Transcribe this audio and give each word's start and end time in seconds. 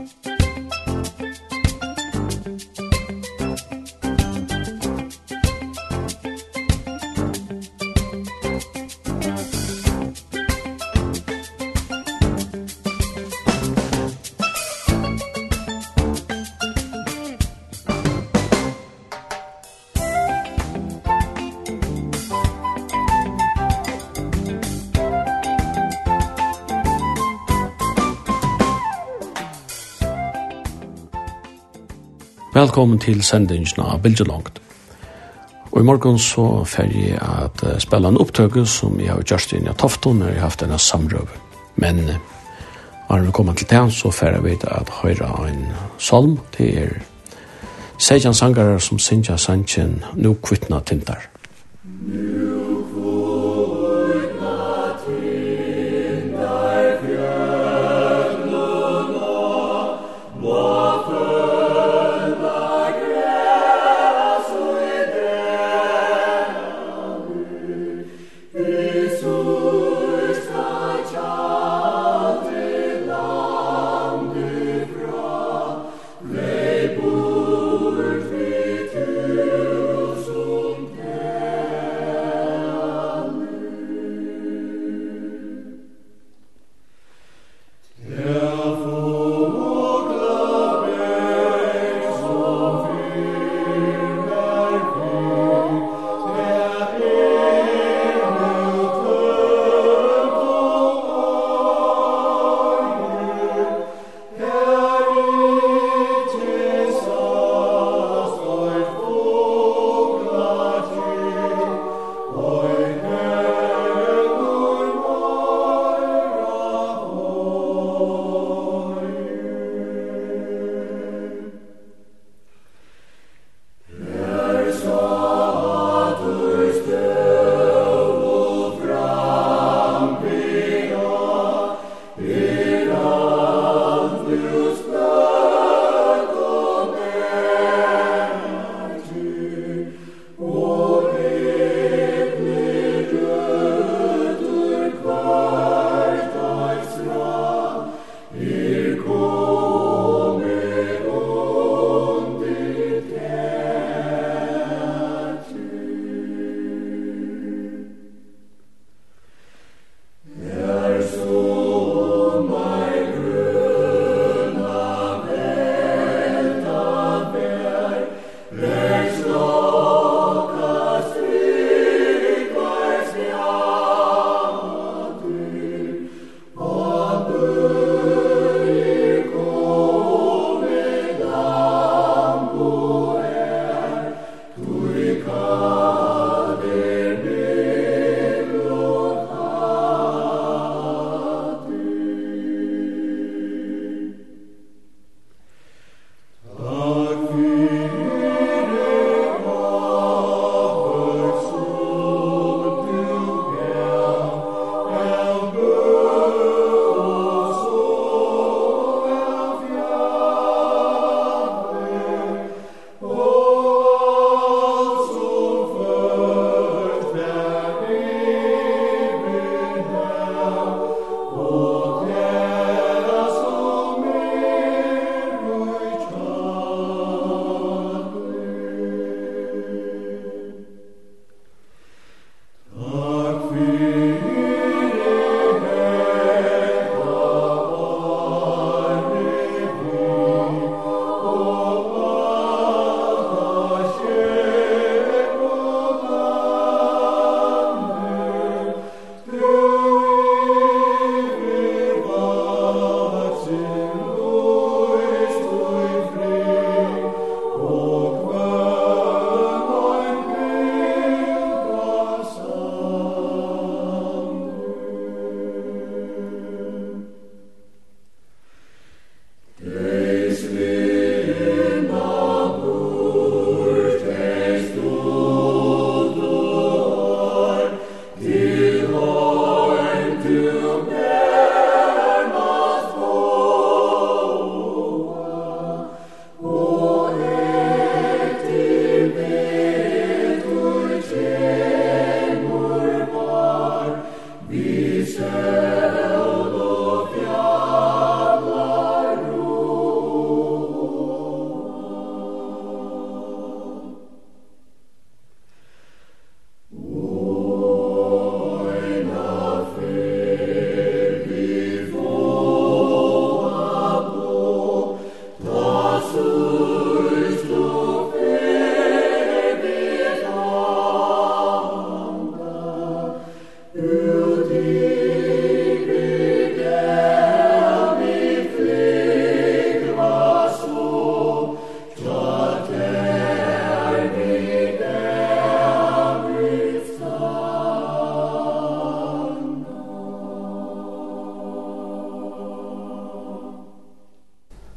Musik 0.00 0.39
Velkommen 32.60 32.98
til 32.98 33.22
sendingen 33.24 33.80
av 33.80 34.04
langt. 34.04 34.58
Og 35.72 35.80
i 35.80 35.84
morgen 35.84 36.18
så 36.18 36.64
fer 36.68 36.90
jeg 36.92 37.16
at 37.16 37.62
spille 37.80 38.08
en 38.08 38.18
opptøke 38.20 38.66
som 38.66 39.00
jeg 39.00 39.08
har 39.08 39.22
gjort 39.22 39.54
inn 39.56 39.70
i 39.70 39.72
Tofton 39.72 40.18
når 40.20 40.28
jeg 40.28 40.36
har 40.36 40.44
haft 40.50 40.60
denne 40.60 40.78
samrøve. 40.78 41.38
Men 41.76 42.02
når 43.08 43.24
vi 43.24 43.32
kommer 43.32 43.54
til 43.56 43.70
det 43.70 43.92
så 43.96 44.10
fer 44.10 44.34
jeg 44.36 44.44
vidt 44.44 44.64
at 44.68 44.90
høyre 44.90 45.30
en 45.48 45.64
salm 45.98 46.36
til 46.52 46.76
er 46.82 46.92
Sejan 47.98 48.34
sangare 48.34 48.80
som 48.80 48.98
Sinja 48.98 49.36
Sanchen 49.36 50.04
nu 50.14 50.34
kvittna 50.34 50.80
tintar. 50.80 51.30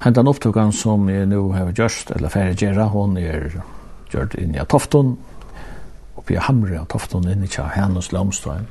Hentan 0.04 0.28
upptugan 0.28 0.74
som 0.76 1.06
jeg 1.08 1.30
nu 1.32 1.54
har 1.56 1.70
gjørst, 1.72 2.10
eller 2.12 2.28
ferdig 2.30 2.58
gjerra, 2.60 2.90
hon 2.92 3.14
er 3.16 3.54
gjørt 4.12 4.34
inn 4.36 4.52
i 4.52 4.66
Tofton, 4.68 5.14
oppi 6.20 6.36
Hamre 6.36 6.82
av 6.82 6.90
Tofton, 6.92 7.30
inn 7.32 7.46
i 7.46 7.48
Tja 7.48 7.70
Hennes 7.72 8.12
Lomstrøm. 8.12 8.66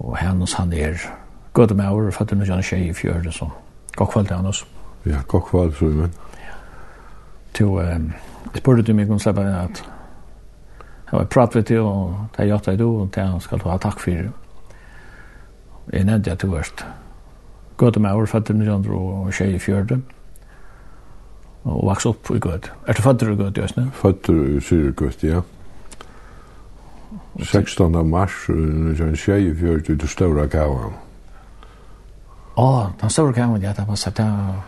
Og 0.00 0.16
Hennes 0.16 0.56
han 0.56 0.72
er 0.72 0.96
gødemauer, 1.52 2.08
fatt 2.16 2.32
under 2.32 2.48
Janne 2.48 2.64
Kjei 2.64 2.86
i 2.86 2.96
fjørde, 2.96 3.34
så 3.36 3.50
god 3.98 4.08
kvall 4.14 4.30
til 4.30 4.38
Hennes. 4.38 4.64
Ja, 5.04 5.20
god 5.28 5.44
kvall, 5.50 5.74
Frumen. 5.76 6.16
Ja. 6.40 6.56
Til, 7.52 7.76
um, 7.76 8.08
Jeg 8.50 8.60
spurte 8.60 8.82
til 8.82 8.96
meg 8.98 9.10
om 9.10 9.20
slipper 9.22 9.46
at 9.46 9.82
jeg 11.12 11.18
var 11.18 11.28
pratt 11.28 11.54
ved 11.54 11.66
til, 11.68 11.84
og 11.84 12.14
det 12.32 12.40
er 12.40 12.48
gjort 12.48 12.66
deg 12.70 12.78
du, 12.80 12.86
og 12.88 13.08
det 13.12 13.26
skal 13.44 13.60
du 13.60 13.68
ha 13.68 13.76
takk 13.76 14.00
for. 14.00 14.30
Jeg 15.92 16.06
nevnte 16.08 16.32
at 16.32 16.40
det 16.40 16.48
varst. 16.48 16.84
Gåte 17.76 18.00
med 18.00 18.16
over 18.16 18.26
fatter 18.26 18.54
900 18.56 18.96
og 18.96 19.32
skje 19.34 19.50
i 19.52 19.58
fjørde, 19.60 20.00
og 21.64 21.82
vaks 21.90 22.06
opp 22.08 22.30
i 22.32 22.40
gøt. 22.40 22.70
Er 22.88 22.96
du 22.96 23.02
fatter 23.04 23.32
i 23.32 23.36
gøt, 23.36 23.60
Jøsne? 23.60 23.90
Fatter 23.92 24.40
i 24.56 24.60
syre 24.64 24.92
gøt, 24.96 25.24
ja. 25.26 25.42
16. 27.42 28.08
mars, 28.08 28.46
når 28.48 29.04
jeg 29.04 29.20
skje 29.20 29.40
i 29.50 29.54
fjørde, 29.56 29.96
du 29.96 30.08
større 30.08 30.48
kavan. 30.48 30.96
Å, 32.56 32.68
den 33.00 33.12
større 33.12 33.36
kavan, 33.36 33.60
ja, 33.60 33.76
det 33.76 33.84
var 33.88 34.00
sett, 34.00 34.20
ja. 34.20 34.62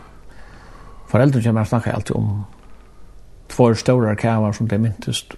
Foreldre 1.08 1.40
kommer 1.40 1.64
og 1.64 1.72
snakker 1.72 1.96
alltid 1.96 2.16
om 2.16 2.44
två 3.56 3.74
stora 3.74 4.16
kavar 4.16 4.52
som 4.52 4.68
det 4.68 4.78
myntest. 4.78 5.34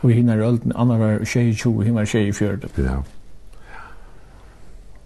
Och 0.00 0.10
hinner 0.10 0.38
ölden, 0.38 0.72
andra 0.76 0.98
var 0.98 1.24
tjej 1.24 1.48
i 1.48 1.54
tjo, 1.54 1.80
hinner 1.80 2.04
tjej 2.04 2.28
i 2.28 2.32
fjörde. 2.32 2.68
Ja. 2.76 3.02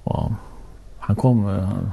Og 0.05 0.35
han 0.99 1.17
kom, 1.17 1.45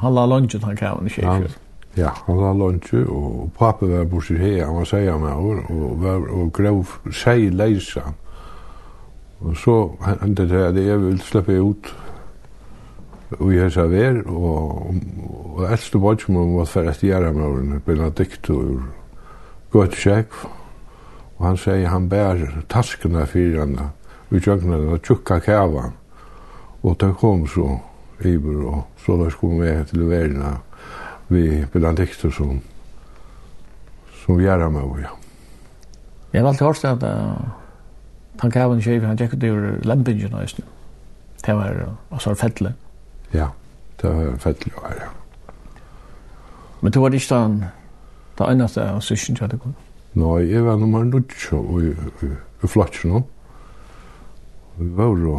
han 0.02 0.16
la 0.16 0.26
lunchen, 0.26 0.64
han 0.64 0.78
kavan 0.78 1.08
i 1.08 1.10
tjej 1.10 1.24
i 1.24 1.28
fjörde. 1.28 1.54
Ja, 1.96 2.12
han 2.26 2.38
la 2.38 2.54
lunchen, 2.54 3.08
og 3.08 3.52
pappa 3.58 3.86
var 3.86 4.06
borsi 4.06 4.38
hea, 4.38 4.66
han 4.66 4.76
var 4.76 4.86
seia 4.86 5.18
med 5.18 5.32
hår, 5.32 5.64
og, 5.70 6.04
var, 6.04 6.28
og 6.32 6.54
grev 6.54 6.86
seg 7.12 7.50
leisa. 7.54 8.14
Og 9.40 9.58
så 9.58 9.76
hendte 10.22 10.48
det 10.48 10.64
at 10.64 10.76
jeg 10.76 11.02
vil 11.02 11.22
slippe 11.22 11.62
ut 11.62 11.96
og 13.38 13.52
jeg 13.54 13.72
sa 13.72 13.86
ver, 13.86 14.24
og, 14.26 14.96
og 15.56 15.66
eldste 15.70 16.00
bodgjum 16.02 16.56
var 16.58 16.66
fyrir 16.66 16.90
at 16.90 17.04
gjæra 17.04 17.32
med 17.32 17.44
hår, 17.44 17.82
Benedikt 17.86 18.50
og 18.50 18.80
Gott 19.72 19.96
sjekk. 19.96 20.34
Og 21.40 21.46
han 21.48 21.58
sier 21.58 21.88
han 21.88 22.10
bær 22.12 22.42
taskene 22.72 23.24
fyrir 23.28 23.62
henne, 23.62 23.90
vi 24.30 24.42
tjøkna 24.44 24.78
og 24.94 25.00
tjukka 25.08 25.40
kæva. 25.44 25.90
Og 26.84 26.98
det 27.00 27.14
kom 27.20 27.46
så 27.48 27.78
iber, 28.24 28.66
og 28.68 29.06
så 29.06 29.16
da 29.24 29.30
skulle 29.32 29.64
vi 29.64 29.86
til 29.88 30.04
verina, 30.10 30.58
vi 31.32 31.64
bilantikter 31.72 32.32
som, 32.32 32.60
som 34.24 34.38
vi 34.38 34.48
gjerra 34.48 34.70
med 34.70 34.84
og 34.84 35.00
ja. 35.00 35.16
Jeg 36.34 36.42
har 36.42 36.48
alltid 36.48 36.66
hørt 36.66 36.86
at 36.86 37.04
uh, 37.04 37.48
han 38.40 38.52
kæven 38.52 38.82
kjøy, 38.82 39.00
han 39.02 39.18
tjekket 39.18 39.44
ur 39.50 39.80
lempingen 39.84 40.34
og 40.34 40.44
æsne. 40.44 40.66
Det 41.46 41.56
var 41.56 41.80
uh, 42.12 42.20
så 42.20 42.36
fettle. 42.36 42.74
Ja, 43.34 43.48
det 44.02 44.12
var 44.12 44.38
fettle, 44.38 44.72
ja. 44.92 45.10
Men 46.82 46.94
det 46.94 47.02
var 47.02 47.10
ikke 47.10 47.36
den, 47.36 47.64
det 48.38 48.52
eneste 48.52 48.84
av 48.84 49.02
sysken 49.02 49.36
til 49.36 49.44
at 49.44 49.52
det 49.52 49.60
kom. 49.60 49.74
Nei, 50.20 50.52
jeg 50.52 50.66
var 50.66 50.76
nummer 50.80 51.04
nudja 51.04 51.60
i, 51.80 51.92
i, 52.26 52.30
i 52.64 53.08
nå. 53.08 53.22
Vi 54.80 54.88
var 54.96 55.16
jo, 55.20 55.36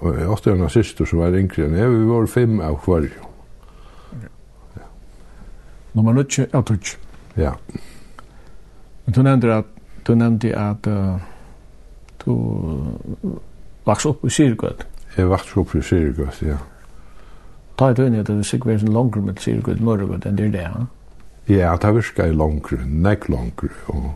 og 0.00 0.18
jeg 0.18 0.28
åtte 0.30 0.52
en 0.52 0.66
assister 0.66 1.08
som 1.08 1.22
var 1.22 1.34
yngre 1.38 1.66
enn 1.66 1.76
jeg, 1.78 1.90
vi 1.90 2.04
var 2.10 2.28
fem 2.30 2.60
av 2.62 2.78
hver 2.84 3.08
jo. 3.08 3.28
Nummer 5.94 6.14
nudja, 6.14 6.46
ja, 6.52 6.62
tutsk. 6.62 6.98
Ja. 7.38 7.54
Men 9.06 9.14
du 9.16 9.22
nevnte 9.26 9.56
at, 9.56 9.74
du 10.06 10.14
nevnte 10.14 10.52
at 10.54 10.86
uh, 10.86 11.18
du 12.22 12.36
vaks 13.86 14.06
opp 14.06 14.22
i 14.26 14.30
Sirgøt. 14.30 14.86
Jeg 15.16 15.30
vaks 15.30 15.56
opp 15.58 15.74
i 15.74 15.82
Sirgøt, 15.82 16.42
ja. 16.46 16.60
Ta 17.78 17.90
et 17.90 17.98
øyne 17.98 18.22
at 18.22 18.30
du 18.30 18.42
sikkert 18.46 18.74
var 18.74 18.86
en 18.86 18.94
langere 18.94 19.26
med 19.26 19.42
Sirgøt, 19.42 19.82
Norrgøt, 19.82 20.26
enn 20.28 20.38
det 20.38 20.50
er 20.50 20.54
det, 20.54 20.66
ja? 20.68 20.78
Ja. 20.84 20.99
Ja, 21.50 21.74
det 21.82 21.90
virka 21.96 22.28
i 22.30 22.34
langre, 22.36 22.78
nek 22.86 23.26
langre, 23.32 23.72
og, 23.90 24.12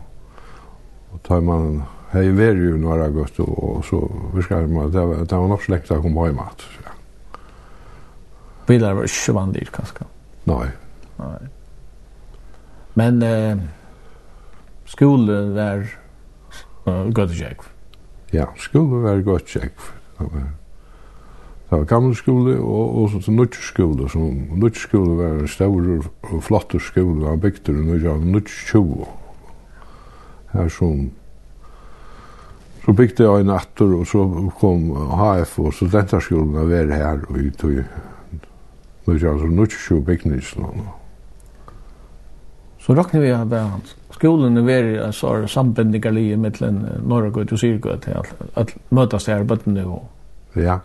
og 1.11 1.21
tar 1.27 1.41
man 1.43 1.81
hei 2.13 2.29
veri 2.31 2.69
jo 2.69 2.77
nåra 2.79 3.09
gøtt, 3.11 3.41
og, 3.43 3.57
og 3.59 3.81
så 3.83 3.99
virka 4.35 4.61
man, 4.63 4.91
det 4.93 5.03
var, 5.03 5.25
det 5.25 5.39
var 5.41 5.51
nok 5.51 5.65
slekt 5.65 5.91
å 5.91 5.99
komme 6.03 6.29
hjemme, 6.29 6.47
ja. 6.85 6.93
Bilar 8.65 8.95
var 8.97 9.09
ikke 9.09 9.35
vanlig, 9.35 9.67
kanskje? 9.75 10.07
Nei. 10.49 10.69
Nei. 11.19 11.37
Men 12.95 13.21
eh, 13.25 13.59
skole 14.87 15.41
var 15.57 15.83
uh, 16.87 17.11
gøtt 17.11 17.35
Ja, 18.33 18.47
skole 18.57 19.03
var 19.03 19.19
gøtt 19.27 19.51
kjekv. 19.51 19.91
Det 20.15 20.29
var 20.31 20.47
Det 21.69 21.77
var 21.79 21.85
gamle 21.89 22.15
skole 22.15 22.59
og, 22.59 22.95
og 23.01 23.09
så 23.09 23.19
til 23.25 23.33
nødt 23.33 23.55
skole. 23.55 24.09
Så 24.09 24.19
nødt 24.55 24.77
skole 24.77 25.17
var 25.17 25.39
en 25.39 25.47
stor 25.47 26.09
og 26.33 26.43
flott 26.43 26.75
skole 26.79 27.29
av 27.29 27.37
bygter 27.41 27.73
i 27.73 28.25
nødt 28.25 28.49
skole. 28.49 29.05
Her 30.53 30.67
som 30.69 31.09
Så 32.85 32.93
bygde 32.93 33.23
jeg 33.23 33.41
en 33.41 33.49
atter, 33.49 33.95
og 33.97 34.05
så 34.05 34.23
kom 34.59 34.91
HF 35.17 35.55
og 35.59 35.71
studentarskolen 35.73 36.57
av 36.61 36.69
være 36.69 36.93
her, 36.93 37.23
og 37.29 37.39
vi 37.39 37.49
tog 37.49 37.79
nødt 39.07 39.73
og 39.91 40.03
bygningslån. 40.05 40.83
Så 42.79 42.93
råkner 42.93 43.21
vi 43.21 43.31
av 43.33 43.49
det 43.49 43.59
hans. 43.59 43.95
Skolen 44.13 44.57
er 44.57 44.67
veri 44.67 45.13
så 45.13 45.31
er 45.33 45.47
sambindigar 45.47 46.13
lige 46.13 46.37
mittlen 46.37 46.85
Norrgøy 47.01 47.47
og 47.51 47.59
Syrgøt. 47.59 48.01
til 48.01 48.13
at 48.55 48.75
møtast 48.89 49.27
her 49.27 49.43
bøttene 49.43 49.85
og... 49.85 50.05
Ja. 50.55 50.77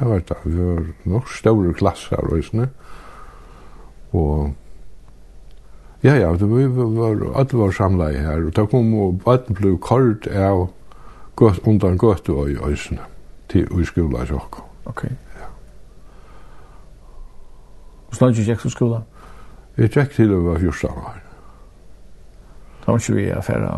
Jeg 0.00 0.08
vet 0.08 0.28
det, 0.28 0.36
vi 0.44 0.64
var 0.64 0.84
nok 1.04 1.28
større 1.28 1.74
klasser 1.76 2.16
her, 2.16 2.34
visne. 2.34 2.70
Og, 4.16 4.54
ja, 6.02 6.14
ja, 6.14 6.32
det, 6.32 6.48
var, 6.48 6.56
vi 6.56 6.86
var, 6.96 7.24
alle 7.36 7.58
var 7.60 7.70
samlet 7.76 8.20
her, 8.20 8.46
og 8.46 8.56
da 8.56 8.64
kom 8.66 8.94
og 8.96 9.20
bøtten 9.24 9.58
ble 9.58 9.76
kort 9.78 10.26
av 10.32 10.70
gøt, 11.36 11.60
undan 11.68 12.00
gøte 12.00 12.32
og 12.32 12.50
i 12.50 12.56
øysene, 12.56 13.04
til 13.52 13.68
i 13.68 13.84
skolen 13.84 14.22
i 14.22 14.26
sjokk. 14.32 14.62
Ok. 14.88 15.04
Ja. 15.36 15.52
Og 18.08 18.16
gikk 18.16 18.36
du 18.36 18.44
gikk 18.48 18.64
til 18.64 18.76
skolen? 18.78 19.08
Jeg 19.76 19.92
gikk 19.92 20.16
til 20.16 20.32
å 20.32 20.42
være 20.48 20.72
14 20.72 20.96
år. 20.96 21.20
Da 22.80 22.92
var 22.94 22.98
ikke 23.04 23.18
vi 23.20 23.30
affæra 23.36 23.72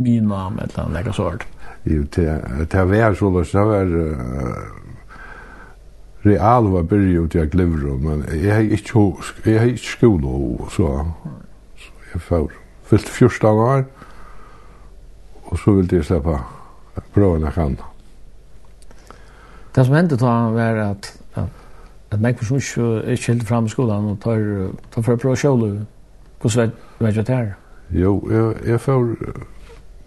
mina 0.00 0.48
med 0.48 0.64
et 0.64 0.72
eller 0.72 0.84
annet 0.86 0.96
lekkert 0.96 1.20
sort. 1.20 1.46
Jo, 1.84 2.02
det 2.16 2.88
var 2.88 3.14
så 3.14 3.30
løs, 3.30 3.52
det 3.52 3.66
var 3.68 3.84
uh, 3.84 4.80
real 6.26 6.70
var 6.72 6.82
byrja 6.82 7.20
ut 7.20 7.34
i 7.34 7.46
glivru, 7.48 7.96
men 7.98 8.24
jeg 8.32 8.54
har 8.54 8.60
ikke, 8.60 9.04
jeg 9.44 9.60
har 9.60 9.66
ikke 9.66 9.92
skola, 9.94 10.66
så, 10.70 10.88
så 11.76 11.90
jeg 12.14 12.20
får 12.20 12.50
fyllt 12.90 13.08
14 13.08 13.48
år, 13.48 13.84
og 15.44 15.58
så 15.58 15.72
ville 15.72 15.96
jeg 15.96 16.04
sleppa 16.04 16.38
prøva 17.14 17.38
nek 17.38 17.54
kan. 17.54 17.78
Det 19.74 19.86
som 19.86 19.94
hendte 19.94 20.18
da 20.18 20.34
var 20.54 20.82
at, 20.82 21.12
at, 21.38 21.48
at 22.10 22.20
meg 22.20 22.42
som 22.42 22.58
ikke 22.58 23.16
kjelte 23.16 23.46
fram 23.46 23.66
i 23.66 23.72
skolan 23.72 24.12
og 24.12 24.20
tar, 24.22 24.42
tar 24.90 25.06
for 25.06 25.14
å 25.14 25.22
prøva 25.22 25.38
sjålu, 25.38 25.70
hvordan 26.42 26.72
vet 26.98 27.14
du 27.14 27.22
at 27.22 27.30
det 27.30 27.36
er? 27.36 27.50
Jo, 27.90 28.16
jeg, 28.30 28.54
jeg 28.66 28.80
fyr, 28.80 29.14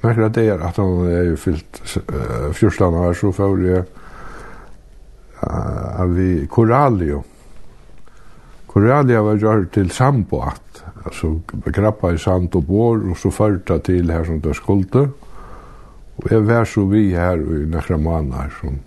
det 0.03 0.35
dagar 0.35 0.67
at 0.67 0.79
han 0.79 1.05
er 1.07 1.35
fyllt 1.39 1.81
14 2.51 2.83
år, 2.83 3.13
så 3.15 3.31
får 3.31 3.63
jeg, 3.63 3.85
av 5.43 6.13
vi 6.15 6.47
Coralio. 6.47 7.23
Coralio 8.67 9.23
var 9.23 9.41
gjort 9.41 9.71
til 9.75 9.91
samboat, 9.93 10.83
altså 11.05 11.35
grappa 11.65 12.13
i 12.13 12.17
sand 12.17 12.55
og 12.55 12.65
bor, 12.67 12.97
og 12.97 13.17
så 13.17 13.31
førta 13.33 13.77
til 13.85 14.11
her 14.11 14.25
som 14.25 14.41
det 14.41 14.55
skulde. 14.57 15.07
Og 16.17 16.31
jeg 16.31 16.47
var 16.47 16.65
så 16.69 16.85
vi 16.89 17.09
her 17.13 17.37
i 17.37 17.65
nekra 17.69 17.97
måneder 17.97 18.49
som 18.59 18.79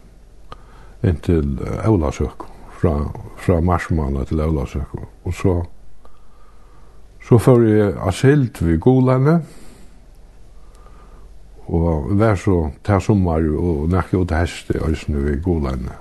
inntil 1.07 1.59
Øvlasøk, 1.87 2.47
fra, 2.81 2.97
fra 3.37 3.61
marsmåneder 3.61 4.25
til 4.25 4.41
Øvlasøk. 4.41 4.95
Og 5.25 5.35
så, 5.35 5.55
så 7.29 7.39
før 7.39 7.63
jeg 7.67 7.95
asylt 8.09 8.63
ved 8.65 8.81
Golene, 8.81 9.41
og 11.67 12.11
vær 12.19 12.37
så 12.39 12.57
ta 12.87 13.01
sommar 13.03 13.43
og 13.59 13.89
nekka 13.91 14.21
ut 14.23 14.35
hesti 14.35 14.79
i 14.79 15.15
við 15.15 15.41
golani 15.43 15.95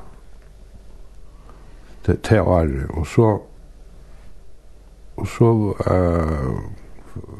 det 2.05 2.21
det 2.29 2.41
året 2.41 2.89
og 2.93 3.07
så 3.07 3.29
og 5.15 5.27
så 5.27 5.51
uh, 5.87 6.55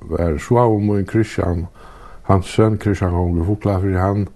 var 0.10 0.38
så 0.40 0.58
av 0.58 0.80
min 0.82 1.06
sønn 1.06 2.78
Kristian 2.80 3.12
kom 3.12 3.36
til 3.36 3.46
Fokla, 3.46 3.80
for 3.80 4.00
han 4.00 4.28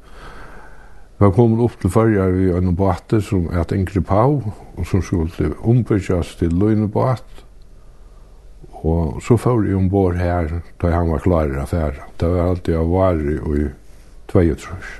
var 1.20 1.32
kommet 1.36 1.64
opp 1.64 1.78
til 1.80 1.92
førja 1.92 2.28
i 2.36 2.50
en 2.58 2.76
båte 2.76 3.22
som 3.24 3.48
er 3.52 3.62
et 3.64 3.76
yngre 3.76 4.02
pav, 4.02 4.42
og 4.76 4.88
som 4.88 5.02
skulle 5.04 5.54
ombyggjast 5.60 6.40
til 6.40 6.56
løgnebåt, 6.60 7.46
og 8.84 9.20
så 9.24 9.36
får 9.38 9.66
jeg 9.68 9.80
ombord 9.80 10.16
her 10.20 10.62
da 10.80 10.92
han 10.94 11.12
var 11.12 11.24
klar 11.24 11.52
i 11.52 11.60
affæra. 11.60 12.08
Det 12.20 12.30
var 12.32 12.52
alltid 12.52 12.74
jeg 12.74 12.92
var 12.92 13.20
i 13.20 13.40
og 13.40 13.58
i 13.58 13.66
tveitrøs. 14.32 14.94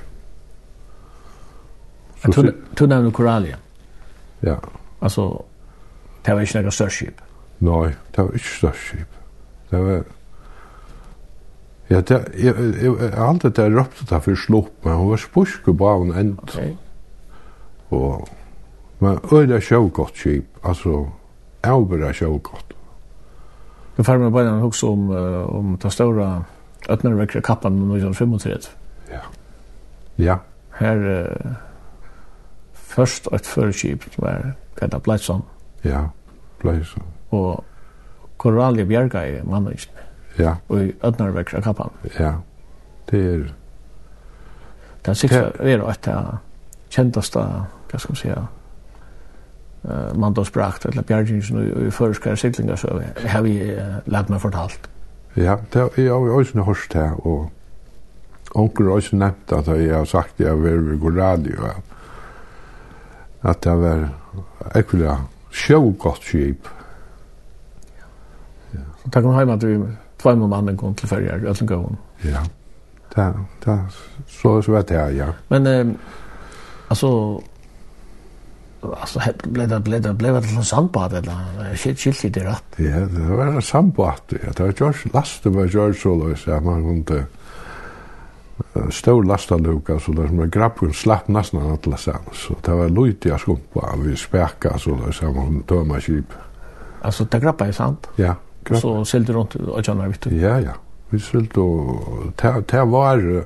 Du 2.76 2.86
nevner 2.86 3.10
Koralia? 3.10 3.56
Ja. 4.44 4.58
Alltså 5.00 5.44
det 6.22 6.34
var 6.34 6.40
inte 6.40 6.62
något 6.62 6.74
störskip. 6.74 7.20
Nej, 7.58 7.96
det 8.14 8.22
var 8.22 8.32
inte 8.32 8.44
störskip. 8.44 9.08
Det 9.70 9.76
var 9.76 10.04
Ja, 11.92 12.00
det 12.00 12.24
jag 12.36 12.74
jag 12.82 13.14
alltid 13.14 13.52
det 13.52 13.62
där 13.62 13.70
ropte 13.70 14.04
där 14.04 14.20
för 14.20 14.34
slopp, 14.34 14.72
men 14.82 14.92
hon 14.94 15.08
var 15.08 15.16
spuske 15.16 15.72
bara 15.72 15.96
en 15.96 16.12
änd. 16.12 16.40
Okej. 16.42 16.76
Och 17.88 18.28
men 18.98 19.20
öde 19.32 19.60
show 19.60 19.88
gott 19.88 20.16
skip, 20.16 20.44
alltså 20.62 21.10
Albert 21.60 22.16
show 22.16 22.38
gott. 22.38 22.72
Det 23.96 24.04
får 24.04 24.18
man 24.18 24.32
bara 24.32 24.64
också 24.64 24.88
om 24.88 25.10
om 25.46 25.78
ta 25.78 25.90
stora 25.90 26.44
öppnar 26.88 27.12
väckra 27.12 27.40
kappan 27.40 27.88
nu 27.88 28.14
som 28.14 28.38
35. 28.38 28.60
Ja. 29.10 29.20
Ja. 30.16 30.38
Här 30.70 31.36
först 32.72 33.26
ett 33.32 33.46
förskip 33.46 34.18
var 34.18 34.54
hva 34.80 34.88
det 34.88 35.02
blei 35.04 35.18
som. 35.20 35.44
Ja, 35.84 36.06
blei 36.62 36.80
som. 36.84 37.04
Og 37.36 37.64
koralje 38.40 38.86
bjerga 38.88 39.26
i 39.28 39.40
mannen, 39.44 39.76
Ja. 40.38 40.54
Og 40.68 40.82
i 40.82 40.92
Ødnarvekra 41.04 41.60
kappan. 41.60 41.90
Ja, 42.18 42.32
det 43.10 43.34
er... 43.34 43.52
Det 45.04 45.08
er 45.08 45.12
sikkert 45.12 45.60
er 45.60 45.82
et 45.90 46.08
av 46.08 46.38
kjentaste, 46.90 47.40
hva 47.90 47.98
skal 47.98 48.12
man 48.12 48.16
säga, 48.16 48.46
uh, 49.84 50.16
mandagsbrakt, 50.16 50.86
eller 50.86 51.02
bjergjengsen 51.02 51.62
i 51.62 51.86
i 51.86 51.90
føreskare 51.90 52.36
siklingar, 52.36 52.76
så 52.76 53.00
har 53.26 53.42
vi 53.42 53.54
uh, 53.74 54.00
lært 54.06 54.28
meg 54.30 54.40
fortalt. 54.40 54.90
Ja, 55.36 55.56
det 55.72 55.88
er 55.96 56.04
jo 56.04 56.36
også 56.38 56.62
hørst 56.62 56.94
her, 56.94 57.26
og 57.26 57.50
onker 58.54 58.84
har 58.84 58.92
også 58.92 59.16
nevnt 59.16 59.52
at 59.52 59.68
jeg 59.68 59.94
har 59.94 60.04
sagt 60.04 60.34
at 60.34 60.40
jeg 60.40 60.48
har 60.48 60.56
vært 60.56 61.02
ved 61.02 61.20
radio, 61.22 61.70
at 63.42 63.62
det 63.64 63.72
har 63.72 63.78
vært 63.78 64.19
ekvile 64.74 65.16
sjøv 65.50 65.92
godt 65.98 66.24
skip. 66.24 66.68
Ja. 68.74 68.86
Så 69.02 69.10
takk 69.10 69.26
om 69.26 69.34
heima 69.34 69.58
til 69.60 69.84
tvei 70.20 70.34
mann 70.36 70.52
mannen 70.52 70.76
kom 70.76 70.94
til 70.94 71.08
ferger, 71.10 71.46
ætlen 71.50 71.68
gåen. 71.68 71.98
Ja, 72.24 72.42
det, 73.14 73.28
det, 73.64 73.78
så, 74.28 74.60
så 74.62 74.72
vet 74.72 74.90
jeg, 74.90 75.16
ja. 75.16 75.30
Men, 75.48 75.66
eh, 75.66 75.86
altså, 76.90 77.40
alltså 78.82 79.20
blev 79.52 79.68
det 79.68 79.84
blev 79.84 80.02
det 80.02 80.18
blev 80.18 80.34
det 80.34 80.56
en 80.56 80.64
sandbad 80.64 81.12
eller 81.12 81.74
shit 81.74 81.98
shit 81.98 82.34
det 82.34 82.44
rätt. 82.46 82.78
Ja, 82.78 83.00
det 83.00 83.36
var 83.36 83.46
en 83.46 83.62
sandbad. 83.62 84.32
Ja, 84.32 84.48
det 84.48 84.60
var 84.60 84.72
George 84.72 85.10
lastet 85.14 85.54
var 85.54 85.66
George 85.66 86.36
så 86.36 86.50
ja, 86.50 86.60
man 86.60 86.82
kunde 86.82 87.26
stor 88.90 89.24
lastaluka 89.24 89.98
så 89.98 90.12
där 90.12 90.26
som 90.26 90.40
en 90.40 90.50
grappun 90.50 90.92
slapp 90.92 91.28
nästan 91.28 91.60
alla 91.60 91.78
lasta 91.84 92.18
så 92.32 92.54
det 92.62 92.74
var 92.74 92.88
lite 92.88 93.28
jag 93.28 93.40
skumpa 93.40 93.94
vi 93.96 94.16
späcka 94.16 94.78
så 94.78 94.90
där 94.90 95.12
så 95.12 95.32
man 95.32 95.62
tömma 95.62 96.00
skip. 96.00 96.32
Alltså 97.02 97.24
det 97.24 97.40
grappa 97.40 97.66
är 97.66 97.72
sant 97.72 98.08
ja 98.16 98.34
grappa. 98.64 98.80
så 98.80 99.04
sålde 99.04 99.32
runt 99.32 99.54
och 99.54 99.88
jag 99.88 99.94
vet 99.94 100.26
ja 100.26 100.60
ja 100.60 100.72
vi 101.10 101.18
sålde 101.18 101.60
och 101.60 102.32
det 102.66 102.84
var 102.84 103.44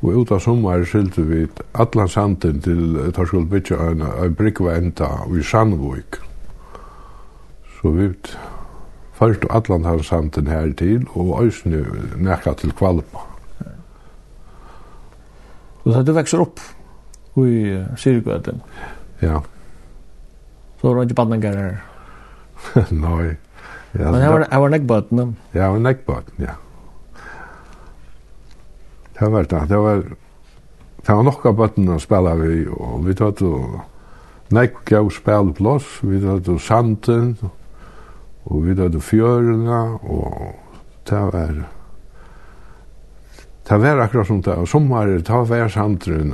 Og 0.00 0.22
ut 0.22 0.32
av 0.32 0.38
sommar 0.38 0.84
sålde 0.84 1.22
vi 1.22 1.46
alla 1.72 2.08
Sanden 2.08 2.60
til 2.60 3.12
tar 3.14 3.24
skulle 3.24 3.46
bitcha 3.46 3.74
en 3.74 4.02
en 4.02 4.68
enda 4.68 5.08
vi 5.30 5.42
Sandvik 5.42 6.16
så 7.80 7.90
vi 7.90 8.12
Først 9.16 9.44
og 9.44 9.54
allan 9.56 9.84
har 9.84 10.50
her 10.50 10.72
til, 10.76 11.06
og 11.14 11.44
Øysene 11.44 11.86
nekka 12.16 12.52
til 12.52 12.72
kvalpa. 12.72 13.35
Och 15.86 15.92
så 15.92 16.02
du 16.02 16.12
växer 16.12 16.40
upp 16.40 16.60
i 17.34 17.40
uh, 17.40 17.96
Syrgöten. 17.96 18.60
Ja. 19.18 19.42
Så 20.80 20.88
var 20.88 20.96
det 20.96 21.02
inte 21.02 21.14
badningar 21.14 21.56
här. 21.56 21.82
Nei. 22.90 23.36
Ja, 23.92 24.10
Men 24.10 24.14
här 24.14 24.32
var, 24.32 24.46
här 24.50 24.60
var 24.60 24.68
näckböten. 24.68 25.36
Ja, 25.52 25.62
här 25.62 25.70
var 25.70 25.78
näckböten, 25.78 26.34
ja. 26.36 26.50
Det 29.18 29.28
var 29.28 29.42
det. 29.42 29.66
Det 29.68 29.76
var, 29.76 30.04
det 31.06 31.12
var 31.12 31.22
nokka 31.22 31.52
böten 31.52 31.88
å 31.88 31.98
spela 31.98 32.34
vi. 32.34 32.66
og 32.68 33.06
vi 33.06 33.14
tog 33.14 33.42
och 33.42 33.80
näckga 34.48 35.00
och 35.00 35.12
spelplås. 35.12 36.02
Vi 36.02 36.20
tatt 36.20 36.48
og 36.48 36.60
sanden. 36.60 37.36
og 38.44 38.66
vi 38.66 38.74
tatt 38.74 38.94
og 38.94 39.02
fjörerna. 39.02 39.98
og 40.02 40.54
det 41.08 41.20
var... 41.32 41.75
Det 43.68 43.76
var 43.82 43.98
akkurat 43.98 44.26
som 44.26 44.42
det, 44.42 44.54
og 44.54 44.68
sommar, 44.68 45.08
det 45.10 45.26
var 45.50 45.68
sandren, 45.68 46.30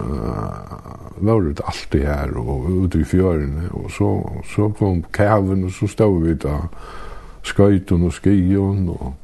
var 1.16 1.40
det 1.40 1.64
alltid 1.64 2.04
her, 2.04 2.34
og 2.36 2.66
ute 2.68 3.00
i 3.00 3.06
fjørene, 3.08 3.70
og 3.72 3.88
så, 3.94 4.10
så 4.52 4.68
kom 4.76 5.00
kaven, 5.16 5.64
og 5.64 5.72
så 5.72 5.88
stod 5.88 6.18
vi 6.26 6.34
da, 6.44 6.58
skøyten 7.48 8.04
og 8.04 8.12
skien, 8.12 8.84
og 8.92 9.14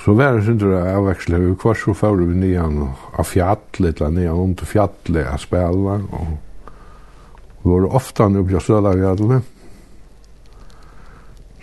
så 0.00 0.16
var 0.16 0.38
det 0.38 0.46
sindre 0.48 0.80
avveksle, 0.94 1.42
vi 1.44 1.52
kvar 1.60 1.76
så 1.76 1.92
får 1.92 2.22
vi 2.22 2.40
nian 2.40 2.86
av 2.88 3.28
fjall, 3.28 3.60
eller 3.82 4.16
nian 4.16 4.40
om 4.40 4.56
til 4.56 4.72
fjall, 4.72 5.20
a 5.20 5.36
spela, 5.36 6.00
og 6.00 6.32
vi 7.60 7.68
var 7.68 7.90
ofta 8.00 8.32
nu 8.32 8.40
på 8.48 8.64
Søla 8.64 8.96
fjall, 8.96 9.42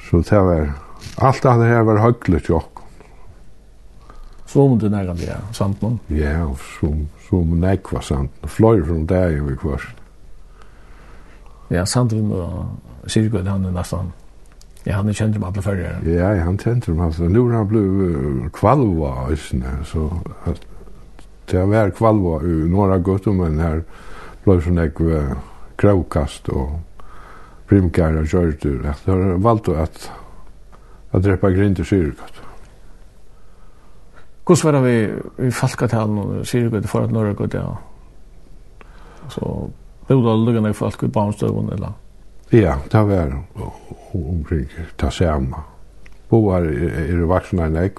så 0.06 0.22
det 0.22 0.48
var, 0.54 0.74
alt 1.18 1.42
det 1.50 1.72
her 1.74 1.88
var 1.90 2.06
høyglert 2.06 2.54
jokk, 2.54 2.77
Svum 4.48 4.78
du 4.80 4.88
nærkant, 4.90 5.22
ja, 5.28 5.42
sanden? 5.52 6.00
Ja, 6.10 6.46
og 6.48 6.60
som 6.80 7.08
svum 7.28 7.58
nekva 7.60 8.02
sant. 8.02 8.32
Fløy 8.48 8.80
som 8.88 9.04
det 9.08 9.18
er 9.18 9.34
jo 9.36 9.50
i 9.52 9.58
kvørst. 9.60 10.04
Ja, 11.70 11.84
sanden 11.86 12.32
og 12.32 13.10
Sirgud, 13.12 13.44
han 13.48 13.66
er 13.68 13.76
nesten... 13.76 14.14
Ja, 14.86 15.02
han 15.02 15.10
er 15.12 15.18
kjent 15.20 15.36
om 15.36 15.44
alle 15.44 15.62
førre. 15.62 15.98
Ja, 16.08 16.30
han 16.46 16.56
kjent 16.58 16.88
om 16.88 17.02
alle. 17.04 17.28
Nå 17.28 17.44
er 17.50 17.58
han 17.58 17.68
blevet 17.68 18.52
kvalva, 18.56 19.14
så... 19.84 20.08
Det 21.48 21.60
har 21.60 21.68
vært 21.72 21.96
kvalva 21.96 22.42
i 22.44 22.56
några 22.72 22.98
gutter, 23.04 23.36
men 23.36 23.60
her 23.64 23.84
blei 24.44 24.60
sånn 24.64 24.80
ekve 24.84 25.22
kravkast 25.80 26.50
og 26.52 26.80
primkæra 27.68 28.24
kjørtur. 28.28 28.82
Det 28.84 28.96
har 29.08 29.40
valgt 29.44 29.70
at, 29.76 30.10
at 31.12 31.24
drepa 31.24 31.52
grint 31.56 31.80
i 31.84 31.88
syrkast. 31.88 32.47
Hvordan 34.48 34.64
var 34.64 34.72
det 34.72 34.84
vi 34.84 35.48
i 35.48 35.52
Falkatalen 35.52 36.18
og 36.18 36.46
Sirgøyde 36.48 36.88
for 36.88 37.04
at 37.04 37.12
Norge 37.12 37.34
gøyde 37.36 37.58
ja. 37.58 37.76
Så 39.30 39.70
bodde 40.08 40.32
alle 40.32 40.46
lukkene 40.46 40.70
i 40.70 40.74
Falk 40.74 41.04
i 41.04 41.08
Barnstøvun 41.08 41.74
eller? 41.74 41.98
Ja, 42.52 42.78
det 42.92 43.08
var 43.08 43.44
omkring 44.14 44.70
det 45.02 45.14
samme. 45.14 45.56
Boar 46.30 46.62
er 46.62 47.12
er 47.12 47.26
vaksne 47.28 47.66
enn 47.66 47.76
jeg. 47.76 47.92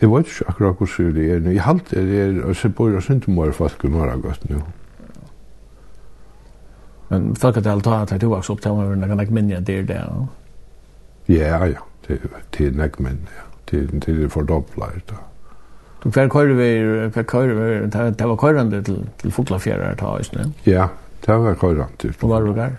Jeg 0.00 0.10
vet 0.10 0.26
ikke 0.26 0.48
akkurat 0.48 0.76
hvordan 0.78 1.14
det 1.14 1.30
er. 1.32 1.50
Jeg 1.50 1.62
halte 1.62 2.06
det 2.06 2.20
er, 2.20 2.44
og 2.44 2.56
så 2.56 2.68
bor 2.68 2.88
jeg 2.88 3.02
ikke 3.10 3.52
folk 3.52 3.84
i 3.84 3.88
Norge 3.88 4.22
godt 4.22 4.50
nå. 4.50 4.60
Men 7.10 7.36
Falkatalen 7.36 7.82
tar 7.82 8.02
at 8.02 8.12
jeg 8.12 8.20
tog 8.20 8.36
også 8.36 8.52
opp 8.52 8.60
til 8.60 8.72
meg, 8.74 8.88
men 8.88 9.00
jeg 9.00 9.08
kan 9.08 9.20
ikke 9.20 9.34
minne 9.34 9.60
det 9.60 9.78
er 9.78 9.82
det. 9.82 10.00
Ja, 11.28 11.64
ja, 11.64 11.82
det 12.08 12.20
er 12.60 12.70
nekk 12.70 13.00
minne, 13.00 13.34
ja 13.34 13.47
til 13.68 14.00
til 14.00 14.28
fordopplar 14.32 14.98
det. 15.08 15.20
Du 16.04 16.10
kvar 16.10 16.28
køyrir 16.28 16.54
vi 16.58 17.10
kvar 17.10 17.22
køyrir 17.22 17.54
vi 17.54 17.86
det 17.86 18.18
ta 18.18 18.26
var 18.26 18.36
køyrande 18.36 18.82
til 18.82 19.06
til 19.18 19.30
Fuglafjørðar 19.30 19.96
ta 20.00 20.16
is 20.20 20.32
nei. 20.32 20.50
Ja, 20.66 20.88
det 21.26 21.40
var 21.44 21.54
køyrande. 21.54 22.12
Og 22.22 22.30
var 22.30 22.40
du 22.40 22.52
rugar. 22.52 22.78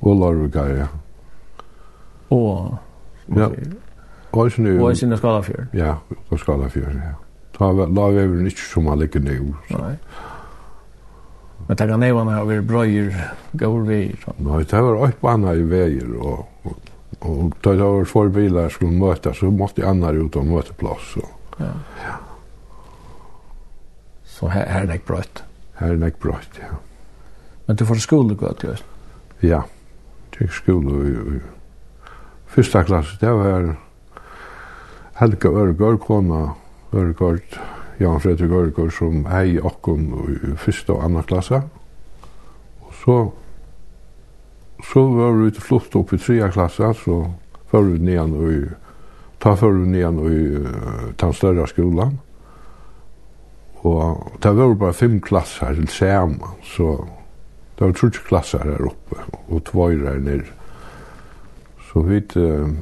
Og 0.00 0.20
larvugar 0.20 0.68
ja. 0.68 0.86
Og 2.30 2.78
ja. 3.36 3.48
Og 4.32 4.52
sinu. 4.52 4.86
Og 4.86 4.96
sinu 4.96 5.16
skalafjørð. 5.16 5.66
Ja, 5.74 5.94
og 6.30 6.38
skalafjørð 6.38 6.94
ja. 6.94 7.14
Ta 7.54 7.70
la 7.72 8.08
vi 8.10 8.18
er 8.18 8.46
ikkje 8.50 8.66
som 8.72 8.88
alle 8.90 9.06
ligger 9.06 9.20
nu. 9.20 9.54
Nei. 9.70 9.94
Men 11.68 11.76
det 11.76 11.86
kan 11.88 12.00
nevna 12.00 12.32
har 12.34 12.44
vi 12.44 12.60
brøyer, 12.60 13.12
går 13.56 13.78
vi. 13.88 14.00
Nei, 14.38 14.64
det 14.64 14.80
var 14.84 14.98
opp 15.06 15.24
anna 15.30 15.54
i 15.54 15.62
veier 15.62 16.10
og, 16.18 16.44
og 16.64 16.93
Og 17.24 17.54
da 17.64 17.72
det 17.72 17.84
var 17.84 18.04
två 18.04 18.28
bilar 18.28 18.68
skulle 18.68 18.98
møte, 18.98 19.32
så 19.34 19.50
måste 19.50 19.80
jag 19.80 19.90
andra 19.90 20.12
ut 20.12 20.36
og 20.36 20.46
møte 20.46 20.74
plass. 20.76 21.12
Så. 21.14 21.24
Ja. 21.58 21.72
ja. 22.04 22.16
Så 24.24 24.48
här, 24.48 24.66
her 24.66 24.82
är 24.82 24.86
det 24.86 25.06
brött. 25.06 25.42
Här 25.74 25.88
är 25.88 25.96
det 25.96 26.20
brött, 26.20 26.50
ja. 26.60 26.76
Men 27.66 27.76
du 27.76 27.86
får 27.86 27.94
skola 27.94 28.34
gå 28.34 28.54
Ja, 29.40 29.62
oss? 30.40 30.52
skole 30.52 31.08
i, 31.08 31.36
i 31.36 31.40
Första 32.46 32.84
klass, 32.84 33.18
det 33.20 33.30
var 33.30 33.76
Helga 35.14 35.48
Øregård, 35.48 36.00
kona 36.00 36.54
Øregård, 36.92 37.58
Jan 37.98 38.20
Fredrik 38.20 38.50
Øregård, 38.50 38.92
som 38.92 39.24
hei 39.26 39.60
okkom 39.60 40.06
i 40.30 40.56
första 40.56 40.92
och 40.92 41.04
andra 41.04 41.22
klassa. 41.22 41.62
Och 42.80 42.94
så 43.04 43.32
så 44.82 45.06
var 45.06 45.36
vi 45.38 45.50
flott 45.50 45.94
opp 45.96 46.12
i 46.12 46.18
trea 46.18 46.50
klasse, 46.52 46.90
så 47.04 47.18
var 47.70 47.86
vi 47.86 47.98
nian 47.98 48.34
og 48.34 48.74
ta 49.42 49.54
var 49.60 49.74
vi 49.76 49.90
nian 49.92 50.18
og 50.18 50.32
i 50.32 50.44
uh, 50.56 51.10
den 51.20 51.32
større 51.36 51.66
skolan. 51.68 52.18
Og 53.84 54.38
det 54.42 54.54
var 54.56 54.74
bare 54.80 54.96
fem 54.96 55.20
klasser 55.20 55.74
til 55.76 55.88
sammen, 55.88 56.40
så 56.64 56.96
det 57.78 57.86
var 57.86 57.92
trutje 57.92 58.24
klasser 58.24 58.64
her 58.64 58.86
oppe, 58.88 59.20
og 59.48 59.64
tvøyre 59.68 60.14
her 60.14 60.22
nere. 60.24 60.48
Så 61.90 62.02
vi 62.08 62.22
uh, 62.40 62.72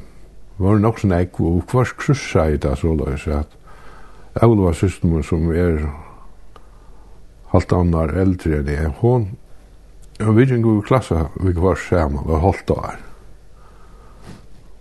var 0.62 0.78
nok 0.78 1.02
sånn 1.02 1.16
ek, 1.16 1.40
og 1.40 1.64
hva 1.72 1.84
skrussa 1.88 2.46
i 2.52 2.60
det 2.60 2.76
så 2.78 2.94
løs, 2.94 3.26
at 3.26 3.58
Elva 4.42 4.70
systemet 4.72 5.26
som 5.28 5.50
er 5.52 5.82
halvt 7.52 7.74
annar 7.76 8.14
eldre 8.16 8.62
enn 8.62 8.70
jeg, 8.72 8.92
hon 9.02 9.26
Ja, 10.22 10.30
vi 10.30 10.44
gikk 10.46 10.66
i 10.70 10.72
klasse, 10.86 11.16
vi 11.42 11.50
var 11.58 11.74
sammen, 11.74 12.22
var 12.28 12.38
holdt 12.38 12.70
år. 12.70 12.98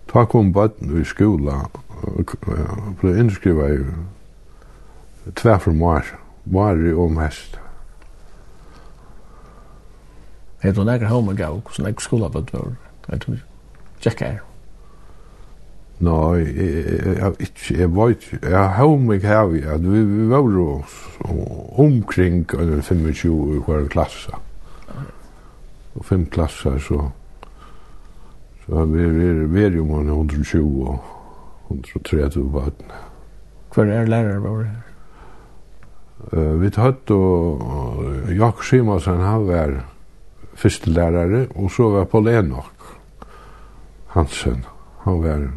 Ta 0.06 0.22
kom 0.30 0.52
bøtten 0.54 0.92
i 1.00 1.02
skola, 1.02 1.64
ble 3.00 3.14
innskrivet 3.18 3.80
i 5.26 5.32
tverfor 5.40 5.74
mars, 5.74 6.12
bare 6.46 6.92
og 6.94 7.10
mest. 7.16 7.58
Er 10.62 10.76
du 10.76 10.84
nekker 10.86 11.10
home 11.10 11.34
gav, 11.34 11.58
hvordan 11.58 11.90
er 11.90 11.98
skola 11.98 12.30
bøtten 12.30 12.62
var? 12.62 12.78
Er 13.08 13.24
du 13.26 13.34
tjekka 13.98 14.30
her? 14.30 14.46
Nei, 16.06 16.38
jeg 16.54 17.34
ikke, 17.40 17.80
jeg 17.80 17.90
vet 17.98 18.30
ikke, 18.30 18.40
jeg 18.46 18.70
har 18.78 18.94
meg 19.10 19.26
her, 19.26 19.50
vi 19.50 20.30
var 20.30 20.46
omkring 21.82 22.46
25 22.46 23.56
i 23.56 23.60
hver 23.66 23.90
klasse 23.90 24.38
og 25.94 26.04
fem 26.04 26.26
klasser, 26.26 26.78
så, 26.78 27.08
så 28.64 28.84
vi, 28.88 29.08
vi, 29.08 29.32
vi 29.52 29.64
er 29.64 29.76
jo 29.76 29.84
mange 29.84 30.12
120 30.12 30.88
og 30.88 30.98
130 31.70 32.52
vatten. 32.52 32.92
Hver 33.74 33.92
er 33.92 34.08
lærer 34.08 34.40
vår 34.44 34.62
her? 34.62 34.80
Uh, 36.32 36.60
vi 36.60 36.70
tatt 36.70 37.10
og 37.10 37.62
uh, 37.66 38.30
Jakob 38.36 38.62
Simonsen, 38.64 39.20
han 39.20 39.48
var 39.48 39.80
første 40.54 40.90
lærare, 40.90 41.46
og 41.56 41.70
så 41.70 41.88
var 41.90 42.04
Paul 42.04 42.28
Enoch 42.28 42.70
Hansen, 44.12 44.64
han 45.04 45.22
var 45.22 45.48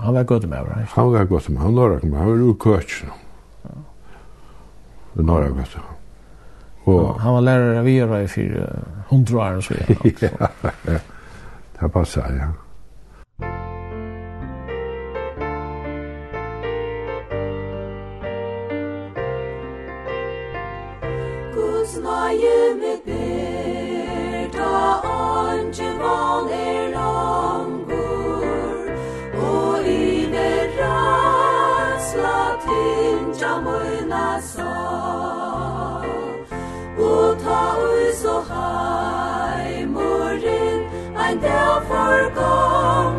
Han 0.00 0.14
var 0.14 0.22
godt 0.24 0.48
med, 0.48 0.58
right? 0.58 0.88
Han 0.94 1.12
var 1.12 1.24
godt 1.24 1.48
med, 1.48 1.60
han 1.60 1.76
var 1.76 1.88
godt 1.88 2.04
med, 2.04 2.18
han 2.18 2.26
var 2.26 2.42
utkøtjen. 2.50 3.10
Ja. 3.64 5.22
Norra 5.22 5.48
gata. 5.48 5.97
Och 6.88 7.20
han 7.20 7.34
var 7.34 7.40
lærere 7.40 7.84
vi 7.84 8.00
var 8.00 8.18
i 8.18 8.28
fire 8.28 8.66
hundre 9.08 9.38
år 9.38 9.60
så 9.60 9.74
ja. 10.20 10.28
Det 11.80 11.92
passer, 11.92 12.22
ja. 12.22 12.48
Guds 21.54 21.96
nåde 21.96 22.74
med 22.80 22.98
ber 23.06 24.48
ta 24.58 25.00
ange 25.04 25.98
val 26.00 26.50
er 26.52 26.90
langur 26.94 28.38
i 29.86 30.26
det 30.32 30.70
rasla 30.78 32.38
tinja 32.64 33.54
our 42.08 42.30
God. 42.30 43.17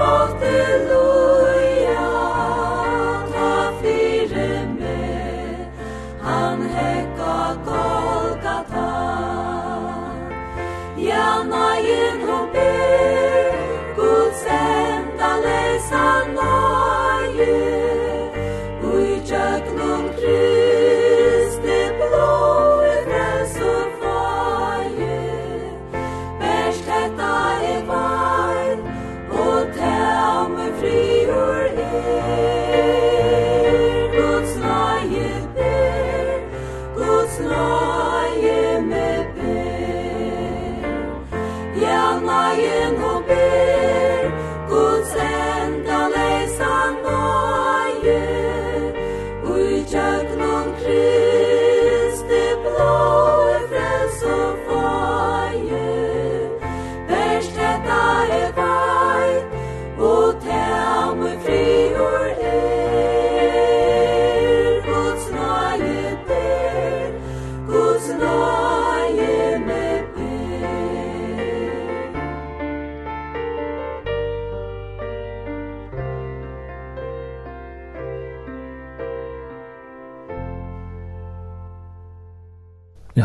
måtte 0.00 0.88
lov 0.88 1.49
Ja, 42.58 42.89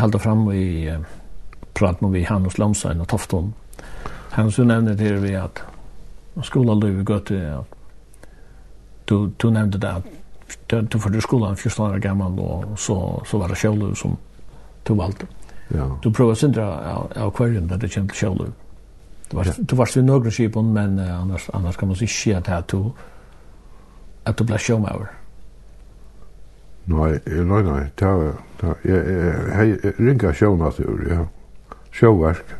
halda 0.06 0.18
fram 0.18 0.52
i 0.52 0.90
uh, 0.90 1.00
prat 1.72 2.00
med 2.00 2.10
vi 2.10 2.24
han 2.24 2.46
och 2.46 2.58
Lamsen 2.58 3.00
och 3.00 3.08
Tofton. 3.08 3.54
Han 4.30 4.52
så 4.52 4.64
nevnte 4.64 4.94
det 4.94 5.12
vi 5.12 5.36
at 5.36 5.62
skola 6.44 6.74
då 6.74 6.86
vi 6.86 7.02
går 7.02 7.18
till 7.18 7.46
att 7.46 7.74
du 9.04 9.32
du 9.36 9.50
nevnte 9.50 9.78
det 9.78 9.90
at 9.90 10.04
du 10.66 10.82
du 10.82 10.98
för 10.98 11.20
skolan 11.20 11.56
14 11.56 11.92
år 11.92 11.98
gammal 11.98 12.38
og 12.38 12.78
så 12.78 13.22
så 13.26 13.38
var 13.38 13.48
det 13.48 13.54
själv 13.54 13.94
som 13.94 14.16
du 14.88 14.94
valgte. 14.94 15.26
Ja. 15.68 15.98
Du 16.02 16.10
prøver 16.10 16.34
sindra 16.34 16.62
av 17.16 17.30
kvarjen 17.30 17.68
der 17.68 17.76
det 17.76 17.90
kjem 17.90 18.08
til 18.08 18.16
sjølv. 18.16 18.52
Du 19.30 19.36
var 19.36 19.44
du 19.70 19.76
var 19.76 19.86
svin 19.86 20.06
nokre 20.06 20.30
skipon 20.30 20.72
men 20.72 20.98
annars 20.98 21.50
annars 21.54 21.76
kan 21.76 21.88
man 21.88 21.96
ikkje 21.96 22.06
sjå 22.06 22.42
at 22.46 22.68
du 22.72 22.92
at 24.24 24.38
du 24.38 24.44
blir 24.44 24.58
sjømaur. 24.58 25.10
Nei, 26.86 27.18
nei, 27.26 27.62
nei, 27.66 27.80
ta, 27.98 28.12
ta, 28.60 28.74
jeg, 28.86 29.16
jeg 29.82 29.94
ringa 29.98 30.30
sjånatur, 30.38 31.00
ja, 31.10 31.24
sjåverk. 31.90 32.52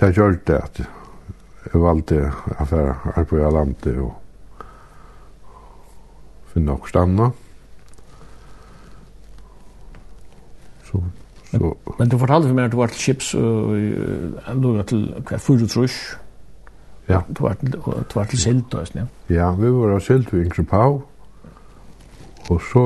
Ta 0.00 0.08
gjør 0.14 0.38
det 0.48 0.56
at 0.56 0.80
jeg 0.80 1.82
valgte 1.82 2.22
affæra 2.56 2.94
arbeid 3.18 3.50
landet 3.52 3.98
og 4.00 4.14
finne 6.54 6.70
nok 6.70 6.88
stanna. 6.88 7.28
Så, 10.88 11.02
så. 11.50 11.58
Men, 11.58 11.76
men 11.98 12.08
du 12.08 12.16
fortalte 12.16 12.48
for 12.48 12.56
meg 12.56 12.70
at 12.70 12.72
du 12.72 12.80
var 12.80 12.94
til 12.94 13.02
chips, 13.02 13.34
og 13.34 13.76
du 14.62 14.70
var 14.78 14.88
til 14.88 15.04
hva, 15.18 15.36
fyrt 15.36 15.68
trus. 15.74 15.98
Ja. 17.08 17.20
Du 17.28 17.44
var 17.44 17.60
til, 17.60 17.76
du 17.76 18.16
var 18.16 18.32
til 18.32 18.40
silt, 18.40 18.80
ja. 18.96 19.04
Ja, 19.28 19.52
vi 19.52 19.76
var 19.76 19.98
til 19.98 20.06
silt, 20.08 20.32
vi 20.32 20.46
yngre 20.46 20.64
pav. 20.64 21.02
Og 22.48 22.60
så 22.62 22.84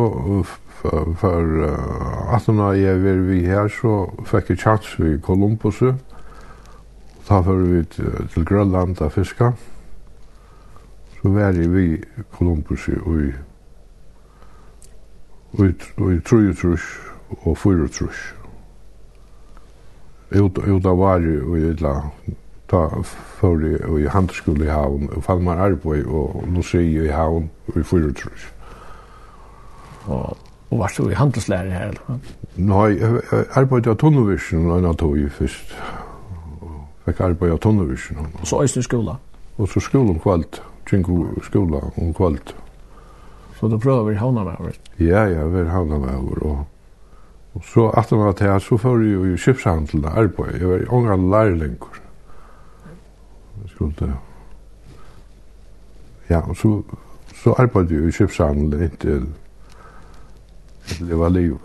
for 1.16 1.38
uh, 1.40 2.35
18 2.35 2.61
år 2.61 2.72
jeg 2.72 3.05
var 3.05 3.20
vi 3.29 3.44
her, 3.46 3.68
så 3.68 4.11
fikk 4.27 4.51
jeg 4.51 4.59
tjats 4.59 4.96
i 4.98 5.18
Columbus. 5.22 5.79
Da 7.29 7.38
var 7.40 7.62
vi 7.62 7.85
til 7.85 8.44
Grønland 8.44 9.01
og 9.01 9.12
fiska. 9.12 9.53
Så 11.14 11.29
var 11.29 11.53
jeg 11.55 11.72
vi 11.75 11.94
i 11.94 12.01
Columbus 12.33 12.88
og 12.88 13.22
i 13.22 13.33
og 15.98 16.12
i 16.12 16.20
trujutrush 16.20 16.85
og 17.42 17.59
fyrutrush. 17.59 18.35
Ut 20.33 20.59
ut 20.59 20.87
av 20.87 20.96
vari 20.96 21.37
og 21.40 21.59
i 21.59 21.75
la 21.85 21.92
ta 22.72 22.87
fyrir 23.05 23.85
og 23.85 24.01
i 24.01 24.09
handskole 24.09 24.64
i 24.64 24.72
havn 24.72 25.11
og 25.12 25.25
fann 25.25 25.44
man 25.44 25.61
arbeid 25.61 26.09
og 26.09 26.48
nu 26.48 26.62
sier 26.64 27.05
i 27.05 27.12
havn 27.12 27.51
og 27.68 27.77
i 27.77 27.85
fyrutrush 27.85 28.48
og 30.07 30.37
og 30.73 30.79
var 30.79 30.88
så 30.88 31.09
i 31.11 31.15
handelslærer 31.15 31.71
her 31.71 31.88
eller? 31.88 32.19
Nei, 32.57 32.88
jeg 32.97 33.45
arbeidde 33.61 33.93
av 33.93 33.99
tunnelvisjon 34.01 34.71
og 34.71 34.79
en 34.79 34.88
av 34.88 34.97
tog 35.01 35.19
i 35.21 35.29
først. 35.29 35.75
Fikk 37.05 37.21
arbeid 37.21 37.53
av 37.53 37.59
tunnelvisjon. 37.61 38.31
Og 38.41 38.49
så 38.49 38.62
øyne 38.62 38.81
i 38.81 38.87
skola? 38.87 39.17
Og 39.59 39.69
så 39.69 39.83
skolen 39.85 40.21
kvalt, 40.23 40.62
kjeng 40.88 41.05
skola 41.45 41.83
om 42.01 42.15
kvalt. 42.17 42.55
Så 43.59 43.69
du 43.69 43.77
prøver 43.77 44.01
å 44.01 44.07
være 44.07 44.23
havna 44.23 44.47
med 44.49 44.62
over? 44.62 44.79
Ja, 44.99 45.27
ja, 45.29 45.45
vi 45.53 45.61
er 45.61 45.69
havna 45.75 45.99
med 46.01 46.15
over. 46.15 46.41
Og, 46.47 46.65
og 47.55 47.69
så 47.69 47.91
at 47.93 48.09
han 48.11 48.25
var 48.25 48.33
til, 48.41 48.55
så 48.61 48.81
får 48.81 49.05
jeg 49.05 49.12
jo 49.12 49.27
i 49.29 49.37
kjøpshandelen 49.45 50.09
arbeid. 50.09 50.57
Jeg 50.57 50.73
var 50.73 50.87
i 50.87 50.88
unga 50.88 51.19
lærlingur. 51.37 52.01
Jeg 53.61 53.75
skulle... 53.77 54.15
Ja, 56.31 56.41
og 56.41 56.57
så, 56.57 56.75
så 57.45 57.53
arbeidet 57.61 57.99
jeg 57.99 58.09
i 58.09 58.19
kjøpshandelen 58.23 58.88
inntil 58.88 59.31
att 60.90 61.01
var 61.01 61.31
liv. 61.31 61.57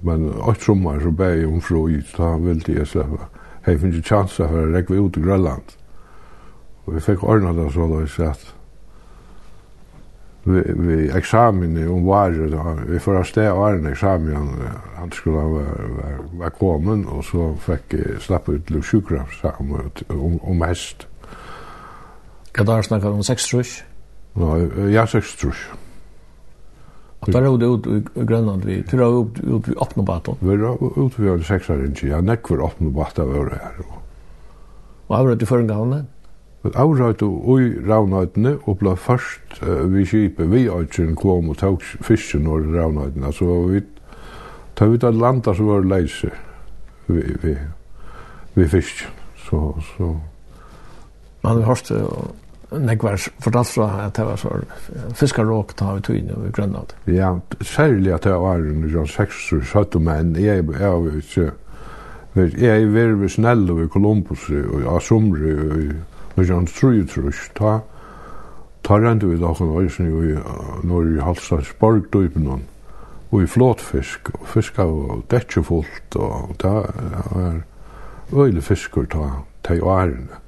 Men 0.00 0.40
åt 0.40 0.60
sommar 0.60 1.00
så 1.00 1.10
bär 1.10 1.34
jeg 1.34 1.48
om 1.48 1.60
fröj, 1.60 2.02
så 2.02 2.22
han 2.22 2.46
ville 2.46 2.78
jag 2.78 2.86
släppa. 2.86 3.28
Här 3.62 3.78
finns 3.78 3.94
ju 3.94 4.02
chanser 4.02 4.48
för 4.48 4.68
att 4.68 4.74
räcka 4.74 4.94
ut 4.94 5.16
i 5.16 5.20
Grönland. 5.20 5.62
Og 6.84 6.94
vi 6.94 7.00
fick 7.00 7.24
ordna 7.24 7.52
det 7.52 7.72
så 7.72 7.86
da 7.88 8.22
jeg 8.22 8.30
att 8.30 8.54
vi, 10.44 10.62
vi 10.66 11.10
eksamen 11.10 11.88
om 11.88 12.06
varje 12.06 12.86
vi 12.86 12.98
får 12.98 13.22
stä 13.24 13.50
en 13.50 13.86
examen 13.86 14.48
han 14.96 15.10
skulle 15.12 15.36
vara 15.36 15.48
vara 15.48 16.18
var 16.32 16.50
kommen 16.50 17.06
och 17.06 17.24
så 17.24 17.56
jeg 17.68 18.20
släppa 18.20 18.52
ut 18.52 18.66
til 18.66 18.82
sjukrum 18.82 19.26
om 20.08 20.40
om 20.42 20.62
häst. 20.62 21.08
Kan 22.54 22.66
da 22.66 22.82
snacka 22.82 23.08
om 23.08 23.22
sex 23.22 23.46
trusch? 23.46 23.84
Nej, 24.36 24.92
ja 24.92 25.06
6 25.06 25.36
trus. 25.36 25.56
Att 27.20 27.32
där 27.32 27.54
ute 27.54 27.64
ut 27.64 27.86
i 28.16 28.24
Grønland, 28.24 28.64
vi 28.64 28.82
tror 28.82 29.02
jeg 29.02 29.12
ut 29.12 29.54
ut 29.54 29.68
i 29.68 29.78
öppna 29.80 30.02
batten. 30.02 30.34
Vi 30.40 30.54
ut 31.04 31.18
vi 31.18 31.28
har 31.28 31.38
sex 31.38 31.70
år 31.70 31.84
inte. 31.84 32.06
jeg 32.06 32.22
näck 32.22 32.48
för 32.48 32.64
öppna 32.66 32.90
batten 32.90 33.24
över 33.24 33.50
här. 33.50 33.84
Og 35.08 35.16
har 35.16 35.34
du 35.34 35.46
för 35.46 35.58
en 35.58 35.66
gång 35.66 35.90
men? 35.90 36.06
Men 36.62 36.72
avrat 36.74 37.22
och 37.22 37.60
i 37.60 37.78
ravnöjtene 37.86 38.56
och 38.64 38.76
blev 38.76 38.96
först 38.96 39.62
vi 39.84 40.06
kjipet, 40.06 40.46
vi 40.46 40.68
ötjen 40.70 41.16
kom 41.16 41.50
og 41.50 41.56
tog 41.56 41.82
fisken 41.82 42.46
och 42.46 42.74
Ravnøytene, 42.74 43.32
Så 43.32 43.66
vi 43.66 43.82
da 44.78 44.86
vi 44.86 44.96
da 44.96 45.10
landa 45.10 45.54
så 45.54 45.64
var 45.64 45.80
det 45.80 45.88
leise, 45.88 46.30
vi, 47.06 47.22
vi, 47.42 47.56
vi 48.54 48.68
fisken. 48.68 49.08
Så, 49.50 49.82
så. 49.96 50.20
Man 51.42 51.56
har 51.56 51.62
hørt 51.62 51.88
det 51.88 52.02
och 52.02 52.36
Nek 52.70 53.02
var 53.02 53.20
fortalt 53.38 53.68
fra 53.70 53.86
at 54.06 54.16
det 54.16 54.24
var 54.26 54.40
så 54.40 54.50
fiskaråk 55.14 55.76
ta 55.78 55.92
av 55.94 56.00
tøyne 56.02 56.34
over 56.34 56.50
Grønland. 56.50 56.94
Ja, 57.06 57.36
særlig 57.62 58.10
at 58.16 58.26
det 58.26 58.34
var 58.42 58.58
en 58.58 58.88
sånn 58.90 59.10
Seks 59.12 59.52
og 59.54 59.62
Søtte 59.70 60.02
menn. 60.02 60.34
Jeg 60.40 60.64
er 60.66 61.06
ikke... 61.20 61.52
Jeg 62.36 62.82
er 62.82 62.90
veldig 62.92 63.30
snell 63.32 63.62
over 63.72 63.86
Columbus 63.88 64.42
og 64.50 64.82
Asomri 64.96 65.54
og 66.36 66.42
John 66.44 66.66
Strutrush. 66.68 67.46
Ta, 67.56 67.78
ta 68.84 68.98
rente 69.00 69.30
vi 69.30 69.38
da 69.40 69.54
kan 69.56 69.70
øyne 69.72 70.32
i 70.34 70.34
Norge 70.84 71.22
Halslands 71.24 71.70
borgdøypen 71.80 72.50
og 73.30 73.38
i 73.40 73.46
flåtfisk 73.48 74.28
og 74.34 74.44
fiska 74.52 74.84
og 74.84 75.24
dekkefullt 75.30 76.18
og 76.20 76.52
ta 76.60 76.74
er 77.38 77.62
øyne 78.34 78.62
fisker 78.62 79.08
ta, 79.08 79.30
ta 79.64 79.78
i 79.78 79.80
årene. 79.80 80.42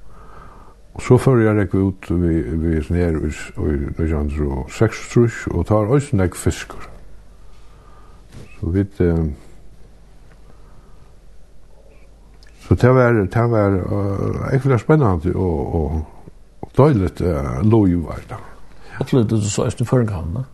Og 0.99 1.03
så 1.03 1.17
før 1.23 1.37
jeg 1.45 1.55
rekke 1.55 1.79
ut 1.79 2.09
vi, 2.11 2.41
vi 2.43 2.81
ned 2.91 3.21
i 3.23 3.29
1906 3.31 5.03
trus, 5.13 5.45
og 5.47 5.67
tar 5.69 5.87
også 5.95 6.19
nek 6.19 6.35
fiskur. 6.35 6.89
Så 8.59 8.73
vi... 8.75 8.83
Um, 9.01 9.31
så 12.67 12.75
det 12.75 12.91
var, 12.95 13.13
det 13.13 13.47
var 13.51 13.79
uh, 13.79 14.43
ekkert 14.53 14.81
spennende 14.81 15.35
og, 15.35 15.75
og, 15.75 16.05
og 16.63 16.71
døyligt 16.77 17.21
uh, 17.21 17.63
lovgjøver 17.63 18.27
da. 18.29 18.43
Opplevde 18.99 19.39
du 19.39 19.49
så 19.49 19.71
etter 19.71 19.87
føringhavn 19.87 20.35
da? 20.35 20.47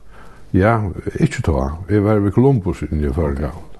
Ja, 0.52 0.76
ikke 1.16 1.40
ta. 1.42 1.70
Jeg 1.88 2.04
var 2.04 2.20
ved 2.20 2.36
Columbus 2.36 2.84
inn 2.84 3.00
i 3.00 3.12
føringhavn. 3.12 3.70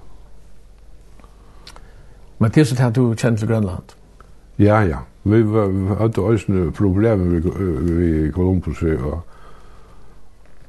Men 2.41 2.51
det 2.51 2.65
er 2.65 2.73
sånn 2.73 2.87
at 2.89 2.97
du 2.97 3.13
kjenner 3.13 3.37
til 3.37 3.53
Grønland? 3.53 3.99
Ja, 4.57 4.81
ja. 4.81 5.05
Vi 5.25 5.41
hadde 5.97 6.21
også 6.21 6.71
problemer 6.77 7.25
ved 7.25 8.31
Columbus 8.31 8.83
og 8.83 9.21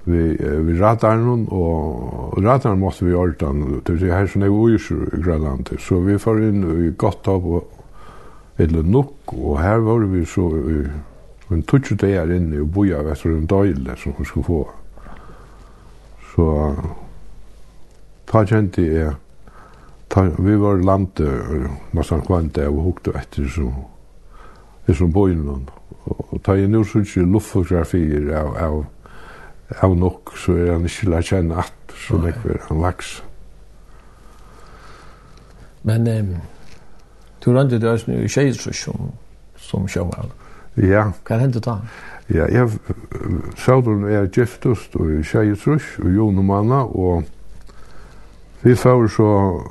vi 0.04 0.36
vi 0.38 0.80
radarn 0.80 1.48
och 1.50 2.44
radarn 2.44 2.78
måste 2.78 3.04
vi 3.04 3.14
ordna 3.14 3.80
det 3.86 3.92
vill 3.92 4.00
säga 4.00 4.14
här 4.14 4.26
som 4.26 4.42
är 4.42 4.48
ojus 4.48 4.88
Grönland 5.12 5.70
så 5.78 5.98
vi 5.98 6.18
får 6.18 6.42
in 6.42 6.86
i 6.86 6.90
gott 6.90 7.28
av 7.28 7.54
och 7.54 7.72
eller 8.56 8.82
nok 8.82 9.16
och 9.26 9.58
här 9.58 9.78
var 9.78 9.98
vi 9.98 10.26
så 10.26 10.50
en 11.48 11.62
touch 11.62 11.92
där 11.92 12.32
inne 12.32 12.60
och 12.60 12.66
boja 12.66 13.12
efter 13.12 13.30
en 13.30 13.46
döjle 13.46 13.96
som 13.96 14.12
vi 14.18 14.24
skulle 14.24 14.44
få. 14.44 14.68
Så 16.34 16.74
ta 18.26 18.46
kjente 18.46 18.82
jeg 18.82 19.14
vi 20.38 20.56
var 20.56 20.76
landet, 20.80 21.28
nesten 21.92 22.22
kvante, 22.22 22.68
og 22.68 22.82
hukte 22.82 23.12
etter 23.18 23.48
så 23.50 23.72
som 24.94 25.12
boinen. 25.12 25.68
Og 26.06 26.40
ta 26.44 26.54
i 26.54 26.66
nu 26.66 26.84
ikke 26.84 27.24
luftfotografier 27.26 28.30
av, 28.38 28.56
av, 28.56 28.84
av 29.82 29.96
nok, 29.98 30.36
så 30.38 30.54
er 30.54 30.72
han 30.72 30.84
ikke 30.86 31.10
la 31.10 31.22
kjenne 31.22 31.58
at, 31.58 31.74
så 32.06 32.18
nekver 32.22 32.60
han 32.68 32.82
vaks. 32.84 33.22
Men 35.86 36.06
um, 36.06 36.34
du 37.44 37.52
rønte 37.54 37.78
det 37.78 37.90
også 37.90 38.12
i 38.12 38.28
Kjeidrus 38.28 38.76
som, 38.76 39.10
som 39.56 39.88
sjåmann. 39.88 40.30
Ja. 40.76 41.08
Hva 41.26 41.38
hendte 41.40 41.62
da? 41.64 41.78
Ja, 42.28 42.48
jeg, 42.50 42.70
Saudrun 43.56 44.04
er 44.10 44.26
giftest 44.34 44.96
og 44.98 45.12
i 45.14 45.22
Kjeidrus 45.22 45.94
og 46.02 46.10
Jonumanna 46.10 46.82
og 46.84 47.24
Vi 48.62 48.74
får 48.74 49.08
så, 49.08 49.62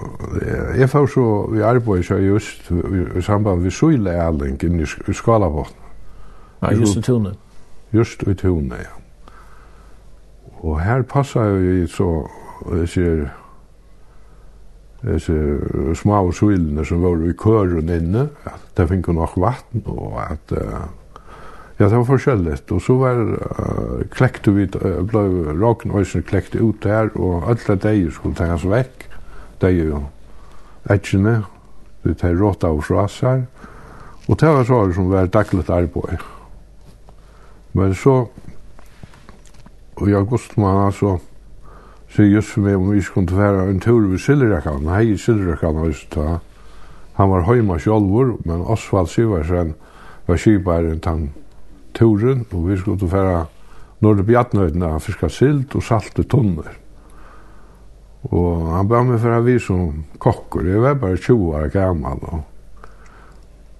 jeg 0.77 0.89
får 0.89 1.07
så, 1.07 1.47
vi 1.51 1.61
arbeider 1.61 2.03
så 2.03 2.15
just 2.15 2.71
i 3.17 3.21
samband 3.21 3.61
med 3.61 3.71
Søyle 3.71 4.09
Erling 4.09 4.63
inne 4.63 4.83
i 4.83 5.13
Skalabotn. 5.13 5.73
Ja, 6.61 6.71
just 6.71 6.97
i 6.97 7.01
Tune. 7.01 7.33
Just 7.93 8.23
i 8.23 8.33
Tune, 8.33 8.75
ja. 8.75 8.93
Og 10.57 10.81
her 10.81 11.01
passer 11.01 11.57
i 11.57 11.87
så, 11.87 12.27
jeg 12.71 12.89
sier, 12.89 13.25
disse 15.05 15.35
små 15.95 16.31
svilene 16.31 16.85
som 16.85 17.03
var 17.03 17.21
i 17.29 17.33
køren 17.37 17.89
inne, 17.89 18.29
at 18.45 18.61
det 18.77 18.87
finner 18.89 19.13
nok 19.13 19.35
vatten, 19.37 19.83
og 19.85 20.17
at 20.23 20.55
uh, 20.57 20.87
Ja, 21.79 21.89
det 21.89 21.97
var 21.97 22.03
forskjelligt. 22.07 22.71
Og 22.71 22.81
så 22.81 22.95
var 22.95 23.17
uh, 23.19 24.05
klekte 24.11 24.53
vi, 24.55 24.67
uh, 24.79 25.01
ble 25.03 25.25
raken 25.59 25.91
øysen 25.91 26.23
klekte 26.23 26.61
ut 26.63 26.83
der, 26.83 27.11
og 27.15 27.49
alle 27.51 27.75
deier 27.83 28.13
skulle 28.15 28.35
tengas 28.35 28.63
vekk. 28.63 29.09
Deier 29.61 29.91
jo 29.91 30.05
etkene, 30.89 31.41
det 32.05 32.23
er 32.23 32.39
råta 32.39 32.71
og 32.71 32.85
fras 32.87 33.19
her. 33.25 33.43
Og 34.27 34.39
det 34.39 34.49
var 34.49 34.63
så 34.63 34.79
som 34.93 35.11
var 35.11 35.27
dagligt 35.27 35.69
arbeid. 35.69 36.23
Men 37.73 37.93
så, 37.93 38.25
og 39.95 40.09
i 40.09 40.13
august 40.15 40.57
måned 40.57 40.93
så, 40.95 41.17
sier 42.15 42.31
just 42.31 42.53
for 42.55 42.63
meg 42.63 42.79
om 42.79 42.91
vi 42.93 43.01
skulle 43.03 43.35
være 43.37 43.69
en 43.69 43.81
tur 43.83 44.07
ved 44.07 44.21
Sillerakan, 44.23 44.87
hei 44.87 45.11
i 45.11 45.17
Sillerakan, 45.17 45.81
han 47.15 47.29
var 47.29 47.43
heima 47.49 47.77
sjolvor, 47.79 48.37
men 48.45 48.63
Osvald 48.63 49.07
Siversen 49.07 49.73
var 50.27 50.37
kibaren 50.37 50.99
tann 50.99 51.29
turen, 51.95 52.45
og 52.51 52.69
vi 52.69 52.77
skulle 52.79 52.99
til 52.99 53.11
færa 53.11 53.45
Norge 54.03 54.25
Bjarnhøyden 54.27 54.83
av 54.83 54.99
fiska 55.03 55.29
sild 55.31 55.75
og 55.75 55.83
salte 55.83 56.25
tunner. 56.27 56.73
Og 58.33 58.71
han 58.73 58.89
ba 58.89 59.03
meg 59.05 59.21
for 59.21 59.35
å 59.35 59.43
vi 59.45 59.55
som 59.61 60.03
kokker, 60.21 60.65
jeg 60.65 60.81
var 60.81 60.99
bare 61.01 61.21
20 61.21 61.55
år 61.55 61.71
gammal. 61.73 62.21
Og, 62.25 62.43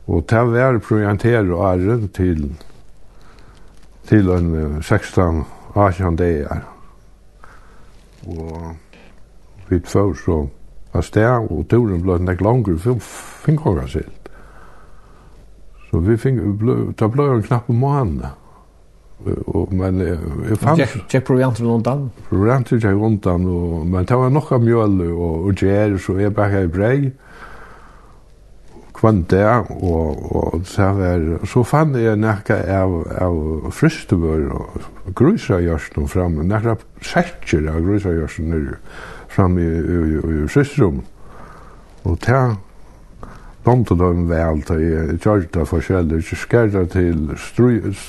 og 0.05 0.25
til 0.29 0.45
å 0.45 0.53
være 0.53 0.83
projentere 0.85 1.49
og 1.49 1.65
æren 1.65 2.07
til, 2.13 2.47
til 4.09 4.31
en 4.35 4.51
16-18 4.81 6.19
dager. 6.21 6.67
Og 8.25 8.75
vi 9.69 9.81
tfør 9.81 10.13
så 10.21 10.37
av 10.95 11.03
sted, 11.03 11.49
og 11.49 11.65
turen 11.69 12.03
ble 12.05 12.19
nek 12.23 12.43
langer 12.45 12.77
for 12.81 13.01
finkonga 13.45 13.89
silt. 13.91 14.14
Så 15.95 15.99
vi 15.99 16.17
fick 16.17 16.35
ta 16.97 17.07
blå 17.07 17.23
en 17.23 17.43
knapp 17.43 17.69
om 17.69 17.83
han. 17.83 18.25
Och 19.45 19.73
men 19.73 19.99
jeg 19.99 20.57
fann 20.59 20.81
check 21.07 21.23
proviant 21.25 21.59
runt 21.59 21.87
undan. 21.87 22.09
Proviant 22.29 22.71
jag 22.71 22.83
runt 22.83 23.25
undan 23.25 23.47
och 23.47 23.85
men 23.87 24.05
det 24.05 24.15
var 24.15 24.29
nog 24.29 24.51
av 24.51 24.63
mjöl 24.63 25.01
og 25.01 25.53
gjer, 25.55 25.95
så 25.97 26.17
jeg 26.19 26.33
bara 26.35 26.61
i 26.61 26.67
brei. 26.67 27.11
Kvann 28.93 29.23
det, 29.29 29.45
og, 29.69 30.35
og 30.35 30.67
så 30.67 30.91
var 30.99 31.23
så 31.47 31.63
fann 31.63 31.95
jeg 31.95 32.19
nekka 32.19 32.59
av 32.81 32.99
av 33.21 33.71
frystebör 33.71 34.51
og 34.51 35.15
grusar 35.15 35.63
görs 35.63 35.89
de 35.95 36.07
fram 36.07 36.39
av 36.39 37.81
grusar 37.81 38.11
görs 38.11 38.39
fram 39.29 39.57
i 39.57 39.61
i, 39.61 39.65
i, 39.65 40.43
i, 40.43 40.43
i, 40.43 41.01
Og 42.03 42.17
det 42.25 42.55
tomte 43.65 43.97
dem 43.97 44.27
vel 44.29 44.61
til 44.67 44.81
jeg 44.83 45.19
kjørte 45.23 45.65
forskjellig, 45.69 46.21
ikke 46.21 46.37
skjørte 46.43 46.85
til 46.93 47.31
strys, 47.41 48.03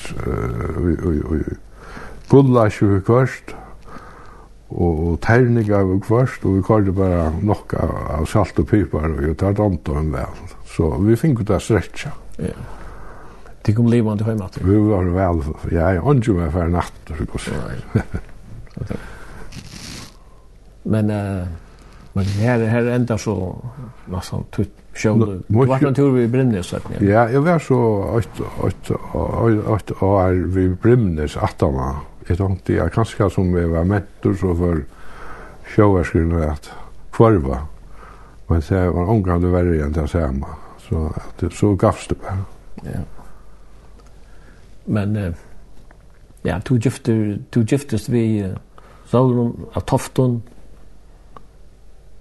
gullasje 2.31 2.90
vi 2.90 3.01
kvørst, 3.07 3.55
og 4.77 5.19
terninger 5.25 5.85
vi 5.90 5.99
kvørst, 6.05 6.45
og 6.45 6.59
vi 6.59 6.64
kjørte 6.66 6.95
bare 6.97 7.27
nok 7.40 7.77
av 7.81 8.29
salt 8.31 8.59
og 8.61 8.69
pipar, 8.71 9.09
og 9.11 9.25
jeg 9.25 9.37
tar 9.40 9.57
tomte 9.57 9.97
dem 9.97 10.12
vel. 10.14 10.40
Så 10.77 10.92
vi 11.03 11.19
fikk 11.19 11.45
ut 11.45 11.55
av 11.57 11.62
stretja. 11.64 12.12
Ja. 12.38 12.55
Det 13.66 13.75
kom 13.75 13.88
livet 13.90 14.05
livande 14.05 14.25
hemma 14.25 14.49
till. 14.49 14.66
Vi 14.66 14.79
var 14.79 15.05
vel, 15.05 15.42
ja, 15.73 15.92
jag 15.95 16.07
ångjorde 16.07 16.40
mig 16.40 16.53
for 16.53 16.69
natt. 16.69 17.12
Ja, 17.47 18.03
ja. 18.88 18.97
Men... 20.83 21.11
Uh, 21.11 21.65
Men 22.16 22.24
här 22.24 22.59
här 22.64 22.87
ända 22.87 23.18
så 23.18 23.57
nästan 24.05 24.44
tut 24.44 24.70
sjön. 24.94 25.42
Vart 25.48 25.83
en 25.83 25.94
tur 25.94 26.11
vi 26.11 26.29
brinner 26.29 26.62
så 26.62 26.76
att 26.76 26.83
Ja, 27.00 27.29
jeg 27.29 27.40
var 27.40 27.59
så 27.59 27.76
åt 28.16 28.40
åt 28.61 28.90
åt 29.68 30.02
år 30.02 30.33
vi 30.33 30.68
Brimnes 30.68 31.37
att 31.37 31.59
då. 31.59 31.96
Jag 32.26 32.38
tänkte 32.38 32.72
jag 32.72 32.92
kanske 32.92 33.31
som 33.31 33.55
jeg 33.55 33.68
var 33.68 33.85
mentor 33.85 34.35
så 34.35 34.55
for 34.57 34.85
sjövärskrivna 35.64 36.52
at 36.52 36.70
kvarva. 37.12 37.59
Men 38.46 38.62
det 38.68 38.90
var 38.90 39.11
omgående 39.11 39.52
verre 39.52 39.85
enn 39.85 39.92
det 39.92 40.09
samma. 40.09 40.48
Så 40.88 41.12
att 41.14 41.52
så 41.52 41.74
gavs 41.74 42.09
det 42.09 42.14
bare. 42.14 42.38
Ja. 42.83 43.00
Men 44.85 45.35
ja, 46.42 46.61
du 46.64 46.79
gifter 46.79 47.38
du 47.50 47.62
giftest 47.62 48.09
vi 48.09 48.44
uh, 48.44 48.57
så 49.05 49.52
av 49.72 49.81
tofton 49.81 50.42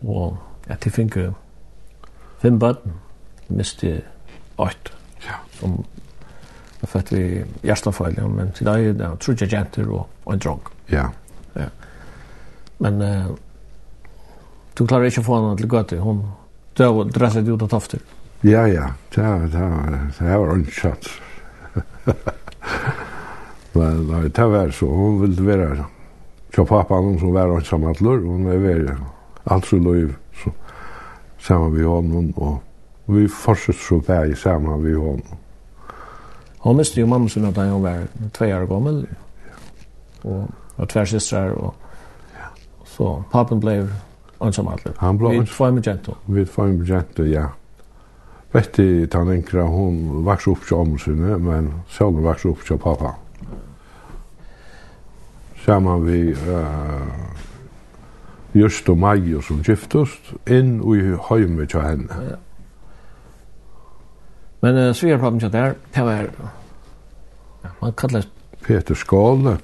og 0.05 0.37
ja, 0.69 0.77
de 0.81 0.91
fikk 0.93 1.17
fem 2.41 2.59
bøtten, 2.61 2.93
miste 3.47 3.99
åtte, 4.61 4.93
ja. 5.25 5.39
som 5.59 5.79
var 6.81 6.91
født 6.91 7.13
vi 7.15 7.23
ja, 7.65 7.75
men 8.27 8.51
til 8.55 8.69
deg 8.69 8.89
er 8.89 8.97
det 8.99 9.11
trudje 9.23 9.49
jenter 9.49 9.89
og, 9.89 10.07
og 10.25 10.33
en 10.33 10.43
drog. 10.43 10.71
Ja. 10.91 11.09
ja. 11.55 11.69
Men 12.83 13.01
uh, 13.01 13.31
du 14.75 14.85
klarer 14.85 15.09
ikke 15.09 15.23
å 15.23 15.29
få 15.29 15.39
henne 15.39 15.55
til 15.59 15.71
gøte, 15.71 16.01
hun 16.03 16.25
døde 16.75 16.91
og 16.91 17.13
dresset 17.15 17.47
ut 17.47 17.63
av 17.63 17.71
tofter. 17.71 18.03
Ja, 18.45 18.65
ja, 18.69 18.91
det 19.15 19.23
var, 19.23 19.47
det 19.49 19.61
var, 19.69 19.97
det 20.19 20.37
var 20.37 20.53
en 20.53 20.65
kjatt. 20.69 21.09
Men 23.75 24.07
det 24.35 24.47
var 24.51 24.71
så, 24.71 24.87
hun 24.87 25.21
ville 25.23 25.47
være, 25.47 25.85
så 26.55 26.65
pappa, 26.67 26.99
som 27.19 27.33
var 27.33 27.55
en 27.55 28.23
hun 28.23 28.45
ville 28.51 28.67
være 28.67 29.14
alt 29.45 29.65
så 29.65 29.77
liv, 29.77 30.15
så 30.33 30.51
sammen 31.37 31.75
vi 31.77 31.83
honom, 31.83 32.33
og 32.37 32.61
vi 33.05 33.27
fortsatt 33.27 33.77
så 33.77 33.99
bæg 33.99 34.37
sammen 34.37 34.83
vi 34.83 34.93
honom. 34.93 35.41
Hon 36.59 36.77
miste 36.77 37.01
jo 37.01 37.07
mamma 37.07 37.29
sin 37.29 37.45
at 37.45 37.57
hun 37.57 37.83
var 37.83 38.07
två 38.33 38.45
år 38.45 38.65
gammel, 38.65 39.07
og 40.23 40.47
var 40.77 40.85
tversystrar, 40.85 41.49
og 41.49 41.73
så 42.85 43.23
papen 43.31 43.59
blev 43.59 43.89
ansam 44.41 44.67
alle. 44.67 44.93
Han 44.97 45.17
ble 45.17 45.29
ansam. 45.29 45.45
Vi 45.45 45.51
får 45.51 45.71
med 45.71 45.87
jento. 45.87 46.15
Vi 46.25 46.45
får 46.45 46.67
med 46.67 46.89
jento, 46.89 47.23
ja. 47.23 47.45
Vetti 48.53 49.07
tan 49.11 49.29
enkra, 49.29 49.63
hon 49.67 50.25
vaks 50.25 50.47
upp 50.47 50.65
til 50.67 50.77
omsynet, 50.77 51.41
men 51.41 51.73
sjálf 51.91 52.21
vaks 52.23 52.45
upp 52.45 52.65
til 52.65 52.77
pappa. 52.77 53.13
Saman 55.65 56.05
vi, 56.05 56.19
uh, 56.31 57.24
just 58.55 58.89
og 58.89 58.97
Maja 58.97 59.41
som 59.43 59.61
giftust 59.63 60.33
inn 60.47 60.77
i 60.79 61.01
høyme 61.29 61.67
til 61.67 61.83
henne. 61.83 62.19
Ja. 62.29 62.39
Men 64.63 64.79
uh, 64.79 64.95
svigerpappen 64.95 65.39
til 65.39 65.51
der, 65.53 65.75
det 65.95 66.05
var, 66.05 66.29
ja, 67.63 67.69
man 67.81 67.93
kallar 67.93 68.25
Peter 68.63 68.95
Skåle. 68.95 69.57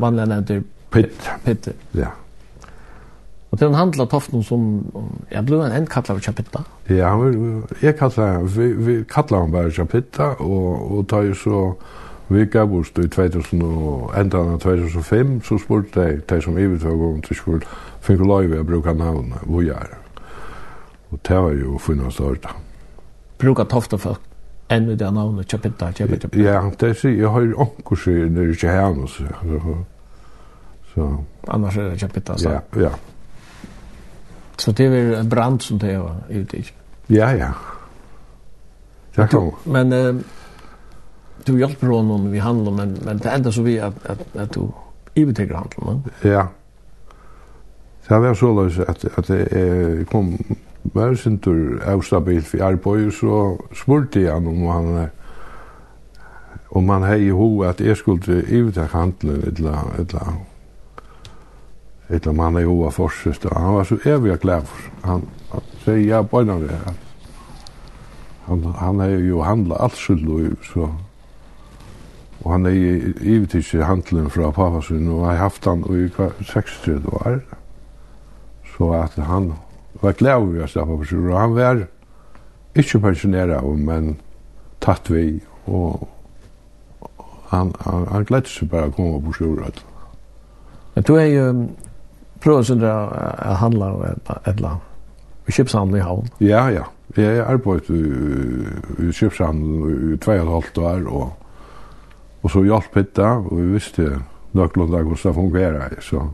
Vanlig 0.00 0.28
nevnte 0.28 0.62
Pitt. 0.90 1.30
Pitt. 1.44 1.68
Ja. 1.94 2.14
Og 3.50 3.58
til 3.58 3.66
han 3.66 3.74
handla 3.74 4.06
toften 4.06 4.42
som, 4.46 4.66
jeg 5.30 5.42
ble 5.46 5.58
en 5.66 5.86
kallar 5.86 6.16
vi 6.18 6.22
Chapitta. 6.22 6.62
Ja, 6.88 7.10
jeg 7.82 7.96
kallar, 7.98 8.42
vi, 8.42 8.72
vi 8.72 9.02
kallar 9.04 9.44
han 9.44 9.52
bare 9.52 9.70
Chapitta, 9.70 10.22
og, 10.38 10.98
og 10.98 11.08
tar 11.08 11.26
jo 11.26 11.34
så, 11.34 11.72
Vi 12.30 12.44
gav 12.46 12.72
oss 12.72 12.92
i 12.94 13.08
2000 13.08 13.62
og 13.62 14.12
enda 14.14 14.38
2005, 14.62 15.40
så 15.42 15.58
spurte 15.58 16.00
de, 16.00 16.20
de 16.30 16.42
som 16.42 16.58
ivetøk 16.58 17.00
om 17.02 17.22
til 17.22 17.36
spurte, 17.36 17.66
fikk 18.04 18.24
lov 18.24 18.56
å 18.56 18.64
bruke 18.66 18.94
navnet, 18.96 19.44
hvor 19.46 19.64
jeg 19.64 19.76
er. 19.76 19.96
Og 21.10 21.18
det 21.28 21.38
var 21.44 21.54
jo 21.58 21.78
funnet 21.78 22.14
større. 22.14 22.56
Bruka 23.40 23.64
tofte 23.64 23.98
folk 23.98 24.26
enn 24.70 24.90
i 24.92 24.96
det 24.98 25.08
navnet, 25.10 25.48
kjøpinta, 25.50 25.90
kjøpinta. 25.98 26.28
Ja, 26.38 26.60
det 26.80 26.92
sier, 27.00 27.16
jeg 27.18 27.30
har 27.34 27.42
jo 27.42 27.56
onker 27.64 27.98
sier, 27.98 28.28
det 28.30 28.44
er 28.44 28.52
ikke 28.54 28.74
her 28.74 28.92
noe, 28.94 29.08
så. 29.10 29.78
så. 30.92 31.08
Annars 31.50 31.78
er 31.80 31.88
det 31.90 32.02
kjøpinta, 32.04 32.36
så. 32.38 32.52
Ja, 32.54 32.60
ja. 32.78 32.92
Så 34.60 34.74
det 34.76 34.86
er 34.86 35.16
en 35.18 35.32
brand 35.32 35.62
som 35.64 35.80
det 35.82 35.96
var 35.98 36.20
ute 36.28 36.60
i. 36.60 36.62
Ja, 37.10 37.32
ja. 37.34 37.50
Det 39.16 39.26
kan 39.32 39.50
Men 39.64 39.92
eh, 39.92 40.20
du 41.46 41.56
hjelper 41.58 41.90
honom 41.90 42.30
vi 42.30 42.38
handlar, 42.38 42.72
men, 42.72 42.94
men 43.04 43.18
det 43.18 43.32
enda 43.32 43.52
så 43.52 43.64
vi 43.66 43.78
at, 43.82 43.96
at, 44.04 44.22
at 44.38 44.54
du 44.54 44.68
ivetegra 45.18 45.64
handlar, 45.64 45.94
men? 45.94 46.02
Ja. 46.22 46.46
Det 48.10 48.18
var 48.22 48.34
så 48.34 48.48
løs 48.54 48.78
at, 48.78 49.04
at 49.16 49.30
jeg 49.30 50.06
kom 50.10 50.34
var 50.84 51.14
sin 51.14 51.38
tur 51.38 51.78
avstabilt 51.86 52.46
for 52.46 52.62
arbeid, 52.64 53.10
så 53.10 53.56
spurte 53.72 54.22
jeg 54.22 54.32
han 54.32 54.46
om 54.46 54.66
han 54.66 55.08
om 56.70 56.88
han 56.88 57.02
hei 57.02 57.26
i 57.26 57.30
ho 57.30 57.62
at 57.62 57.80
jeg 57.80 57.96
skulle 57.96 58.42
ivetak 58.48 58.90
handelen 58.94 59.42
etla, 59.46 59.76
etla, 59.98 60.32
etla 62.08 62.30
om 62.30 62.38
han 62.38 62.58
hei 62.58 62.64
ho 62.64 62.84
av 62.86 62.94
forsøst. 62.98 63.46
Han 63.52 63.74
var 63.74 63.84
så 63.84 63.98
evig 64.04 64.38
glad 64.42 64.66
for. 64.66 64.90
Han, 65.04 65.24
han 65.52 65.70
sier 65.84 66.02
ja, 66.06 66.22
bøyna 66.22 66.58
det. 66.62 66.80
Han, 68.46 68.66
han 68.78 69.00
hei 69.00 69.20
jo 69.28 69.42
handla 69.46 69.78
alt 69.78 69.98
sitt 69.98 70.26
liv 70.26 70.58
så 70.72 70.90
og 72.40 72.52
han 72.54 72.64
hei 72.64 73.14
ivetak 73.20 73.84
handelen 73.84 74.30
fra 74.32 74.50
pappa 74.50 74.80
sin, 74.80 75.08
og 75.12 75.26
hei 75.28 75.36
haft 75.36 75.66
han 75.68 75.84
i 75.92 76.08
36 76.08 77.04
år. 77.12 77.42
Så 78.80 78.92
at 78.96 79.12
han 79.12 79.52
var 80.00 80.14
glad 80.16 80.40
over 80.40 80.62
å 80.64 80.66
stå 80.72 80.86
på 80.88 81.04
sjur, 81.04 81.26
og 81.34 81.36
han 81.36 81.52
var 81.52 81.82
ikke 82.80 83.02
pensjoneret, 83.02 83.66
men 83.76 84.14
tatt 84.80 85.10
vi, 85.12 85.34
og 85.68 86.06
han, 87.50 87.74
han, 87.84 88.06
han 88.08 88.24
gledde 88.24 88.48
seg 88.48 88.70
bare 88.72 88.88
å 88.88 88.94
komme 88.96 89.20
på 89.26 89.34
sjur. 89.36 89.60
Men 90.94 91.04
du 91.04 91.12
er 91.18 91.28
jo 91.28 91.44
prøvd 92.40 92.70
sin 92.70 92.86
å 92.88 92.96
handla 93.60 93.92
og 93.98 94.08
et 94.08 94.32
eller 94.54 94.70
annet. 94.70 94.88
Vi 95.44 95.58
kjøpshandel 95.58 96.00
i 96.00 96.08
havn. 96.08 96.32
Ja, 96.40 96.64
ja. 96.72 96.88
Jeg 97.18 97.36
har 97.36 97.52
arbeidet 97.58 97.92
i, 97.92 98.00
i 99.04 99.12
kjipshandel 99.12 100.14
i 100.14 100.18
tvei 100.24 100.40
og 100.40 100.46
et 100.46 100.54
halvt 100.56 100.84
år, 100.88 101.08
og, 101.20 101.64
og 102.40 102.52
så 102.56 102.64
hjalp 102.64 102.96
hitta, 102.96 103.34
og 103.44 103.52
vi 103.60 103.72
visste 103.74 104.08
nøklunda 104.56 105.04
hvordan 105.04 105.26
det 105.26 105.40
fungerer, 105.42 106.00
så... 106.00 106.30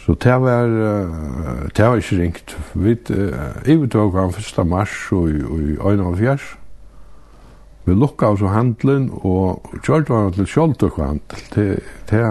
Så 0.00 0.14
det 0.14 0.36
var, 0.40 0.64
uh, 0.64 1.68
det 1.76 1.84
var 1.84 2.00
ikke 2.00 2.18
ringt. 2.22 2.56
Vi 2.74 2.96
uh, 3.10 3.88
tog 3.88 4.16
han 4.16 4.32
1. 4.32 4.66
mars 4.66 5.12
og 5.12 5.28
i 5.28 5.76
1. 6.32 6.40
Vi 7.84 7.94
lukka 7.94 8.26
av 8.26 8.40
så 8.40 8.50
handelen 8.52 9.10
og 9.24 9.64
kjørte 9.84 10.14
han 10.14 10.32
til 10.32 10.48
kjoltøk 10.48 10.98
handel. 11.00 11.44
Det, 11.54 11.68
det, 12.10 12.24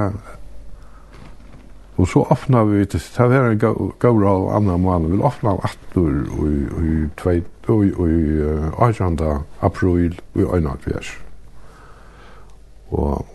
og 2.00 2.08
så 2.08 2.22
åpna 2.32 2.64
vi, 2.64 2.86
det 2.86 3.02
var 3.18 3.50
en 3.50 3.60
gaur 4.00 4.28
av 4.28 4.50
andre 4.56 4.78
måned, 4.78 5.12
vi 5.12 5.24
åpna 5.24 5.58
av 5.58 5.66
attor 5.68 6.14
og 6.38 6.46
i 6.48 7.08
18. 8.80 9.18
april 9.62 10.16
og 10.36 10.54
i 10.56 10.94
1. 10.94 11.10
Og 12.90 13.26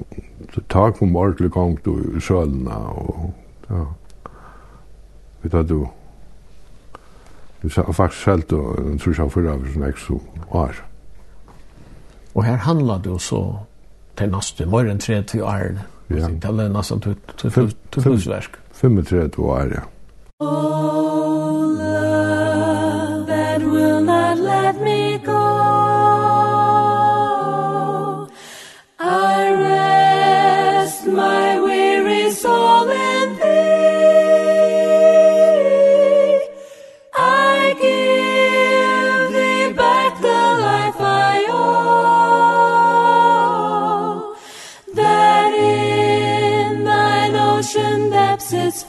tak 0.73 0.97
kom 0.99 1.17
ordentlig 1.17 1.51
gongt 1.53 1.87
i 1.87 2.23
sølene 2.25 2.79
og 2.97 3.35
ja 3.69 3.85
vi 5.45 5.53
tar 5.53 5.69
du 5.69 5.85
vi 7.65 7.71
sa 7.73 7.85
faktisk 7.93 8.25
selv 8.25 8.49
da 8.51 8.61
en 8.83 8.99
trus 9.01 9.21
av 9.21 9.33
fyrra 9.33 9.55
av 9.57 9.65
sånn 9.73 9.87
ekso 9.89 10.19
år 10.51 10.83
og 12.35 12.45
her 12.45 12.61
handler 12.67 13.03
det 13.05 13.13
jo 13.13 13.21
så 13.23 13.43
til 14.19 14.33
neste 14.35 14.67
morgen 14.67 14.99
30 14.99 15.43
år 15.45 15.83
ja. 16.13 16.29
Det 16.29 16.51
er 16.51 16.73
nesten 16.73 17.01
til 17.05 17.51
fullsverk 17.51 18.59
35 18.81 19.39
år 19.45 19.77
ja. 19.79 19.85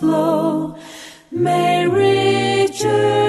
flow 0.05 0.75
may 1.31 1.87
riches 1.87 3.24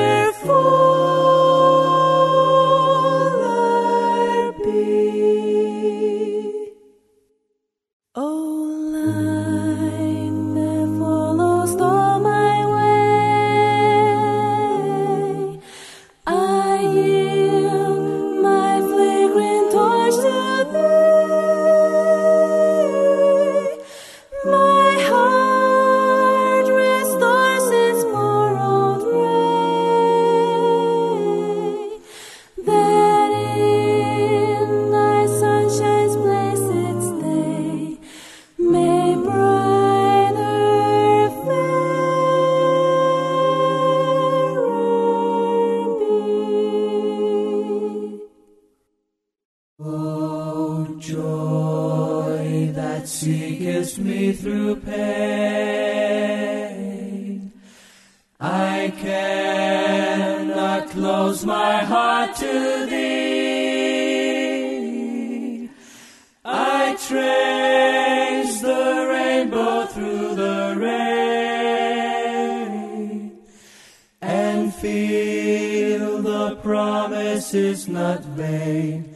is 77.56 77.88
not 77.88 78.20
vain 78.36 79.14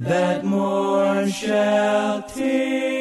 that 0.00 0.44
more 0.44 1.28
shall 1.28 2.22
tear 2.22 2.93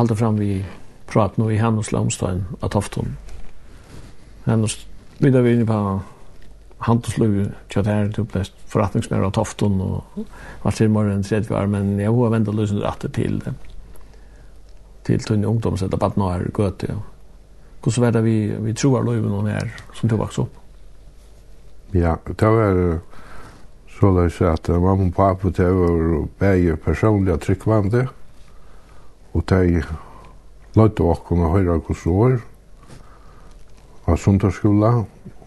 halda 0.00 0.14
fram 0.16 0.36
vi 0.36 0.64
prat 1.06 1.36
nu 1.36 1.50
i 1.52 1.58
Hannes 1.60 1.92
Lomstein 1.92 2.44
at 2.60 2.70
Tofton. 2.72 3.16
Hannes 4.44 4.86
vidar 5.18 5.42
vi 5.44 5.52
inne 5.52 5.66
på 5.68 6.00
handelsliv 6.80 7.50
tjat 7.68 7.88
her 7.90 8.08
til 8.14 8.24
blest 8.24 8.54
forretningsmer 8.72 9.26
av 9.26 9.34
Tofton 9.36 9.76
og 9.84 10.22
var 10.62 10.76
til 10.76 10.88
morgen 10.92 11.24
tredje 11.26 11.52
var, 11.52 11.68
men 11.68 11.98
jeg 12.00 12.14
har 12.16 12.32
ventet 12.32 12.56
løsende 12.56 12.86
rette 12.86 13.10
til 13.12 13.42
det. 13.44 13.52
Til 15.04 15.20
tunne 15.26 15.48
ungdom 15.48 15.76
så 15.76 15.88
det 15.90 16.00
bare 16.00 16.16
nå 16.16 16.30
er 16.32 16.46
gøte. 16.56 16.94
Ja. 16.94 16.96
Hvordan 17.82 18.04
var 18.04 18.16
det 18.16 18.24
vi, 18.24 18.36
vi 18.64 18.72
tror 18.76 19.04
løyven 19.04 19.28
noen 19.32 19.50
her 19.52 19.68
som 19.98 20.08
tog 20.08 20.22
vokste 20.22 20.46
opp? 20.46 20.56
Ja, 21.92 22.14
det 22.24 22.54
var 22.56 22.80
så 23.90 24.14
det 24.16 24.30
er 24.40 24.54
at 24.54 24.68
mamma 24.72 25.10
og 25.10 25.12
pappa 25.12 25.52
det 25.52 25.68
var 25.76 26.24
begge 26.40 26.76
personlige 26.80 27.36
tryggvande. 27.44 28.06
Mm 28.06 28.19
Og 29.34 29.44
de 29.50 29.82
lødde 30.76 31.02
åkken 31.02 31.44
og 31.44 31.54
høyre 31.54 31.78
hos 31.86 32.06
år 32.06 32.40
av 34.10 34.18
sundagsskola, 34.18 34.92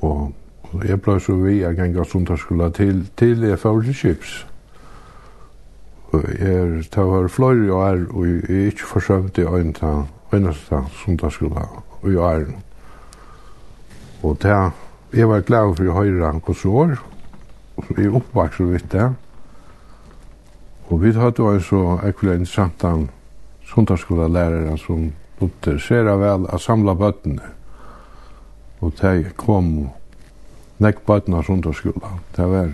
og 0.02 0.84
jeg 0.88 1.02
ble 1.04 1.20
så 1.22 1.36
vi 1.42 1.60
jeg 1.60 1.78
gikk 1.78 2.00
av 2.02 2.10
sundagsskola 2.12 2.70
til, 2.76 3.06
til 3.20 3.44
jeg 3.44 3.60
får 3.60 3.82
til 3.88 4.00
kjips. 4.02 4.34
Jeg 6.14 6.84
tar 6.94 7.08
fløyre 7.10 7.30
flere 7.30 7.74
år, 7.74 8.04
og 8.14 8.28
jeg 8.28 8.44
er 8.50 8.70
ikke 8.72 8.92
forsøkte 8.96 9.48
å 9.48 9.58
øynta 9.58 9.96
eneste 10.34 10.84
sundagsskola 11.04 11.66
og 12.04 12.12
jeg 12.12 12.44
er. 12.44 12.46
Og 14.24 14.38
det, 14.42 14.72
jeg 15.14 15.30
var 15.30 15.42
glad 15.48 15.76
for 15.76 15.90
å 15.90 15.98
høre 15.98 16.32
hos 16.46 16.66
år, 16.66 16.96
og 17.78 17.92
jeg 17.98 18.14
oppvakser 18.14 18.72
vidt 18.72 18.92
det. 18.92 19.10
Og 20.92 21.02
vi 21.02 21.12
hadde 21.16 21.44
også 21.44 22.00
ekvivalent 22.08 22.50
samtalen 22.50 23.10
sundarskola 23.74 24.28
sundarskolalæreren 24.28 24.78
som 24.78 25.12
bodde 25.40 25.80
sera 25.80 26.16
vel 26.18 26.46
å 26.46 26.58
samle 26.62 26.94
bøttene. 26.96 27.42
Og 28.82 28.94
de 29.02 29.32
kom 29.38 29.70
og 29.86 30.84
nekk 30.84 31.06
bøttene 31.08 31.40
av 31.40 31.48
sundarskola. 31.48 32.20
Det 32.36 32.46
var 32.46 32.74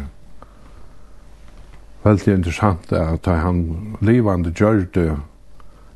veldig 2.03 2.33
interessant 2.33 2.91
at 2.93 3.25
han 3.25 3.95
livande 4.01 4.51
gjør 4.51 4.85
det 4.93 5.15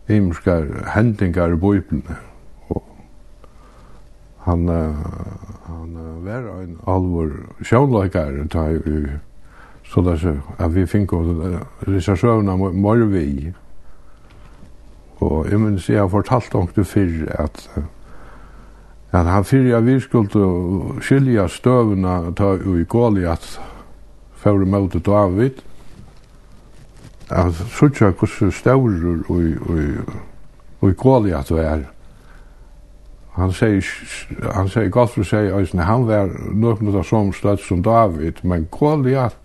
imenskar 0.07 0.69
hendingar 0.95 1.51
i 1.51 1.59
bøyblene. 1.59 2.17
Og 2.69 2.83
han, 4.47 4.67
han 5.67 5.99
var 6.23 6.49
en 6.61 6.79
alvor 6.87 7.35
sjånløykare 7.63 8.47
da 8.47 8.69
i 8.71 9.19
så 9.83 10.01
det 10.01 10.17
så 10.17 10.37
att 10.57 10.71
vi 10.71 10.87
fick 10.87 11.09
gå 11.09 11.23
det 11.85 12.01
så 12.01 12.15
sjövna 12.15 12.55
morvi 12.57 13.53
Og 15.23 15.51
jeg 15.51 15.59
minns 15.59 15.89
jeg 15.89 15.99
har 15.99 16.07
fortalt 16.11 16.55
om 16.55 16.67
det 16.75 16.87
før 16.87 17.27
at 17.39 17.69
at 19.13 19.25
han 19.25 19.45
fyrir 19.45 19.69
jeg 19.69 19.85
vi 19.85 19.99
skulle 19.99 21.01
skilja 21.01 21.47
støvna 21.47 22.31
ta 22.35 22.55
i 22.57 22.83
Goliath 22.89 23.59
fyrir 24.41 24.65
møte 24.65 24.99
David. 24.99 25.61
At 27.29 27.53
sutja 27.53 28.09
hvordan 28.09 28.51
støvrur 28.51 29.21
og 29.29 29.43
og, 30.81 30.89
i 30.89 30.93
Goliath 30.93 31.53
var. 31.53 31.85
Han 33.37 33.53
sier 33.53 33.85
han 34.53 34.67
sier 34.69 34.89
Godfrey 34.89 35.23
sier 35.23 35.83
han 35.83 36.07
var 36.07 36.33
nøkna 36.53 37.03
som 37.03 37.31
støtt 37.33 37.61
som 37.61 37.83
David 37.83 38.41
men 38.43 38.67
Goliath 38.71 39.37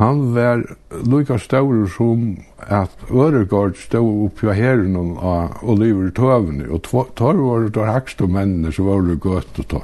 han 0.00 0.20
var 0.32 0.62
lika 1.04 1.36
stor 1.38 1.86
som 1.92 2.38
at 2.72 3.02
Øregård 3.12 3.76
stod 3.76 4.06
opp 4.24 4.38
i 4.46 4.54
herren 4.56 4.96
og, 4.96 5.58
Oliver 5.60 6.08
Tøvene. 6.16 6.70
Og 6.72 6.88
tar 7.18 7.36
var 7.36 7.68
det 7.68 7.84
hakste 7.84 8.24
mennene 8.24 8.72
som 8.72 8.88
var 8.88 9.04
det 9.04 9.18
godt 9.20 9.60
å 9.60 9.66
ta. 9.74 9.82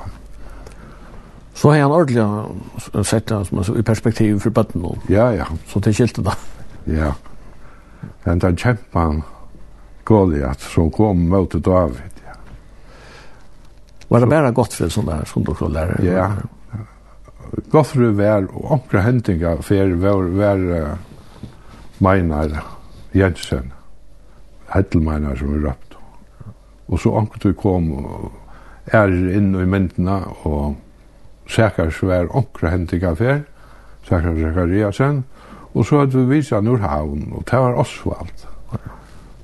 Så 1.57 1.75
har 1.75 1.85
han 1.85 1.93
ordentlig 1.93 3.05
sett 3.05 3.29
det 3.29 3.43
som 3.49 3.77
i 3.77 3.85
perspektiv 3.85 4.41
for 4.41 4.57
bøtten 4.57 4.87
nå. 4.87 4.95
Ja, 5.12 5.29
ja. 5.37 5.51
Så 5.69 5.85
det 5.85 5.93
skilte 5.97 6.25
da. 6.25 6.33
Ja. 6.89 7.12
Men 8.25 8.41
den 8.41 8.59
han 8.93 9.23
Goliath 10.09 10.64
som 10.73 10.91
kom 10.91 11.29
mot 11.29 11.53
David. 11.53 12.21
Ja. 12.25 12.41
Var 14.09 14.21
det 14.21 14.33
bare 14.33 14.53
godt 14.57 14.81
for 14.81 14.89
sånne 14.89 15.21
her, 15.21 15.29
som 15.29 15.45
du 15.45 15.53
skulle 15.53 15.77
lære? 15.77 16.05
Ja, 16.07 16.25
ja 16.25 16.56
goffru 17.73 18.13
vær 18.17 18.47
og 18.51 18.73
onkra 18.79 19.03
hendinga 19.07 19.57
fer 19.67 19.95
vær 20.01 20.31
vær 20.37 20.65
uh, 20.73 20.97
meinar 22.01 22.57
Jensen 23.17 23.73
Heddelmeinar 24.73 25.39
som 25.39 25.55
er 25.55 25.69
røpt. 25.69 25.97
Og 26.89 27.01
så 27.01 27.13
onkra 27.19 27.41
du 27.43 27.53
kom 27.59 27.93
og 28.01 28.33
er 28.95 29.11
inn 29.11 29.55
i 29.55 29.67
myndina 29.67 30.21
og 30.47 30.77
sækar 31.51 31.91
svær 31.95 32.29
onkra 32.35 32.75
hendinga 32.75 33.15
fer 33.19 33.41
sækar 34.09 34.37
Zakariasen 34.43 35.25
og 35.75 35.87
så 35.87 36.03
hadde 36.03 36.19
vi 36.19 36.37
visa 36.37 36.61
Nordhavn 36.61 37.33
og 37.33 37.45
det 37.51 37.59
var 37.61 37.81
Osvald 37.83 38.47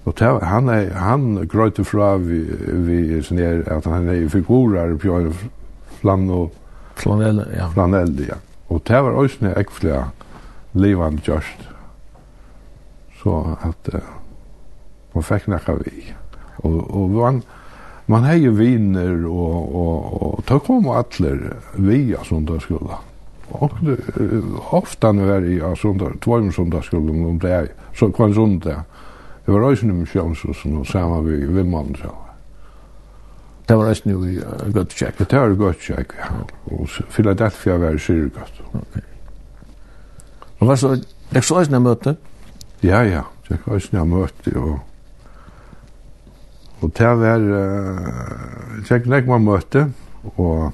Og 0.04 0.16
ta, 0.18 0.32
han 0.42 0.68
er, 0.68 0.90
han 0.98 1.46
grøyte 1.46 1.84
fra 1.86 2.16
vi, 2.18 2.40
vi 2.86 3.20
sånn 3.22 3.38
er, 3.38 3.60
at 3.70 3.86
han 3.86 4.08
er 4.10 4.24
figurer 4.32 4.96
på 4.98 5.20
flann 6.00 6.26
og 6.34 6.56
Flanell, 7.00 7.44
ja. 7.56 7.68
Flanell, 7.72 8.14
ja. 8.28 8.38
Og 8.72 8.82
det 8.88 9.02
var 9.04 9.18
også 9.18 9.44
en 9.44 9.54
ekvelig 9.56 10.00
livende 10.72 11.22
gjørst. 11.26 11.68
Så 13.22 13.36
at 13.62 13.92
uh, 13.94 14.00
man 15.14 15.26
fikk 15.26 15.48
nekka 15.52 15.76
vi. 15.82 16.12
Og, 16.62 16.78
og 16.88 17.16
man, 17.16 17.42
man 18.10 18.26
hei 18.26 18.48
viner 18.48 19.26
og, 19.28 19.74
og, 19.76 20.22
og 20.22 20.44
ta 20.48 20.58
kom 20.62 20.88
atler 20.92 21.50
vi 21.76 22.14
av 22.16 22.26
sundagsskola. 22.28 23.00
Og 23.52 23.76
ofta 24.72 25.12
nu 25.12 25.26
er 25.28 25.44
i 25.44 25.60
av 25.60 25.76
sundag, 25.76 26.16
tvojum 26.24 26.52
sundagsskola 26.56 27.12
om 27.28 27.38
det 27.42 27.52
er, 27.52 27.70
så 27.98 28.08
kvann 28.08 28.34
sundag. 28.34 28.86
Det 29.44 29.52
var 29.52 29.66
også 29.66 29.86
en 29.86 29.98
misjonsrusson 30.00 30.78
og 30.80 30.86
saman 30.86 31.26
vi 31.26 31.42
vimmannen 31.44 31.98
sjálf. 31.98 32.31
Det 33.72 33.78
var 33.78 33.86
nesten 33.88 34.10
jo 34.12 34.18
i 34.28 34.34
godt 34.74 34.90
tjekk. 34.92 35.22
Det 35.24 35.38
var 35.40 35.54
godt 35.56 35.78
tjekk, 35.80 36.10
ja. 36.18 36.26
Og 36.76 36.90
Philadelphia 37.08 37.78
var 37.80 37.94
syr 37.96 38.26
godt. 38.28 38.58
Okay. 38.68 39.00
Og 40.58 40.68
var 40.68 40.76
så, 40.76 40.90
det 41.32 41.40
så 41.44 41.62
eisne 41.62 41.80
møte? 41.80 42.12
Ja, 42.84 43.00
ja. 43.08 43.22
Det 43.48 43.56
var 43.64 43.78
eisne 43.78 44.04
møte, 44.04 44.52
og 44.60 44.74
og 46.82 46.92
det 46.98 47.08
var 47.22 47.48
tjekk 48.90 49.08
nek 49.08 49.32
man 49.32 49.48
møte, 49.48 49.86
og 50.36 50.72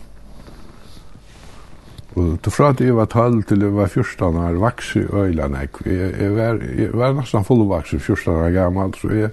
Og 2.18 2.38
til 2.42 2.50
fra 2.50 2.72
at 2.72 2.80
jeg 2.80 2.96
var 2.96 3.04
12 3.06 3.42
til 3.44 3.62
jeg 3.62 3.74
var 3.76 3.86
14 3.86 4.36
år, 4.36 4.58
vaks 4.58 4.96
i 4.96 5.06
øyla 5.12 5.46
nek. 5.48 5.70
Jeg, 5.86 6.36
var, 6.36 6.58
jeg 6.78 6.90
var 6.92 7.12
nesten 7.14 7.44
fullvaks 7.44 7.92
i 7.92 7.98
14 7.98 8.32
år 8.32 8.50
gammel, 8.50 8.94
så 8.98 9.08
jeg 9.14 9.30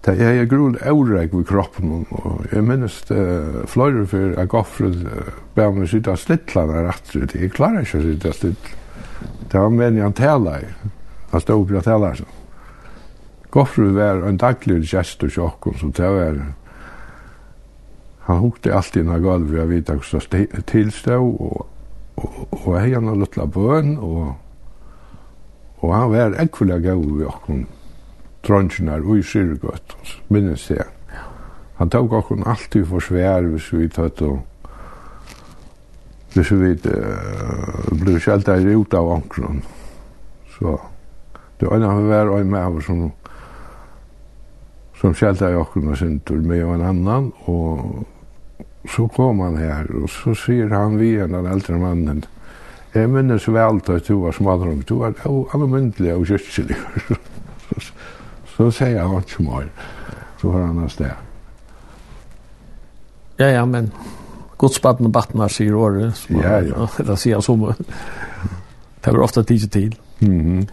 Det 0.00 0.14
er 0.16 0.38
jeg 0.38 0.48
grunn 0.48 0.78
eureg 0.80 1.34
ved 1.34 1.44
kroppen, 1.44 2.06
og 2.08 2.46
jeg 2.48 2.64
minnes 2.64 2.94
det 3.10 3.24
fløyre 3.68 4.06
for 4.08 4.30
jeg 4.32 4.48
goffret 4.48 5.02
uh, 5.04 5.32
be 5.52 5.66
om 5.68 5.82
å 5.84 5.88
sitte 5.90 6.14
slittla 6.16 6.64
der 6.70 6.88
atri, 6.88 7.26
jeg 7.36 7.52
klarer 7.52 7.84
ikke 7.84 8.00
å 8.00 8.06
sitte 8.06 8.32
slittla. 8.38 8.78
Det 9.50 9.60
var 9.60 9.74
meningen 9.74 10.06
han 10.06 10.16
tala 10.16 10.54
i, 10.62 10.70
han 11.32 11.42
stod 11.44 11.66
opp 11.66 11.74
i 11.74 11.76
å 11.76 11.84
tala 11.84 12.14
i. 12.16 12.24
Goffret 13.52 13.92
var 13.96 14.22
en 14.24 14.38
daglig 14.40 14.86
gest 14.88 15.24
og 15.26 15.34
sjokken, 15.34 15.76
så 15.76 15.90
det 15.98 16.08
var 16.16 16.40
han 18.30 18.38
hukte 18.40 18.72
alltid 18.72 19.02
innan 19.04 19.20
gulv, 19.24 19.52
jeg 19.56 19.68
vet 19.68 19.90
ikke 19.90 20.20
hvordan 20.22 20.64
tilstod 20.70 21.28
og, 21.42 21.66
og, 22.20 22.40
og 22.54 22.70
hei 22.78 22.92
han 22.94 23.10
har 23.10 23.18
luttla 23.18 23.44
bøn, 23.50 23.96
og, 23.98 24.32
og 25.82 25.94
han 25.96 26.12
var 26.14 26.38
ekkvile 26.40 26.78
gau 26.84 27.02
vi 27.02 27.26
okken, 27.26 27.66
trønsjonar 28.46 29.04
og 29.04 29.20
i 29.20 29.24
Syrgøtt, 29.26 29.96
minnes 30.28 30.66
det. 30.68 30.86
Han 31.80 31.90
tok 31.92 32.12
okkur 32.20 32.44
alltid 32.48 32.86
for 32.88 33.04
svær 33.04 33.46
hvis 33.48 33.70
vi 33.72 33.88
tatt 33.88 34.20
og 34.24 34.40
hvis 36.34 36.52
vi 36.54 36.74
uh, 36.86 37.86
ble 38.02 38.20
sjelta 38.22 38.58
i 38.60 38.74
ut 38.76 38.94
av 38.94 39.08
ankron. 39.16 39.62
Så 40.54 40.76
det 41.58 41.68
var 41.68 41.76
en 41.76 41.88
av 41.88 42.02
hver 42.06 42.30
og 42.30 42.40
en 42.40 42.52
med 42.52 42.82
som 42.86 43.08
som 45.00 45.14
sjelta 45.16 45.48
i 45.48 45.56
okkur 45.56 45.86
og 45.88 45.96
sintur 45.96 46.42
med 46.44 46.60
en 46.60 46.82
annan 46.84 47.30
og 47.48 48.04
så 48.88 49.06
kom 49.14 49.40
han 49.40 49.56
her 49.56 49.88
og 49.96 50.10
så 50.12 50.34
sier 50.36 50.68
han 50.74 50.98
vi 51.00 51.14
en 51.20 51.32
den 51.32 51.48
eldre 51.48 51.78
mannen 51.80 52.24
Jeg 52.92 53.08
minnes 53.08 53.46
vel 53.48 53.80
til 53.80 53.96
at 53.96 54.08
du 54.08 54.18
var 54.20 54.32
smadrung, 54.34 54.82
du 54.82 54.96
var 54.98 55.14
allmyndelig 55.54 56.14
og 56.14 56.26
kyrkjelig. 56.26 56.76
Så 58.60 58.66
sier 58.76 58.98
jeg 58.98 59.22
ikke 59.22 59.42
mer. 59.46 59.68
Så 60.40 60.50
har 60.52 60.66
han 60.66 60.78
en 60.78 60.90
sted. 60.92 61.10
Ja, 63.38 63.46
ja, 63.48 63.62
men 63.64 63.88
godsbatten 64.60 65.08
og 65.08 65.14
batten 65.16 65.40
her 65.40 65.48
sier 65.48 65.78
året. 65.80 66.26
Ja, 66.28 66.58
ja. 66.66 66.88
Det 67.08 67.16
sier 67.22 67.38
jeg 67.38 67.46
som. 67.46 67.64
Det 69.00 69.14
var 69.14 69.22
ofte 69.24 69.42
tid 69.42 69.68
til. 69.68 69.96
Mm 70.20 70.40
-hmm. 70.40 70.68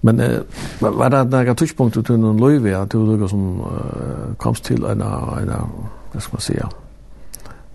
Men 0.00 0.20
eh, 0.20 0.40
var 0.80 1.08
det 1.08 1.24
några 1.24 1.54
tidspunkt 1.54 1.94
du 1.94 2.02
tog 2.02 2.18
någon 2.18 2.40
löjv 2.40 2.76
att 2.76 2.90
du 2.90 3.06
lukade 3.06 3.28
som 3.28 3.60
uh, 3.60 4.34
komst 4.36 4.64
till 4.64 4.84
en, 4.84 5.00
en, 5.00 5.52
vad 6.12 6.22
ska 6.22 6.32
man 6.32 6.40
säga, 6.40 6.68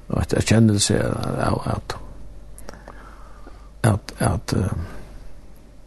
att 0.07 0.33
jag 0.33 0.43
kände 0.43 0.79
sig 0.79 0.99
att, 0.99 1.67
att, 1.67 1.95
att, 3.81 4.13
att, 4.21 4.21
att 4.21 4.53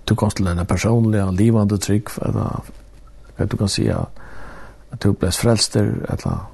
du 0.08 0.14
kom 0.14 0.30
til 0.30 0.48
en 0.48 0.66
personlig 0.66 1.22
og 1.22 1.34
livande 1.36 1.78
trygg, 1.78 2.10
eller 2.24 2.64
hva 3.36 3.46
du 3.46 3.56
kan 3.56 3.68
si 3.68 3.88
at 3.92 5.02
du 5.02 5.12
ble 5.12 5.30
frelster, 5.32 5.92
eller 6.08 6.48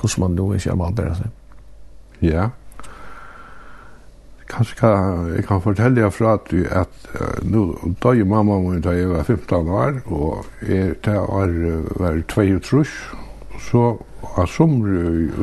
hvordan 0.00 0.20
man 0.20 0.36
nå 0.36 0.52
ikke 0.54 0.70
er 0.70 0.78
malbæra 0.78 1.14
seg. 1.16 1.32
Ja. 2.22 2.48
Kanskje 4.48 4.76
kan, 4.76 5.30
jeg 5.34 5.44
kan 5.48 5.62
fortelle 5.64 6.02
deg 6.02 6.12
fra 6.12 6.34
at, 6.36 6.52
at 6.52 7.06
uh, 7.16 7.38
nå, 7.48 7.62
da 8.02 8.12
er 8.12 8.28
mamma 8.28 8.58
min 8.60 8.82
da 8.84 8.92
jeg 8.94 9.08
var 9.10 9.22
15 9.22 9.68
år, 9.68 10.02
og 10.06 10.44
jeg, 10.68 10.94
da 11.04 11.22
var, 11.24 11.54
var 12.00 12.20
2 12.28 12.44
trus, 12.62 12.92
så 13.70 13.94
av 14.36 14.46
sommer 14.46 14.92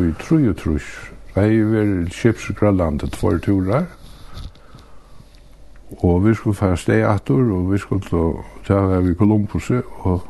i 0.05 0.11
3 0.21 0.53
trus, 0.61 0.93
da 1.33 1.47
jeg 1.47 1.65
var 1.71 1.89
i 1.89 2.05
Kjipsgrønlandet 2.13 3.17
for 3.17 3.41
turer, 3.41 3.89
og 5.97 6.25
vi 6.25 6.33
skulle 6.33 6.55
fære 6.55 6.77
steg 6.77 7.03
atur, 7.03 7.55
og 7.57 7.71
vi 7.71 7.77
skulle 7.77 8.01
til 8.01 8.33
tæra 8.67 8.99
vi 8.99 9.13
Kolumbus, 9.13 9.71
og 9.71 10.21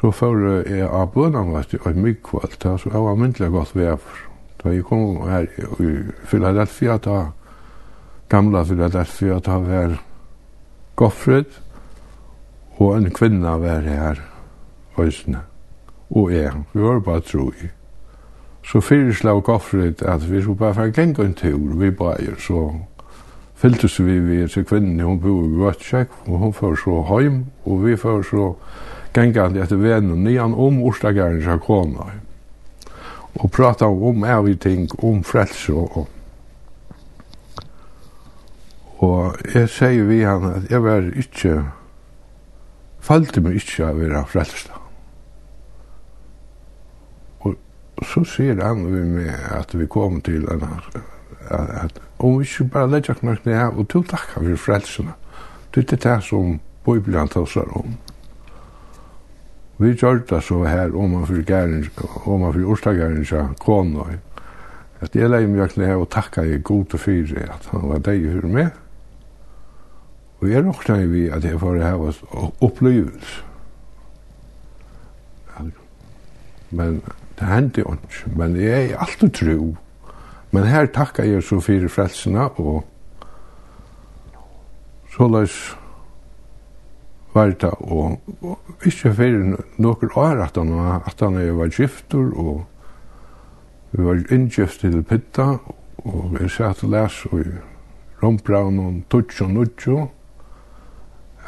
så 0.00 0.10
fære 0.10 0.62
jeg 0.66 0.88
av 0.88 1.10
bønanvast 1.14 1.74
var 1.74 1.90
et 1.90 1.96
myggkvall, 1.96 2.54
det 2.62 2.80
så 2.80 2.90
var 2.90 3.14
myndelig 3.14 3.50
godt 3.50 3.76
vever. 3.76 4.22
Da 4.62 4.68
jeg 4.68 4.84
kom 4.84 5.28
her 5.28 5.46
i 5.80 5.92
Philadelphia, 6.26 6.96
da 6.96 7.26
gamla 8.28 8.64
Philadelphia, 8.64 9.38
da 9.38 9.58
var 9.58 10.02
Goffred, 10.96 11.60
og 12.78 12.96
en 12.96 13.10
kvinna 13.10 13.56
var 13.56 13.80
her, 13.80 14.22
høysene, 14.96 15.40
og 16.10 16.32
jeg, 16.32 16.52
vi 16.72 16.82
var 16.82 17.00
bare 17.00 17.20
tro 17.20 17.50
i 17.50 17.70
så 18.64 18.80
fyrirslag 18.80 19.42
Goffred 19.42 20.02
at 20.02 20.30
vi 20.30 20.42
skulle 20.42 20.58
bare 20.58 20.74
fære 20.74 20.92
gengen 20.92 21.34
tur, 21.34 21.74
vi 21.78 21.90
bare, 21.90 22.36
så 22.38 22.72
fylltes 23.62 24.00
vi 24.00 24.18
vi 24.18 24.40
til 24.50 24.64
kvinnen, 24.66 25.00
hun 25.06 25.20
bor 25.22 25.44
i 25.46 25.52
Grøtskjekk, 25.54 26.14
og 26.26 26.38
hun 26.38 26.54
får 26.56 26.80
så 26.82 27.02
heim, 27.12 27.44
og 27.64 27.84
vi 27.84 27.94
får 27.96 28.24
så 28.26 28.48
gengande 29.14 29.62
etter 29.62 29.78
vennen 29.78 30.24
nian 30.24 30.54
om 30.54 30.80
Orstagæren 30.82 31.42
til 31.44 31.60
kona. 31.62 32.08
Og 33.38 33.50
prata 33.54 33.86
om 33.86 34.24
evig 34.24 34.58
ting, 34.60 34.90
om 35.04 35.22
frelse 35.24 35.72
og 35.72 36.08
Og 39.02 39.34
jeg 39.54 39.68
sier 39.68 40.04
vi 40.06 40.20
han 40.22 40.44
at 40.46 40.70
jeg 40.70 40.82
var 40.82 41.08
ikke, 41.18 41.56
falte 43.02 43.40
meg 43.42 43.56
ikke 43.58 43.88
av 43.88 43.96
å 43.98 43.98
være 43.98 44.20
frelst. 44.30 44.70
Og 47.42 47.56
så 48.06 48.22
sier 48.22 48.62
han 48.62 48.84
vi 48.92 49.02
med 49.16 49.34
at 49.58 49.74
vi 49.74 49.90
kom 49.90 50.20
til 50.22 50.46
en 50.54 50.62
at 51.50 51.70
at 51.84 52.00
om 52.18 52.38
vi 52.38 52.44
ikke 52.44 52.70
bare 52.70 52.90
legger 52.90 53.14
oss 53.14 53.22
nok 53.22 53.46
ned 53.46 53.78
og 53.78 53.88
to 53.88 54.02
takker 54.02 54.40
for 54.40 54.56
frelsene. 54.56 55.12
Det 55.74 55.92
er 55.92 55.96
det 55.96 56.24
som 56.24 56.60
Bibelen 56.84 57.28
tåser 57.28 57.76
om. 57.76 57.96
Vi 59.78 59.94
gjør 59.94 60.20
det 60.30 60.42
så 60.44 60.64
her 60.64 60.94
om 60.96 61.10
man 61.10 61.26
fyrir 61.26 61.42
gæren, 61.42 61.90
om 62.26 62.40
man 62.40 62.52
fyrir 62.52 62.68
orstagæren 62.70 63.24
sja 63.24 63.46
konoi. 63.60 64.18
At 65.00 65.16
jeg 65.16 65.30
leier 65.30 65.48
meg 65.50 65.76
ned 65.76 65.94
og 65.96 66.10
takka 66.10 66.44
jeg 66.46 66.62
god 66.62 66.94
og 66.94 67.00
fyrir 67.00 67.48
at 67.50 67.66
han 67.72 67.88
var 67.90 67.98
deg 67.98 68.22
fyrir 68.22 68.46
meg. 68.52 68.68
Og 70.40 70.50
jeg 70.50 70.64
råkna 70.66 71.00
i 71.02 71.06
vi 71.06 71.24
at 71.30 71.44
jeg 71.44 71.58
får 71.60 71.80
hava 71.82 72.12
opplevelse. 72.60 73.42
Men 76.70 77.02
det 77.38 77.48
hendte 77.48 77.82
jo 77.82 77.92
ikke, 77.92 78.30
men 78.36 78.56
jeg 78.56 78.90
er 78.90 79.02
alltid 79.02 79.34
tro 79.36 79.74
Men 80.52 80.68
her 80.68 80.86
takkar 80.92 81.24
jeg 81.24 81.42
så 81.42 81.60
fyrir 81.64 81.88
frelsina, 81.88 82.50
og 82.60 82.84
så 85.14 85.28
løs 85.32 85.56
varta, 87.32 87.70
og, 87.80 88.18
og 88.44 88.86
ikke 88.86 89.14
fyrir 89.16 89.46
noen 89.80 90.12
år 90.20 90.42
at 90.44 90.60
han, 90.60 90.74
at 91.00 91.24
han 91.24 91.40
var 91.56 91.72
gifter, 91.72 92.28
og 92.36 92.66
vi 93.92 94.04
var 94.04 94.20
inngift 94.32 94.84
til 94.84 95.00
Pitta, 95.08 95.54
og 96.04 96.36
vi 96.36 96.48
satt 96.52 96.84
og 96.84 96.92
les, 96.92 97.22
og 97.32 97.48
rombraun 98.22 98.80
og 98.80 99.02
tutsi 99.10 99.44
og 99.44 99.56
nutsi, 99.56 99.96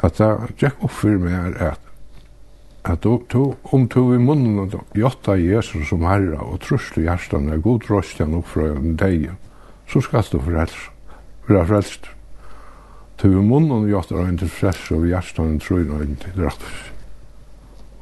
at 0.01 0.17
det 0.17 0.31
gikk 0.59 0.81
opp 0.83 0.97
fyrir 0.97 1.21
meg 1.21 1.37
er 1.37 1.75
at 1.75 1.84
at 2.85 3.03
du 3.03 3.17
to, 3.29 3.43
om 3.73 3.87
to 3.89 4.03
i 4.13 4.19
munnen 4.21 4.59
og 4.61 4.75
gjotta 4.97 5.35
Jesus 5.39 5.89
som 5.89 6.05
herra 6.05 6.43
og 6.45 6.59
trusle 6.65 7.05
hjertan 7.05 7.49
er 7.49 7.63
god 7.63 7.87
røstjan 7.89 8.35
opp 8.37 8.51
fra 8.53 8.69
den 8.75 8.97
deg, 8.99 9.31
så 9.89 10.01
skal 10.05 10.27
du 10.31 10.37
frels 10.45 10.75
være 11.47 11.65
frelst. 11.69 12.09
To 13.21 13.31
i 13.31 13.41
munnen 13.41 13.85
og 13.85 13.89
gjotta 13.89 14.21
er 14.21 14.35
til 14.41 14.51
frels 14.53 14.91
og 14.93 15.07
hjertan 15.09 15.55
er 15.55 15.63
trøyna 15.63 16.01
er 16.03 16.13
til 16.21 16.43
rattus 16.43 16.83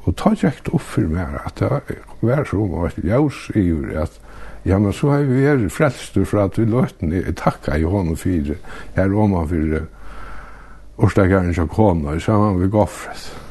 Og 0.04 0.16
ta 0.20 0.34
kjekt 0.36 0.68
opp 0.74 0.84
for 0.84 1.08
meg 1.08 1.38
at 1.40 1.62
det 1.62 2.00
var 2.20 2.44
så 2.44 2.60
om 2.60 2.84
at 2.84 2.98
jaus 3.00 3.48
i 3.56 3.70
at 3.96 4.20
ja, 4.64 4.78
men 4.78 4.92
så 4.96 5.10
har 5.12 5.26
vi 5.28 5.44
vært 5.44 5.72
frelst 5.72 6.16
for 6.24 6.40
at 6.40 6.58
vi 6.58 6.64
løtten 6.64 7.12
i 7.12 7.32
takka 7.36 7.76
i 7.76 7.84
hånden 7.84 8.16
fire, 8.16 8.56
her 8.96 9.12
om 9.12 9.36
han 9.36 9.48
fire, 9.48 9.82
Orsdagaren 10.94 11.54
kjøk 11.56 11.72
hånda 11.74 12.14
i 12.14 12.20
saman 12.22 12.60
vi 12.60 12.68
goffret. 12.70 13.43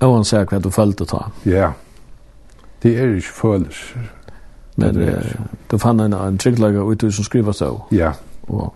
Og 0.00 0.14
han 0.14 0.24
sier 0.24 0.44
hva 0.48 0.58
du 0.58 0.70
følte 0.70 1.04
ta. 1.04 1.26
Ja. 1.44 1.72
Det 2.82 2.96
er 2.96 3.14
ikke 3.16 3.36
føles. 3.36 3.80
Men 4.76 4.94
det 4.96 5.08
er, 5.12 5.32
du 5.70 5.78
fann 5.78 6.00
en, 6.00 6.14
en 6.16 6.38
trygglager 6.38 6.80
ut 6.80 7.04
som 7.12 7.24
skriver 7.24 7.52
så. 7.52 7.74
Ja. 7.92 8.12
Og, 8.48 8.74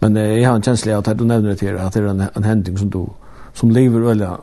men 0.00 0.16
jeg 0.16 0.46
har 0.46 0.56
en 0.56 0.62
kjensle 0.62 0.94
av 0.94 1.08
at 1.08 1.18
du 1.18 1.24
nevner 1.24 1.54
det 1.54 1.58
til 1.58 1.74
at 1.74 1.94
det 1.94 2.04
er 2.04 2.10
en, 2.10 2.28
en 2.36 2.44
hending 2.44 2.78
som 2.78 2.90
du 2.90 3.06
som 3.56 3.70
lever 3.70 4.04
øyla, 4.10 4.36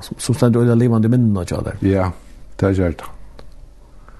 som, 0.00 0.18
som 0.18 0.34
stender 0.34 0.62
øyla 0.62 0.74
livande 0.74 1.08
minnene 1.08 1.40
av 1.40 1.64
der. 1.64 1.76
Ja, 1.82 2.10
det 2.60 2.68
er 2.68 2.72
gjerne. 2.72 3.12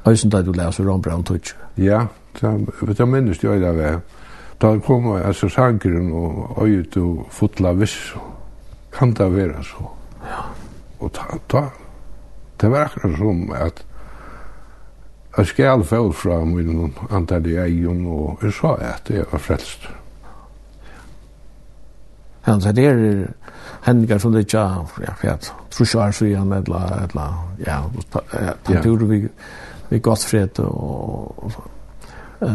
Øysen 0.06 0.30
da 0.30 0.42
du 0.42 0.52
leser 0.52 0.84
Ron 0.84 1.02
Brown 1.02 1.24
Tutsch. 1.24 1.56
Ja, 1.76 2.06
det 2.40 3.00
er 3.00 3.04
minnes 3.04 3.38
det 3.38 3.48
øyla 3.48 3.72
ved. 3.72 3.98
Da 4.62 4.78
kom 4.78 5.12
altså 5.12 5.48
sangeren 5.48 6.12
og 6.12 6.62
øyet 6.62 6.96
og 6.96 7.26
fotla 7.30 7.72
viss. 7.72 8.14
Kan 8.92 9.12
det 9.12 9.34
være 9.34 9.64
så? 9.64 9.95
Ja. 10.26 10.42
Og 11.00 11.12
ta, 11.12 11.38
ta, 11.48 11.62
det 12.60 12.70
var 12.70 12.88
akkurat 12.88 13.18
som 13.18 13.52
at 13.52 13.84
jeg 15.36 15.46
skal 15.46 15.84
få 15.84 16.12
fra 16.12 16.44
min 16.44 16.94
antall 17.10 17.46
i 17.46 17.56
egen, 17.60 18.06
og 18.06 18.38
jeg 18.42 18.52
sa 18.56 18.74
at 18.80 19.10
jeg 19.10 19.24
var 19.32 19.38
frelst. 19.38 19.88
Ja, 22.46 22.60
så 22.60 22.72
det 22.72 22.86
er 22.86 23.26
hendinger 23.84 24.18
som 24.18 24.32
det 24.32 24.46
ikke 24.46 24.58
er, 24.58 25.00
ja, 25.02 25.12
for 25.12 25.26
jeg 25.26 25.38
tror 25.70 25.84
ikke 25.84 26.06
er 26.06 26.10
så 26.10 26.24
igjen, 26.24 26.52
eller, 26.52 26.92
eller, 27.02 27.54
ja, 27.66 27.80
pantur 28.64 29.04
vi, 29.06 29.28
vi 29.90 29.98
gottfred 29.98 30.58
og, 30.58 31.44
og, 31.44 31.52
og, 32.40 32.52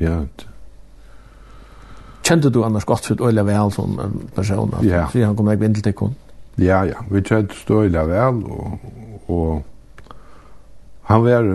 Ja, 0.00 0.18
det 0.18 0.46
Kjente 2.24 2.48
du 2.50 2.62
annars 2.64 2.86
godt 2.88 3.04
sitt 3.04 3.20
øyla 3.20 3.44
vel 3.44 3.72
som 3.72 3.98
person? 4.34 4.72
Ja. 4.82 5.06
Så 5.12 5.24
han 5.24 5.36
kom 5.36 5.50
ikke 5.52 5.68
inn 5.68 5.74
til 5.76 5.92
kun. 5.92 6.14
Ja, 6.56 6.84
ja. 6.88 7.02
Vi 7.10 7.20
kjente 7.20 7.56
støyla 7.58 8.04
vel, 8.08 8.42
og, 8.48 8.78
og 9.28 9.62
han 11.10 11.24
var 11.24 11.48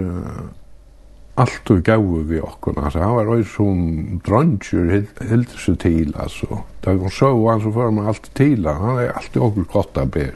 allt 1.39 1.71
og 1.71 1.79
gau 1.87 2.19
vi 2.27 2.41
okkur, 2.43 2.75
altså, 2.83 2.99
han 2.99 3.15
var 3.15 3.31
oi 3.31 3.39
som 3.47 4.19
dronjur 4.25 4.91
hildi 5.29 5.61
seg 5.61 5.79
til, 5.81 6.11
altså. 6.19 6.61
Da 6.83 6.93
han 6.93 7.15
så 7.15 7.31
han 7.47 7.63
så 7.63 7.71
fyrir 7.73 7.95
man 7.95 8.11
alltid 8.11 8.33
til, 8.35 8.67
han 8.67 8.99
er 8.99 9.15
alltid 9.15 9.41
okkur 9.47 9.67
gott 9.71 9.97
a 9.97 10.05
ber. 10.05 10.35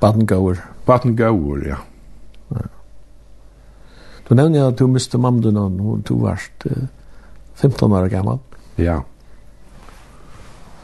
Battengaur? 0.00 0.62
Battengaur, 0.86 1.66
ja. 1.66 1.80
ja. 2.54 2.64
Du 4.28 4.34
nevner 4.34 4.70
at 4.70 4.78
du 4.78 4.86
miste 4.90 5.18
mamma 5.18 5.42
din, 5.42 5.58
og 5.58 6.00
du 6.06 6.14
varst 6.22 6.66
15 7.56 7.92
år 7.92 8.08
gammal. 8.12 8.40
Ja. 8.78 9.00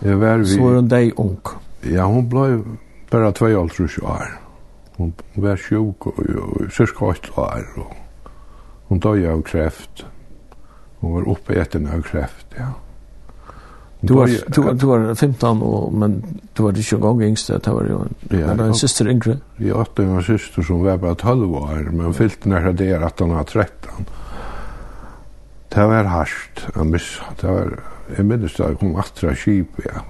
Jeg 0.03 0.21
var 0.21 0.39
vi... 0.39 0.47
Så 0.55 0.63
var 0.63 0.79
hun 0.81 0.89
deg 0.91 1.19
ung. 1.21 1.41
Ja, 1.87 2.07
hun 2.11 2.29
ble 2.31 2.47
bare 3.11 3.33
22 3.33 4.03
år. 4.03 4.39
Hun 4.97 5.13
var 5.37 5.61
sjuk 5.61 6.07
og, 6.11 6.19
og 6.19 6.71
cirka 6.75 7.13
8 7.13 7.35
år. 7.39 7.67
Og, 7.83 7.99
hun 8.89 9.03
døg 9.03 9.27
av 9.31 9.43
kreft. 9.47 10.07
Hun 11.01 11.15
var 11.17 11.29
oppe 11.33 11.59
etter 11.59 11.85
av 11.91 12.03
kreft, 12.07 12.47
ja. 12.59 12.73
Hun 14.03 14.09
du 14.11 14.15
var, 14.19 14.27
døg, 14.27 14.49
du, 14.55 14.61
var, 14.63 14.75
du 14.75 14.87
var 14.91 15.07
15, 15.15 15.63
og, 15.63 15.95
men 15.95 16.19
du 16.57 16.65
var 16.65 16.79
ikke 16.79 16.99
en 16.99 17.05
gang 17.07 17.23
yngste, 17.29 17.59
det 17.63 17.75
var 17.75 17.87
jo 17.87 18.01
en, 18.03 18.17
ja, 18.35 18.51
var 18.51 18.65
en 18.67 18.79
syster 18.79 19.11
yngre. 19.11 19.39
Jeg 19.63 19.79
hadde 19.79 20.07
en 20.09 20.27
syster 20.27 20.67
som 20.67 20.83
var 20.83 20.99
bare 21.03 21.15
12 21.15 21.55
år, 21.63 21.93
men 21.95 22.19
fylte 22.19 22.51
nærmere 22.51 22.75
det 22.83 22.91
er 22.97 23.07
at 23.07 23.23
han 23.23 23.35
var 23.37 23.47
13 23.47 24.11
Det 25.75 25.85
var 25.89 26.05
hardt, 26.05 26.67
jeg 26.77 26.87
missa. 26.87 27.25
Det 27.41 27.49
var, 27.49 27.71
jeg 28.17 28.27
minnes 28.29 28.53
det, 28.53 28.65
jeg 28.67 28.79
kom 28.79 28.97
atra 29.01 29.33
kip, 29.35 29.79
ja. 29.87 30.03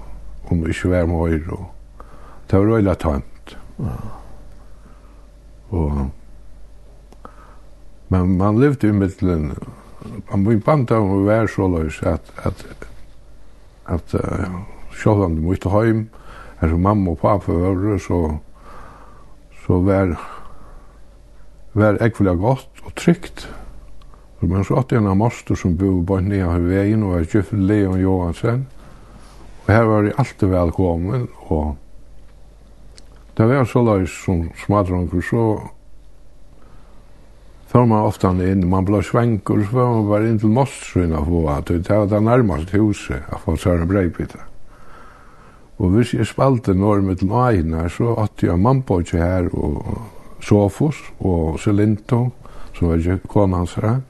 Om 0.51 0.65
ikke 0.67 0.89
var 0.91 1.05
med 1.07 1.31
øyre. 1.31 1.59
Det 2.51 2.59
var 2.59 2.75
øyla 2.77 2.93
tamt. 2.99 3.57
Og, 5.69 6.09
men 8.09 8.37
man 8.37 8.59
levde 8.59 8.87
i 8.87 8.91
middelen, 8.91 9.55
man 10.31 10.45
var 10.45 10.51
i 10.51 10.59
banta 10.59 10.99
og 10.99 11.25
var 11.25 11.47
så 11.47 11.67
løs 11.67 12.01
at, 12.03 12.33
at, 12.43 12.67
at 13.87 14.13
uh, 14.19 14.59
selv 14.91 15.23
om 15.23 15.35
du 15.35 15.41
måtte 15.47 15.71
hjem, 15.71 16.09
som 16.59 16.79
mamma 16.79 17.11
og 17.11 17.17
pappa 17.23 17.51
var 17.55 17.97
så, 18.03 18.37
så 19.63 19.79
var, 19.79 20.17
var 21.73 22.03
ekvelig 22.03 22.37
godt 22.37 22.83
og 22.83 22.95
trygt 22.95 23.47
men 24.47 24.63
så 24.65 24.79
åtte 24.79 24.97
en 24.97 25.07
av 25.07 25.17
moster 25.17 25.55
som 25.55 25.75
bor 25.77 26.01
bare 26.07 26.25
nede 26.25 26.47
av 26.49 26.65
veien, 26.67 27.03
og 27.03 27.19
jeg 27.19 27.29
kjøpte 27.31 27.59
Leon 27.69 28.01
Johansen. 28.01 28.65
Og 29.63 29.69
her 29.71 29.85
var 29.87 30.07
jeg 30.07 30.17
alltid 30.19 30.51
velkommen, 30.51 31.27
og 31.47 31.75
det 33.37 33.47
var 33.49 33.65
så 33.65 33.83
løs 33.85 34.17
som 34.25 34.49
smadranker, 34.65 35.23
så 35.29 35.45
Før 37.73 37.87
man 37.89 38.05
ofte 38.05 38.29
inn, 38.29 38.67
man 38.69 38.85
ble 38.85 38.99
svenker, 39.01 39.63
så 39.65 39.73
var 39.73 39.87
man 39.95 40.03
bare 40.05 40.27
inn 40.29 40.35
til 40.37 40.51
Mostrøyna 40.53 41.23
for 41.25 41.47
at 41.49 41.71
det 41.73 41.89
var 41.89 42.05
det 42.05 42.19
nærmeste 42.21 42.77
huset, 42.77 43.23
at 43.25 43.41
få 43.41 43.55
Søren 43.57 43.87
Breipita. 43.89 44.43
Og 45.81 45.89
hvis 45.89 46.13
jeg 46.13 46.27
spalte 46.29 46.75
når 46.77 47.01
med 47.01 47.15
til 47.23 47.33
Aina, 47.33 47.87
så 47.89 48.13
åtte 48.13 48.45
jeg 48.45 48.59
mamma 48.61 48.99
ikke 49.01 49.17
her, 49.17 49.49
og 49.57 50.03
Sofos, 50.39 51.01
og 51.19 51.59
Selinto, 51.59 52.27
som 52.77 52.91
var 52.91 53.17
kona 53.27 53.63
hans 53.63 53.73
her 53.73 54.03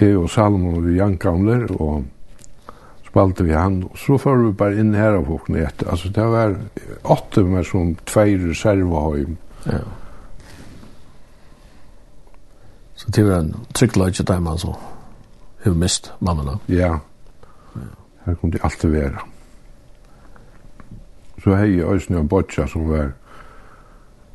jeg 0.00 0.16
og 0.18 0.30
Salomon 0.30 0.84
og 0.84 0.96
Jankamler, 0.96 1.66
og 1.80 2.04
spalte 3.06 3.44
vi 3.44 3.52
han, 3.52 3.82
og 3.84 3.98
så 3.98 4.18
får 4.18 4.36
vi 4.44 4.52
bare 4.52 4.78
inn 4.80 4.94
her 4.94 5.18
av 5.18 5.26
hokken 5.26 5.58
etter. 5.60 5.90
Altså, 5.90 6.10
det 6.14 6.26
var 6.30 6.56
åtte 7.04 7.42
med 7.44 7.66
som 7.66 7.94
tvei 8.06 8.36
reservehøym. 8.38 9.36
Ja. 9.66 9.82
Så 12.94 13.10
det 13.16 13.26
var 13.26 13.40
en 13.40 13.54
tryggløyde 13.74 14.24
dem, 14.28 14.46
altså, 14.46 14.74
hun 15.64 15.78
mist 15.78 16.12
mamma 16.20 16.44
da. 16.44 16.56
Ja, 16.68 16.98
her 18.26 18.34
kunne 18.34 18.52
de 18.52 18.62
alltid 18.62 18.90
være. 18.90 19.26
Så 21.42 21.56
hei 21.56 21.76
jeg 21.76 21.86
også 21.86 22.18
og 22.18 22.28
Boccia 22.28 22.66
som 22.68 22.88
var 22.88 23.12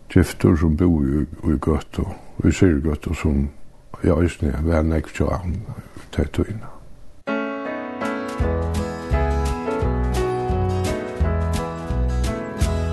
gifter 0.10 0.56
som 0.58 0.78
bor 0.78 1.04
i, 1.06 1.22
i 1.52 1.58
Gøtt 1.62 2.00
og 2.02 2.48
i 2.48 2.52
Syrgøtt 2.52 3.08
og 3.08 3.16
som 3.16 3.50
Ja, 4.04 4.22
just 4.22 4.42
jeg 4.42 4.52
Vi 4.64 4.70
jeg 4.70 4.76
var 4.76 4.82
nek 4.82 5.08
tjøren, 5.14 5.68
tøytøyene. 6.12 6.68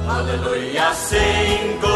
Halleluja, 0.09 0.89
sing, 0.95 1.92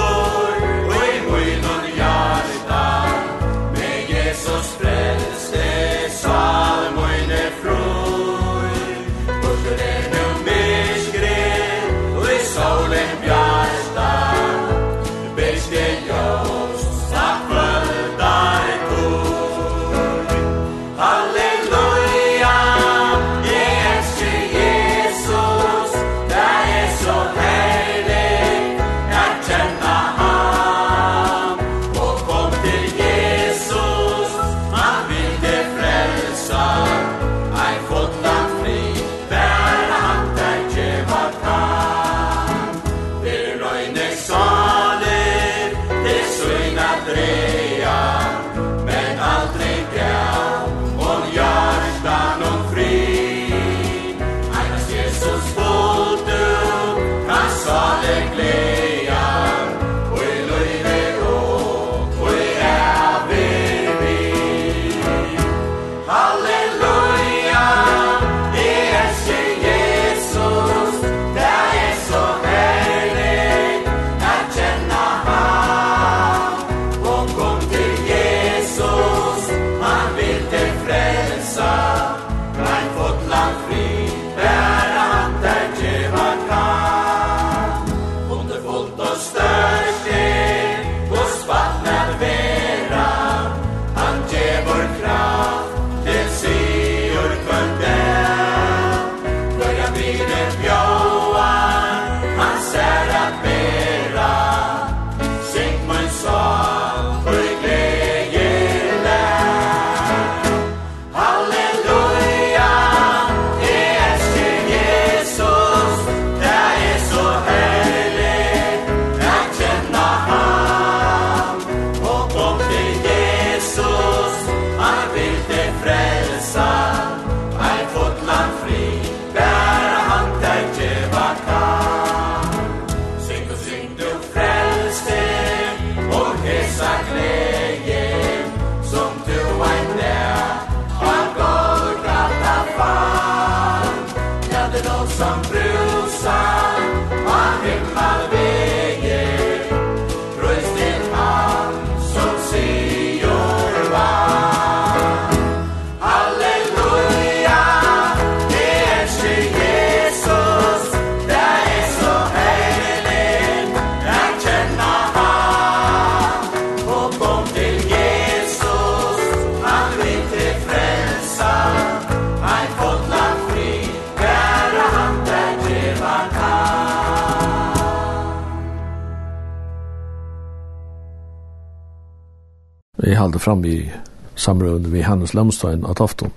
halde 183.27 183.43
fram 183.43 183.65
i 183.65 183.93
samrådet 184.35 184.93
vi 184.93 185.03
Hannes 185.03 185.35
Lamstein 185.35 185.85
av 185.85 185.95
Tofton. 185.99 186.31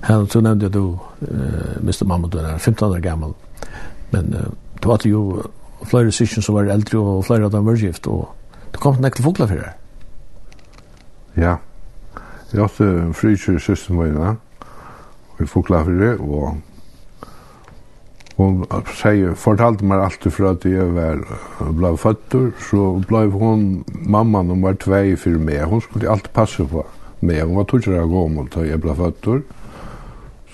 Han 0.00 0.28
så 0.32 0.40
nevnte 0.40 0.68
jeg 0.68 0.72
du, 0.72 0.96
uh, 0.96 1.76
Mr. 1.84 2.06
Mammut, 2.08 2.32
du 2.32 2.38
er 2.40 2.58
15 2.58 2.86
år 2.88 3.02
gammel, 3.04 3.34
Men 4.10 4.34
uh, 4.34 4.48
det 4.80 4.88
var 4.88 5.04
jo 5.04 5.42
flere 5.84 6.12
syskon 6.12 6.42
som 6.42 6.54
var 6.54 6.70
eldre 6.72 6.98
og 6.98 7.24
flere 7.24 7.44
av 7.44 7.52
dem 7.52 7.66
var 7.66 7.76
gift 7.76 8.06
og 8.06 8.28
det 8.72 8.80
kom 8.80 8.96
til 8.96 9.04
äkta 9.04 9.22
fåglar 9.22 9.46
for 9.46 9.60
det. 9.60 9.72
Ja. 11.36 11.56
jeg 12.52 12.60
hadde 12.60 12.84
en 12.84 13.06
en 13.06 13.14
frysjur 13.14 13.58
syster 13.58 13.94
med 13.94 14.16
og 14.16 14.36
jeg 15.38 15.48
fokla 15.48 15.82
for 15.84 15.90
det 15.90 16.18
og 16.20 16.60
Hon 18.40 18.66
säger, 19.02 19.34
fortalte 19.34 19.84
meg 19.84 19.98
alltid 19.98 20.32
för 20.32 20.44
at 20.44 20.64
jag 20.64 20.84
var, 20.86 21.24
blev 21.72 21.96
fötter, 21.96 22.52
så 22.70 23.02
blev 23.08 23.32
hon, 23.32 23.84
mamma 23.86 24.42
nummer 24.42 24.68
var 24.68 24.74
två 24.74 24.90
meg 25.30 25.40
mig. 25.40 25.62
Hon 25.62 25.80
skulle 25.80 26.10
alltid 26.10 26.32
passa 26.32 26.64
på 26.64 26.86
meg 27.20 27.42
Hon 27.42 27.56
var 27.56 27.64
tusen 27.64 28.00
år 28.00 28.06
gammal 28.06 28.48
då 28.54 28.66
jag 28.66 28.80
blev 28.80 28.94
fötter. 28.94 29.42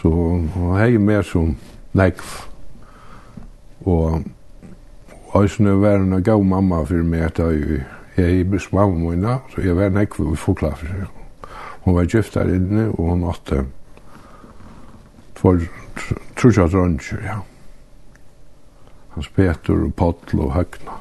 Så 0.03 0.09
hon 0.55 0.77
hade 0.77 0.99
med 0.99 1.25
som 1.25 1.57
nekv. 1.93 2.25
og 3.85 4.23
Øysene 5.35 5.81
var 5.81 5.95
en 5.95 6.23
gav 6.23 6.45
mamma 6.45 6.85
for 6.85 6.95
meg 6.95 7.23
at 7.23 7.39
jeg 7.39 7.85
er 8.17 8.29
i 8.29 8.45
besmavn 8.45 9.09
mine, 9.09 9.39
så 9.55 9.61
jeg 9.61 9.77
var 9.77 9.89
nekve 9.89 10.27
og 10.27 10.39
fokla 10.39 10.75
for 10.75 10.87
seg. 10.87 11.07
Hun 11.85 11.95
var 11.95 12.05
gift 12.05 12.35
der 12.35 12.55
inne, 12.55 12.91
og 12.91 13.11
hun 13.11 13.25
åtte 13.25 13.65
for 15.37 15.61
trusja 16.37 16.67
dronjer, 16.67 17.23
ja 17.23 17.45
hans 19.17 19.29
Peter 19.33 19.85
og 19.87 19.95
Potl 19.97 20.41
og 20.45 20.53
Høgna. 20.55 20.97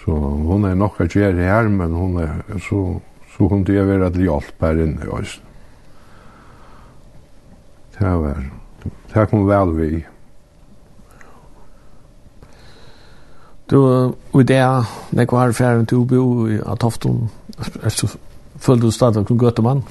Så 0.00 0.16
hun 0.16 0.64
er 0.64 0.76
nok 0.76 1.00
at 1.00 1.14
gjøre 1.16 1.44
her, 1.44 1.68
men 1.68 1.92
hun 1.96 2.18
er, 2.20 2.42
så, 2.68 3.00
så 3.32 3.48
hun 3.48 3.64
det 3.64 3.80
være 3.88 4.06
at 4.06 4.16
hjelp 4.20 4.64
her 4.64 4.84
inne 4.84 5.04
i 5.04 5.12
Øysten. 5.18 5.46
Det 7.98 8.08
var, 8.08 8.44
det 9.12 9.26
kom 9.28 9.44
vel 9.48 9.74
vi. 9.76 9.90
Du, 13.70 13.80
og 14.32 14.48
det 14.48 14.56
er, 14.56 14.88
det 15.10 15.28
var 15.30 15.52
ferien 15.52 15.86
til 15.86 16.00
å 16.00 16.06
bo 16.08 16.22
i 16.50 16.56
Atofton, 16.58 17.28
følte 18.58 18.88
du 18.88 18.90
stadig 18.90 19.22
noen 19.22 19.38
gøte 19.38 19.62
mann? 19.62 19.84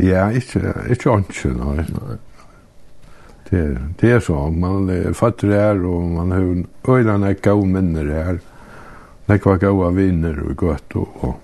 Ja, 0.00 0.30
ikke, 0.32 0.72
ikke 0.90 1.12
ikke, 1.20 1.52
nei. 1.60 1.84
nei. 1.92 2.16
Det, 3.50 3.78
det 4.00 4.10
er 4.10 4.20
så. 4.20 4.50
Man 4.50 4.90
er 4.90 5.12
fattig 5.12 5.50
her, 5.52 5.80
og 5.84 6.02
man 6.02 6.30
har 6.30 6.64
øyne 6.88 7.18
näka 7.18 7.54
och 7.54 7.66
minner 7.68 8.04
där. 8.04 8.38
Näka 9.26 9.56
goa 9.56 9.90
vinner 9.90 10.42
og 10.42 10.56
gott 10.56 10.96
Og, 10.96 11.08
og. 11.20 11.34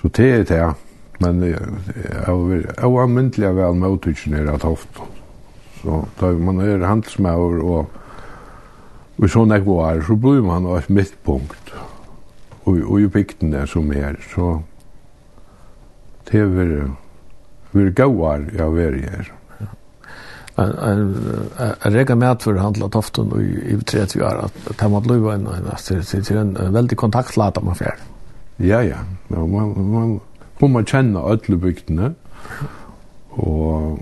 Så 0.00 0.08
det 0.08 0.30
er 0.32 0.44
det. 0.44 0.74
Men 1.20 1.40
det 1.40 1.54
er 1.54 2.30
jo 2.30 2.36
myndelig 2.44 3.08
myndliga 3.08 3.52
väl 3.52 3.74
med 3.74 3.90
utryckningar 3.90 4.66
ofta. 4.66 5.00
Så 5.82 6.04
da 6.20 6.32
man 6.32 6.60
er 6.60 6.86
handelsmauer 6.86 7.62
og 7.62 7.86
Og 9.18 9.30
så 9.30 9.44
när 9.44 9.58
går 9.58 10.00
så 10.06 10.14
blir 10.14 10.42
man 10.42 10.66
av 10.66 10.78
et 10.78 10.88
midtpunkt. 10.88 11.74
Og, 12.64 12.78
og 12.90 13.00
ju 13.00 13.08
bygden 13.08 13.50
där 13.50 13.66
som 13.66 13.92
er, 13.92 14.16
så 14.34 14.62
det 16.30 16.38
är 16.38 16.44
väl 16.44 16.90
vi 17.70 17.90
går 17.90 18.50
jag 18.58 18.70
vill 18.70 19.08
här 19.10 19.37
en 20.58 20.78
en 20.78 21.16
en 21.84 21.92
rega 21.92 22.14
mat 22.16 22.42
för 22.42 22.54
handla 22.54 22.88
toften 22.88 23.32
i 23.40 23.74
i 23.74 23.80
30 23.84 24.22
år, 24.22 24.44
att 24.44 24.78
det 24.78 24.88
må 24.88 25.00
bli 25.00 25.14
en, 25.14 25.48
til 26.24 26.36
en 26.36 26.72
väldigt 26.72 26.98
kontaktlata 26.98 27.60
man 27.60 27.74
fjerde. 27.74 28.02
Ja, 28.56 28.82
ja. 28.82 28.96
men 29.28 29.52
man, 29.52 29.90
man, 29.92 30.20
man, 30.60 30.72
man 30.72 30.84
kjenner 30.84 31.20
alle 31.20 31.56
bygdene, 31.56 32.14
og, 33.30 33.98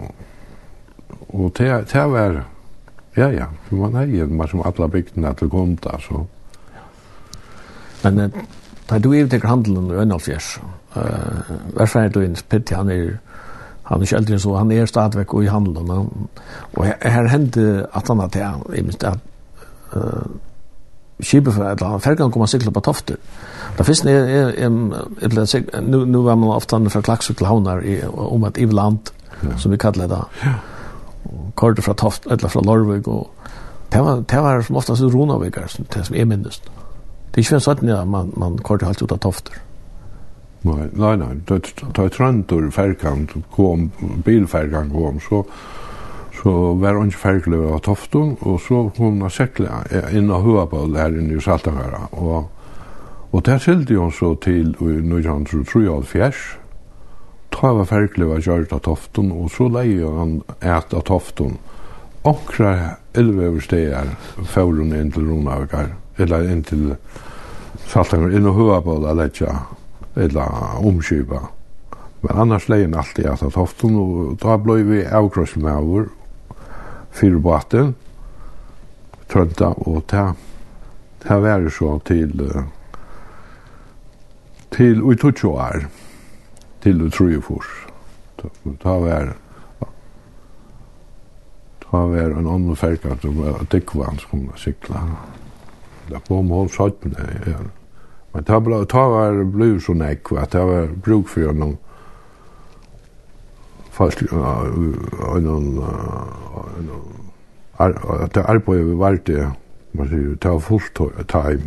og 1.28 1.54
til, 1.54 1.84
til 1.84 2.00
å 2.00 2.08
være, 2.08 2.44
ja, 3.16 3.28
ja, 3.28 3.46
for 3.68 3.76
man 3.76 3.94
er 3.94 4.06
jo 4.06 4.26
man 4.26 4.48
som 4.48 4.62
alle 4.64 4.88
bygdene 4.88 5.34
til 5.34 5.50
konta, 5.50 5.98
så. 6.00 6.24
Men 8.02 8.32
da 8.90 8.98
du 8.98 9.12
er 9.12 9.26
til 9.26 9.46
handelen 9.46 9.90
i 9.90 10.14
1,5 10.14 10.60
Eh, 10.96 11.56
varför 11.74 12.00
är 12.00 12.08
du 12.08 12.24
inn, 12.24 12.36
Petti, 12.48 12.74
han 12.74 12.90
är 12.90 13.18
han 13.86 14.00
er 14.00 14.08
ikke 14.08 14.16
eldre 14.16 14.38
så, 14.42 14.54
han 14.58 14.72
er 14.74 14.86
stadigvæk 14.90 15.34
og 15.34 15.44
i 15.44 15.50
handelen. 15.50 15.90
Han, 15.90 16.28
og 16.74 16.86
her, 16.86 16.96
her 17.02 17.28
hendte 17.30 17.86
at 17.94 18.08
han 18.08 18.20
at 18.20 18.36
jeg, 18.36 18.54
jeg 18.74 18.84
minst, 18.84 19.04
at 19.04 19.18
uh, 19.96 20.26
skipet 21.20 21.54
fra 21.54 21.70
et 21.70 21.78
eller 21.78 21.92
annet, 21.92 22.02
fergen 22.02 22.32
kom 22.32 22.42
han 22.42 22.50
sikla 22.50 22.72
på 22.74 22.80
tofter. 22.80 23.20
Da 23.78 23.86
finnes 23.86 24.02
det, 24.06 24.14
jeg, 24.14 24.54
jeg, 24.58 24.72
jeg 25.22 25.30
ble 25.30 25.46
sikla, 25.46 25.84
nu, 25.86 26.04
nu 26.04 26.22
var 26.26 26.34
man 26.34 26.56
ofte 26.56 26.80
fra 26.90 27.00
Klaksvik 27.00 27.38
til 27.38 27.46
Havnar, 27.46 27.84
i, 27.86 28.00
om 28.06 28.44
et 28.44 28.58
ivland, 28.58 29.12
som 29.56 29.70
vi 29.70 29.78
kallar 29.78 30.06
det 30.06 30.16
da. 30.16 30.24
Ja. 30.42 30.56
Kordet 31.54 31.84
fra 31.84 31.94
Toft, 31.94 32.26
eller 32.30 32.48
fra 32.48 32.62
Lorvik 32.62 33.08
og 33.08 33.30
det 33.92 34.00
var, 34.02 34.20
det 34.20 34.42
var 34.42 34.62
som 34.62 34.76
oftast 34.76 35.02
Ronavikar, 35.02 35.70
det 35.94 36.06
som 36.06 36.16
er 36.16 36.24
minst. 36.24 36.64
Det 37.30 37.38
er 37.38 37.44
ikke 37.44 37.60
sånn 37.60 37.92
at 37.94 38.08
man, 38.08 38.32
man 38.36 38.58
kordet 38.58 38.88
halt 38.88 39.02
ut 39.02 39.12
av 39.14 39.20
tofter. 39.22 39.60
Nei 40.66 40.90
nei, 40.92 41.16
nej. 41.16 41.62
Ta 41.94 42.08
trantor 42.08 42.70
färkant 42.70 43.34
kom 43.54 43.90
bilfärkan 44.24 44.90
kom. 44.90 45.20
Så 45.20 45.44
så 46.46 46.72
var 46.72 46.94
hon 46.94 47.10
färglöv 47.10 47.72
av 47.74 47.78
tofton 47.78 48.36
og 48.40 48.60
så 48.60 48.90
kom 48.96 49.20
hon 49.20 49.30
säckla 49.30 49.84
inn 50.12 50.30
och 50.30 50.42
hua 50.42 50.66
på 50.66 50.86
där 50.86 51.18
inne 51.18 51.34
i 51.34 51.40
Saltangara 51.40 52.00
og, 52.10 52.44
og 53.30 53.44
der 53.44 53.58
skilte 53.58 53.96
hon 53.96 54.12
så 54.12 54.34
til 54.34 54.76
i 54.80 55.26
han 55.26 55.44
tror 55.44 55.64
tror 55.64 55.84
jag 55.84 56.32
ta 57.50 57.72
var 57.72 57.84
färglöv 57.84 58.32
av 58.32 58.40
gjort 58.40 58.72
av 58.72 58.78
tofton 58.78 59.32
og 59.32 59.50
så 59.50 59.68
leie 59.68 60.06
han 60.18 60.42
äta 60.60 61.00
tofton 61.00 61.58
Onkra 62.22 62.78
elveverstegar 63.14 64.06
fårun 64.46 64.92
inn 64.92 65.12
til 65.12 65.28
Ronavgar, 65.28 65.92
eller 66.18 66.48
inn 66.50 66.62
til 66.62 66.96
Saltangara, 67.86 68.34
inn 68.34 68.46
og 68.46 68.54
høa 68.54 68.80
på 68.82 68.96
det, 69.04 69.52
eller 70.16 70.86
omkypa. 70.86 71.40
Men 72.20 72.38
annars 72.38 72.68
leien 72.68 72.94
alltid 72.94 73.26
at 73.26 73.42
at 73.42 73.54
hoften, 73.54 73.96
og 73.96 74.38
da 74.42 74.56
blei 74.56 74.82
vi 74.82 75.04
avgrøsel 75.04 75.62
med 75.62 75.72
over 75.72 76.08
fire 77.10 77.40
baten, 77.40 77.94
trønta, 79.28 79.72
og 79.86 80.02
ta, 80.08 80.32
ta 81.24 81.38
væri 81.40 81.70
så 81.70 81.98
til, 82.04 82.32
til 84.76 85.02
ui 85.02 85.16
tutsjo 85.16 85.56
er, 85.60 85.88
til 86.82 87.02
ui 87.02 87.10
trujefors. 87.10 87.72
Ta 88.82 88.98
væri, 89.02 89.34
ta 91.86 92.02
var 92.10 92.34
en 92.34 92.46
annen 92.46 92.76
ferkant 92.76 93.24
var 93.38 93.60
at 93.60 93.72
dikvann 93.72 94.18
skulle 94.18 94.58
sikla. 94.58 95.02
Da 96.10 96.20
kom 96.28 96.50
hos 96.50 96.76
hattene, 96.78 97.28
ja. 97.46 97.60
Men 98.36 98.44
ta 98.44 98.60
blå 98.60 98.84
ta 98.84 99.08
var 99.08 99.44
blue 99.44 99.80
så 99.80 99.94
näck 99.94 100.32
att 100.32 100.50
det 100.50 100.64
var 100.64 100.86
bruk 100.86 101.28
för 101.28 101.52
någon 101.52 101.76
fast 103.90 104.22
en 104.22 105.46
en 105.46 105.82
att 107.76 108.34
det 108.34 108.40
är 108.40 108.58
på 108.58 108.72
valde 108.96 109.52
man 109.92 110.08
säger 110.08 110.36
ta 110.36 110.60
fullt 110.60 111.00
time 111.26 111.62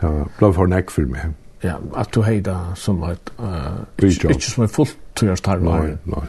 ta 0.00 0.26
blå 0.38 0.52
för 0.52 0.66
näck 0.66 0.90
för 0.90 1.02
mig. 1.02 1.26
Ja, 1.60 1.78
att 1.94 2.12
du 2.12 2.22
hejda 2.22 2.74
som 2.76 3.02
ett 3.02 3.32
eh 3.38 4.08
inte 4.08 4.50
som 4.50 4.68
fullt 4.68 4.96
tjänstarvare. 5.20 5.82
Nej, 5.82 5.96
nej. 6.02 6.28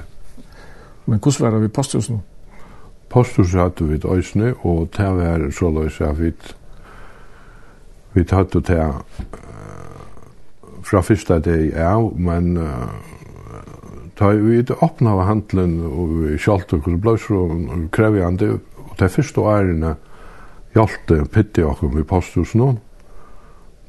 Men 1.05 1.19
hur 1.23 1.43
var 1.43 1.51
det 1.51 1.59
vi 1.59 1.69
posthusen? 1.69 2.19
Postus 3.09 3.53
hade 3.53 3.83
vi 3.83 3.95
ett 3.95 4.05
ösne 4.05 4.53
och 4.61 4.87
det 4.97 5.11
var 5.11 5.51
så 5.51 5.69
lösa 5.69 6.11
vid 6.13 6.39
vi 8.15 8.23
tatt 8.23 8.53
det 8.55 8.63
til 8.69 8.95
fra 10.85 11.01
første 11.01 11.39
dag 11.43 11.77
av, 11.81 12.11
men 12.15 12.55
ta 14.15 14.31
vi 14.31 14.59
ikke 14.61 14.77
åpna 14.85 15.15
av 15.15 15.25
handelen 15.27 15.79
og 15.87 16.11
vi 16.21 16.37
kjalt 16.39 16.73
og 16.77 16.87
blei 17.03 17.17
så 17.19 17.45
krevjande 17.95 18.53
og 18.55 18.93
de 18.99 19.09
første 19.11 19.41
årene 19.43 19.95
hjalte 20.75 21.23
pitti 21.31 21.65
okkur 21.67 21.91
vi 21.95 22.05
postus 22.07 22.53
noen 22.55 22.79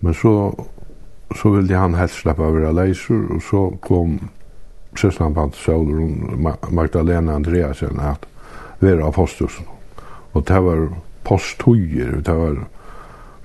men 0.01 0.14
så 0.14 0.33
så 1.35 1.51
ville 1.51 1.74
han 1.77 1.95
helst 1.99 2.22
släppa 2.22 2.47
av 2.47 2.59
leiser 2.74 3.33
og 3.35 3.43
så 3.43 3.62
kom 3.83 4.18
syslan 4.97 5.35
på 5.35 5.51
Söderun 5.59 6.55
Magdalena 6.70 7.35
Andreasen 7.35 8.01
at 8.01 8.27
vara 8.81 9.07
av 9.07 9.14
postus 9.14 9.61
og 10.33 10.45
det 10.47 10.62
var 10.62 10.89
posthujer 11.24 12.20
det 12.22 12.35
var 12.35 12.62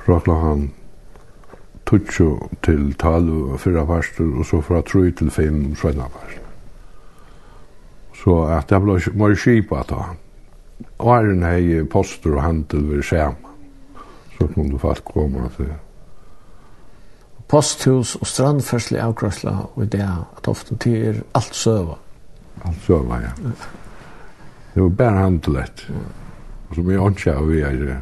fra 0.06 0.20
klokkan 0.20 0.70
tutsjo 1.86 2.50
til 2.64 2.94
talu 3.00 3.58
fyrra 3.58 3.86
parster, 3.86 4.28
og 4.38 4.46
så 4.46 4.62
fra 4.62 4.82
tru 4.82 5.10
til 5.12 5.32
fem 5.32 5.76
svenna 5.76 6.08
parster. 6.08 6.42
Så 8.24 8.44
at 8.54 8.70
det 8.70 8.82
ble 8.84 9.00
mye 9.18 9.38
skipa 9.38 9.84
ta. 9.90 10.02
Åren 11.00 11.44
hei 11.46 11.82
poster 11.90 12.36
og 12.38 12.44
handel 12.46 12.86
ved 12.90 13.06
skjema. 13.06 13.56
Så 14.38 14.48
kom 14.54 14.70
du 14.70 14.78
komme 14.78 15.02
koma 15.06 15.50
til. 15.58 15.74
Posthus 17.52 18.16
og 18.16 18.28
strandførsel 18.28 18.98
i 18.98 19.02
avgrøsla, 19.04 19.52
og 19.76 19.92
det 19.92 20.06
at 20.06 20.48
ofte 20.48 20.78
tid 20.78 21.08
er 21.08 21.22
alt 21.36 21.56
søva. 21.56 21.98
Alt 22.66 22.86
søva, 22.86 23.20
ja. 23.22 23.32
Det 24.74 24.84
var 24.84 24.90
bare 24.90 25.18
handel. 25.18 25.58
Og 26.70 26.76
som 26.76 26.92
jeg 26.92 27.02
åndsja 27.02 27.34
vi 27.42 27.60
er 27.62 27.76
det. 27.82 27.98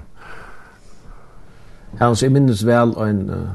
Han 1.98 2.16
så 2.16 2.30
minnes 2.30 2.66
vel 2.66 2.94
en 3.04 3.30
uh, 3.30 3.50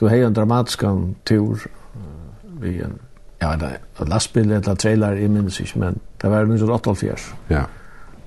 du 0.00 0.08
har 0.08 0.26
en 0.26 0.34
dramatisk 0.34 0.82
tur 1.24 1.52
uh, 1.94 2.62
vi 2.62 2.80
en 2.82 2.98
ja, 3.42 3.52
en 3.52 4.08
lastbil 4.08 4.52
eller 4.52 4.74
trailer 4.74 5.12
jeg 5.12 5.30
minnes 5.30 5.60
ikke, 5.60 5.78
men 5.78 6.00
det 6.22 6.30
var 6.30 6.40
1988. 6.40 7.34
Ja. 7.50 7.62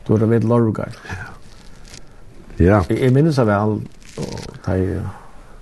Du 0.08 0.18
var 0.18 0.26
ved 0.26 0.42
Lorgar. 0.42 0.92
Ja. 1.10 1.26
Ja. 2.66 2.82
Jeg 2.90 3.14
minnes 3.14 3.36
det 3.36 3.48
vel, 3.48 3.82
og 4.18 4.40
da 4.66 4.72
jeg, 4.72 5.02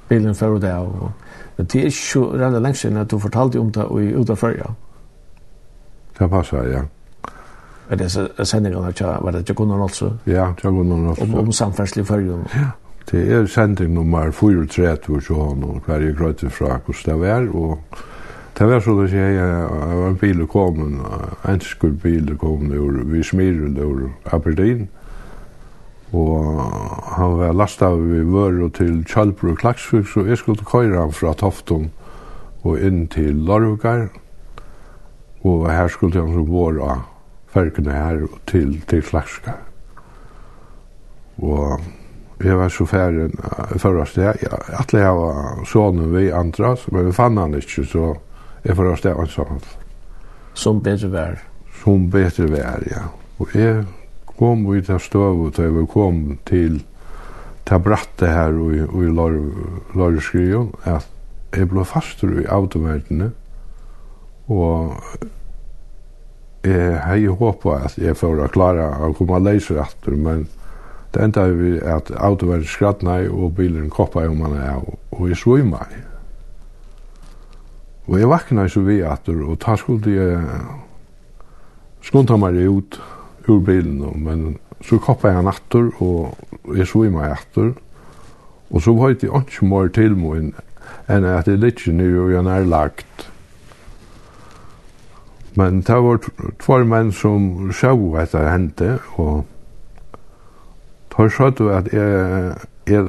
bilen 0.09 0.35
fører 0.35 0.59
det 0.59 0.73
og 0.73 1.11
men 1.57 1.65
det 1.65 1.81
er 1.81 1.85
ikke 1.85 1.97
så 1.97 2.59
lenge 2.59 2.75
siden 2.75 2.97
at 2.97 3.11
du 3.11 3.19
fortalte 3.19 3.59
om 3.59 3.71
det 3.71 3.85
i 4.01 4.15
Uda 4.15 4.33
Førja. 4.33 4.73
Det 6.19 6.29
passer, 6.29 6.63
ja. 6.63 6.81
Er 7.89 7.95
det 7.95 8.15
är 8.15 8.43
sändningarna 8.43 8.91
tja, 8.91 9.19
var 9.21 9.31
det 9.31 9.45
tja 9.45 9.53
Gunnar 9.53 9.83
også? 9.83 10.11
Ja, 10.25 10.53
tja 10.61 10.69
Gunnar 10.69 11.09
alltså. 11.09 11.23
Om, 11.23 11.35
om 11.35 11.51
samferdselig 11.51 12.07
färgen? 12.07 12.45
Ja, 12.53 12.71
det 13.11 13.31
er 13.31 13.45
sending 13.45 13.93
nummer 13.93 14.31
430 14.31 15.21
så 15.21 15.33
han 15.33 15.63
och 15.63 15.85
Kvarje 15.85 16.11
Gröte 16.11 16.49
fra 16.49 16.79
hvordan 16.85 17.05
det 17.05 17.19
var 17.19 17.55
og 17.55 17.79
det 18.57 18.67
var 18.67 18.79
så 18.79 19.01
det 19.01 19.03
att 19.03 19.11
jeg 19.11 19.97
var 19.97 20.07
en 20.07 20.15
bil 20.15 20.47
kom 20.47 20.81
en 20.81 21.01
enskul 21.53 21.93
bil 21.93 22.37
kom 22.37 22.71
ur, 22.71 23.03
vi 23.05 23.23
smirrade 23.23 23.81
ur 23.81 24.09
Aberdeen 24.25 24.89
og 26.11 26.61
han 27.17 27.37
var 27.37 27.53
lastet 27.53 27.85
av 27.85 27.99
vi 27.99 28.19
vøru 28.19 28.69
til 28.69 29.05
Kjallbro 29.05 29.49
og 29.49 29.57
Klaksvik 29.57 30.07
så 30.07 30.25
jeg 30.25 30.37
skulle 30.37 30.65
køyre 30.65 30.99
han 30.99 31.11
fra 31.11 31.33
Tofton 31.33 31.91
og 32.63 32.79
inn 32.79 33.07
til 33.07 33.35
Larvukar 33.35 34.07
og 35.43 35.71
her 35.71 35.87
skulle 35.87 36.19
han 36.19 36.33
så 36.33 36.43
våra 36.43 37.01
fargene 37.57 37.93
her 37.93 38.25
til, 38.49 38.77
til 38.89 39.01
Flakska. 39.01 39.55
Og 41.41 41.81
jeg 42.43 42.57
var 42.57 42.69
så 42.69 42.85
ferdig 42.85 43.31
forrige 43.81 44.05
sted. 44.05 44.47
Atle 44.77 45.01
jeg 45.01 45.13
var 45.17 45.63
sonen 45.65 46.11
vi 46.13 46.29
andre, 46.29 46.75
men 46.91 47.07
vi 47.09 47.13
fann 47.17 47.37
han 47.37 47.57
ikke, 47.57 47.85
så 47.85 48.13
jeg 48.65 48.77
forrige 48.77 49.01
sted 49.01 49.17
var 49.17 49.31
sånn. 49.33 49.63
Som 50.57 50.81
bedre 50.85 51.09
vær? 51.13 51.39
Som 51.81 52.09
bedre 52.13 52.49
vær, 52.51 52.85
ja. 52.89 53.07
Og 53.41 53.53
jeg 53.57 53.85
kom 54.37 54.65
ut 54.69 54.89
av 54.89 55.01
støvet, 55.01 55.59
og 55.59 55.81
jeg 55.81 55.89
kom 55.93 56.21
til 56.45 56.81
ta 57.67 57.79
bratte 57.83 58.29
her 58.29 58.53
og, 58.53 58.77
og 58.93 59.03
i 59.03 59.09
Loreskriven, 59.97 60.71
at 60.85 61.09
jeg 61.55 61.69
ble 61.71 61.85
faster 61.85 62.31
i 62.41 62.45
autoverdene, 62.53 63.31
og 64.47 64.93
jeg 66.65 67.01
hei 67.05 67.25
håpet 67.27 67.85
at 67.85 67.97
jeg 68.01 68.17
får 68.17 68.47
klare 68.53 68.87
å 69.05 69.13
komme 69.17 69.39
leiser 69.43 69.79
etter, 69.83 70.15
men 70.15 70.47
det 71.13 71.23
enda 71.23 71.45
er 71.47 71.55
vi 71.57 71.71
at 71.79 72.11
auto 72.17 72.49
var 72.49 72.65
skrattna 72.67 73.19
og 73.31 73.55
bilen 73.57 73.89
koppa 73.93 74.25
om 74.27 74.41
man 74.43 74.57
er, 74.59 74.81
og 75.11 75.29
jeg 75.29 75.39
svimma 75.39 75.85
i. 75.93 76.03
Og 78.07 78.19
jeg 78.19 78.29
vakna 78.31 78.67
så 78.71 78.83
vi 78.85 79.01
etter, 79.03 79.39
og 79.43 79.59
ta 79.63 79.75
skulle 79.79 80.13
jeg 80.13 80.41
skunta 82.07 82.37
meg 82.39 82.59
ut 82.63 82.99
ur 83.47 83.59
bilen, 83.63 84.03
men 84.23 84.57
så 84.83 84.99
koppa 84.99 85.31
jeg 85.33 85.47
etter, 85.51 85.89
og 86.03 86.75
jeg 86.75 86.87
svimma 86.87 87.31
etter, 87.31 87.73
og 88.67 88.83
så 88.83 88.93
var 88.95 89.15
det 89.15 89.31
ikke 89.31 89.67
mer 89.67 89.91
til 89.95 90.15
enn 91.07 91.25
at 91.27 91.47
jeg 91.47 91.59
litt 91.59 91.85
nere 91.87 92.19
og 92.25 92.31
jeg 92.33 92.43
nærlagt, 92.43 93.27
Men 95.57 95.81
det 95.81 95.95
var 96.05 96.19
två 96.61 96.83
menn 96.85 97.11
som 97.11 97.71
sjå 97.73 97.95
at 98.21 98.35
det 98.35 98.43
hendte, 98.45 98.89
og 99.17 99.45
tar 101.09 101.31
sjått 101.33 101.63
at 101.73 101.89
jeg, 101.89 102.51
jeg, 102.85 103.07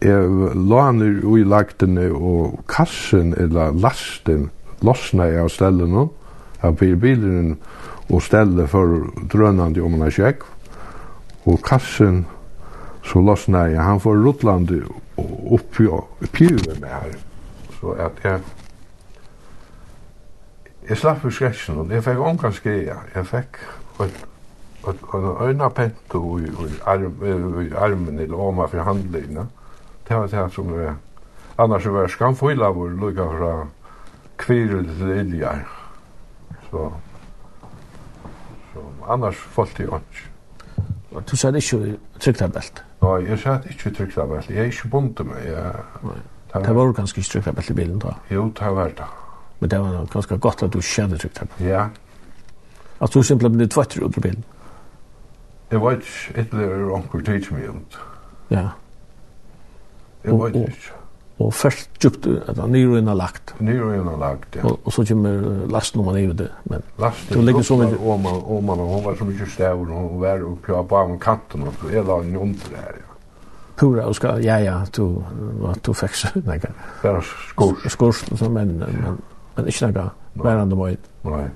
jeg 0.00 0.54
laner 0.56 1.20
ui 1.20 1.42
lagtene 1.44 2.08
og 2.16 2.62
kassen, 2.72 3.34
eller 3.36 3.76
lasten, 3.76 4.48
losna 4.80 5.28
jeg 5.28 5.44
av 5.44 5.52
stellene, 5.52 6.06
av 6.64 6.80
bilen 6.80 7.58
og 8.08 8.24
stelle 8.24 8.64
for 8.72 9.04
drønande 9.28 9.84
om 9.84 10.00
en 10.00 10.16
kjekk, 10.16 10.48
og 11.44 11.60
kassen 11.66 12.24
så 13.04 13.20
losna 13.20 13.66
jeg, 13.68 13.84
han 13.84 14.00
får 14.00 14.16
rutlande 14.24 14.80
oppi 15.20 15.90
oppi 15.92 15.92
oppi 15.92 16.48
oppi 16.48 16.48
oppi 16.56 16.88
oppi 16.88 17.92
oppi 17.92 18.32
oppi 18.32 18.61
Jeg 20.88 20.98
slapp 20.98 21.24
ur 21.24 21.30
skretsen, 21.30 21.78
og 21.78 21.90
jeg 21.90 22.02
fikk 22.02 22.18
ångan 22.18 22.52
skreia. 22.52 22.96
Jeg 23.14 23.26
fikk 23.26 23.60
en 25.14 25.28
øyna 25.40 25.68
pento 25.68 26.38
i, 26.38 26.48
i, 26.48 26.72
arm, 26.86 27.22
i 27.62 27.70
armen 27.74 28.18
eller 28.18 28.36
oma 28.36 28.66
for 28.66 28.82
handlina. 28.82 29.46
Det 30.08 30.16
var 30.16 30.26
det 30.26 30.52
som 30.52 30.74
jeg... 30.80 30.94
Annars 31.58 31.86
var 31.86 32.00
jeg 32.00 32.10
skamfulla 32.10 32.72
vår 32.72 32.88
lukka 32.98 33.28
fra 33.36 33.52
kvirul 34.36 34.88
til 34.98 35.14
iljar. 35.20 35.62
Så... 36.70 36.90
Så 38.72 38.84
annars 39.08 39.36
falt 39.36 39.78
jeg 39.78 39.92
ånds. 39.92 40.26
Og 41.12 41.22
du 41.30 41.36
satt 41.36 41.56
ikke 41.60 41.96
trykta 42.18 42.48
belt? 42.48 42.84
Nei, 43.02 43.18
jeg 43.28 43.38
satt 43.38 43.66
ikke 43.70 43.92
trykta 43.98 44.26
belt. 44.26 44.50
Jeg 44.50 44.58
er 44.58 44.70
ikke 44.72 44.88
bunt 44.88 45.20
med. 45.26 45.44
Jeg... 45.46 46.22
Det 46.54 46.74
var 46.74 46.92
ganske 46.92 47.22
trykta 47.22 47.52
belt 47.52 47.70
i 47.70 47.76
bilen 47.76 47.98
da. 48.00 48.16
Jo, 48.30 48.48
det 48.58 48.76
var 48.76 48.96
det. 48.96 49.10
Men 49.62 49.70
det 49.70 49.78
var 49.78 50.06
ganske 50.10 50.36
godt 50.36 50.62
at 50.62 50.72
du 50.72 50.80
kände 50.82 51.18
tryckt 51.18 51.38
här. 51.38 51.68
Ja. 51.68 51.88
At 52.98 53.12
du 53.12 53.22
simpelthen 53.22 53.56
blev 53.56 53.68
tvättare 53.68 54.04
ut 54.04 54.16
ur 54.18 54.22
bilen. 54.22 54.44
Jeg 55.70 55.80
vet 55.80 56.02
ikke, 56.02 56.40
et 56.40 56.50
blir 56.50 56.96
anker 56.96 57.20
tids 57.20 57.50
med 57.50 57.62
jævnt. 57.62 57.98
Ja. 58.50 58.64
Jeg 60.24 60.34
vet 60.40 60.56
ikke. 60.56 60.98
Og 61.38 61.54
først 61.54 61.90
djupt, 62.02 62.26
at 62.26 62.58
han 62.58 62.74
nyr 62.74 62.90
og 62.90 62.98
inn 62.98 63.06
har 63.06 63.14
lagt. 63.14 63.54
Nyr 63.60 63.84
og 63.84 63.94
inn 63.94 64.10
har 64.10 64.18
lagt, 64.18 64.58
ja. 64.58 64.66
Og, 64.66 64.92
så 64.92 65.06
kommer 65.08 65.64
lasten 65.70 66.02
om 66.02 66.10
han 66.10 66.18
er 66.18 66.34
ute. 66.34 66.50
Men 66.64 66.82
lasten, 66.98 67.38
det 67.38 67.44
ligger 67.44 67.62
så 67.62 67.78
mye. 67.78 67.96
Om 68.02 68.20
man, 68.20 68.42
om 68.44 68.64
man, 68.64 68.78
hun 68.78 69.04
var 69.04 69.16
så 69.18 69.30
mye 69.30 69.50
stavr, 69.54 69.86
og 69.86 70.10
hun 70.10 70.20
var 70.20 70.42
oppe 70.50 70.82
på 70.90 71.02
av 71.04 71.18
kanten, 71.22 71.70
og 71.70 71.90
jeg 71.92 72.02
la 72.04 72.20
henne 72.20 72.38
under 72.38 72.78
her, 72.82 72.94
ja. 72.98 73.08
Pura 73.76 74.04
og 74.10 74.14
skal, 74.14 74.42
ja, 74.44 74.58
ja, 74.58 74.80
du, 74.96 75.22
du 75.86 75.94
fikk 75.96 76.18
så, 76.18 76.34
nei, 76.50 76.58
bare 76.58 77.22
skurs. 77.22 77.86
Skorst, 77.94 78.34
så 78.38 78.50
men, 78.50 78.80
men, 78.82 79.22
Men 79.56 79.68
ikke 79.68 79.90
noe 79.90 80.06
værende 80.34 80.62
enn 80.62 80.72
det 80.72 80.78
må 80.78 80.92
Nei. 81.28 81.48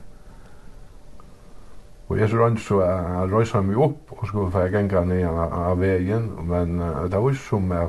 Og 2.07 2.19
jeg 2.21 2.31
så 2.31 2.39
rønt 2.39 2.61
så 2.63 2.83
jeg 2.85 3.31
røysa 3.33 3.61
meg 3.67 3.79
opp 3.83 4.13
og 4.15 4.29
skulle 4.29 4.51
få 4.55 4.67
genga 4.71 5.03
ned 5.09 5.25
av 5.27 5.81
veien, 5.81 6.29
men 6.47 6.79
uh, 6.79 7.07
det 7.11 7.19
var 7.19 7.35
ikke 7.35 7.43
som 7.49 7.73
jeg, 7.75 7.89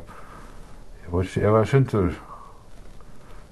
jeg 1.03 1.14
var, 1.14 1.28
jeg 1.43 1.53
var 1.53 1.70
syntur 1.70 2.10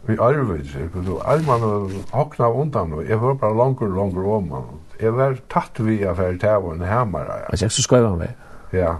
i 0.10 0.18
arvid, 0.22 0.66
så 0.70 1.20
arman 1.26 1.94
hokna 2.14 2.50
undan, 2.50 2.94
og 2.94 3.06
jeg 3.10 3.22
var 3.22 3.38
bare 3.42 3.58
langer, 3.58 3.94
langer 3.94 4.28
om 4.38 4.50
man. 4.50 4.68
Jeg 5.02 5.14
var 5.18 5.38
tatt 5.50 5.80
vi 5.86 6.04
av 6.06 6.22
her 6.22 6.38
tæv 6.42 6.66
og 6.66 6.76
en 6.76 6.86
hammer. 6.86 7.30
Altså, 7.50 7.66
jeg 7.66 7.72
så 7.72 7.86
skrev 7.86 8.10
han 8.10 8.20
meg? 8.22 8.36
Ja. 8.74 8.96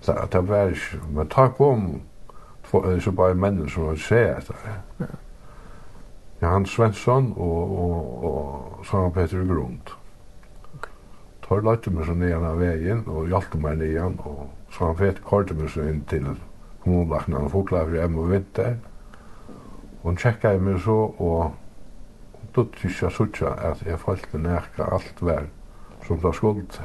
Så 0.00 0.16
det 0.32 0.48
var 0.48 0.72
ikke, 0.72 1.02
men 1.12 1.28
takk 1.28 1.60
om, 1.60 1.86
så 2.72 3.12
bare 3.16 3.36
menn 3.36 3.64
som 3.68 3.90
var 3.90 4.00
seg 4.00 4.36
etter 4.38 4.64
det. 4.64 4.76
Ja. 5.04 5.14
Jan 6.46 6.66
Svensson 6.66 7.32
og, 7.36 7.78
og, 7.84 8.24
og 8.24 8.86
Sara 8.86 9.10
Peter 9.10 9.42
Grund. 9.44 9.94
Tar 11.46 11.62
lagt 11.66 11.88
meg 11.90 12.06
så 12.06 12.14
ned 12.14 12.34
av 12.36 12.60
veien 12.60 13.02
og 13.10 13.30
hjalp 13.30 13.54
meg 13.62 13.80
ned 13.80 13.90
igjen, 13.90 14.18
og 14.26 14.46
Sara 14.74 14.94
Peter 14.98 15.22
kortet 15.26 15.58
meg 15.58 15.72
så 15.74 15.86
inn 15.90 16.04
til 16.10 16.28
kommunlagene 16.84 17.42
og 17.42 17.52
forklare 17.54 17.90
for 17.90 17.98
hjemme 17.98 18.22
og 18.22 18.32
vinter. 18.34 18.78
Og 20.02 20.10
hun 20.12 20.20
tjekket 20.22 20.62
meg 20.62 20.78
så, 20.84 20.98
og 21.18 21.54
då 22.54 22.64
tog 22.64 22.90
jag 23.00 23.12
sånn 23.12 23.32
at 23.52 23.82
jeg 23.84 24.00
følte 24.00 24.38
nærke 24.40 24.84
alt 24.88 25.18
vær 25.20 25.48
som 26.06 26.20
det 26.22 26.34
skuld. 26.38 26.78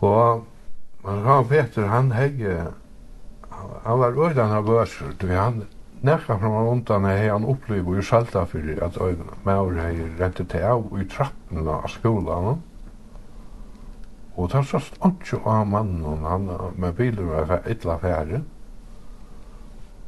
Og 0.00 0.44
Sara 1.02 1.42
Peter, 1.50 1.90
han 1.90 2.12
hegge, 2.14 2.54
han 3.84 4.00
var 4.00 4.16
øyne 4.16 4.46
av 4.48 4.64
bøser, 4.64 5.12
han 5.28 5.66
nekka 6.04 6.38
fram 6.38 6.56
og 6.60 6.70
undan 6.72 7.08
hei 7.08 7.28
han 7.28 7.46
oppliv 7.48 7.88
og 7.88 8.04
salta 8.04 8.44
fyrir 8.50 8.82
at 8.84 8.98
øyna 9.00 9.38
maur 9.44 9.72
hei 9.80 9.94
rentet 10.20 10.50
til 10.52 10.66
av 10.68 10.86
i 11.00 11.08
trappen 11.08 11.68
av 11.68 11.88
skolan 11.92 12.60
og 14.34 14.50
tar 14.50 14.66
sast 14.66 14.98
antjo 15.00 15.40
av 15.46 15.66
mannen 15.70 16.26
han 16.28 16.50
med 16.76 16.94
bilen 16.98 17.30
var 17.30 17.60
illa 17.70 17.98
fære 18.02 18.42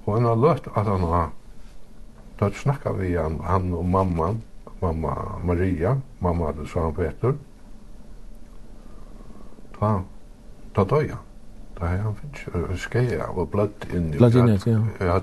og 0.04 0.14
han 0.14 0.30
har 0.30 0.40
løtt 0.44 0.70
at 0.74 0.86
han 0.86 1.10
har 1.10 1.34
Da 2.40 2.50
snakka 2.50 2.92
vi 2.92 3.14
han, 3.16 3.40
han 3.40 3.72
og 3.72 3.84
mamman, 3.84 4.42
mamma 4.80 5.14
Maria, 5.44 5.96
mamma 6.20 6.50
hadde 6.50 6.66
sa 6.68 6.82
han 6.84 6.94
Peter. 6.94 7.32
Da, 9.80 9.92
da 10.76 10.84
døy 10.84 11.08
han. 11.08 11.22
Da 11.78 11.88
hei 11.92 12.02
han 12.02 12.16
finnst 12.20 12.84
skeia 12.84 13.30
og 13.32 13.48
bløtt 13.54 13.88
inn 13.88 14.12
i 14.12 14.20
bløtt 14.20 14.36
inn 14.40 14.52
i, 14.52 14.58
ja. 15.00 15.16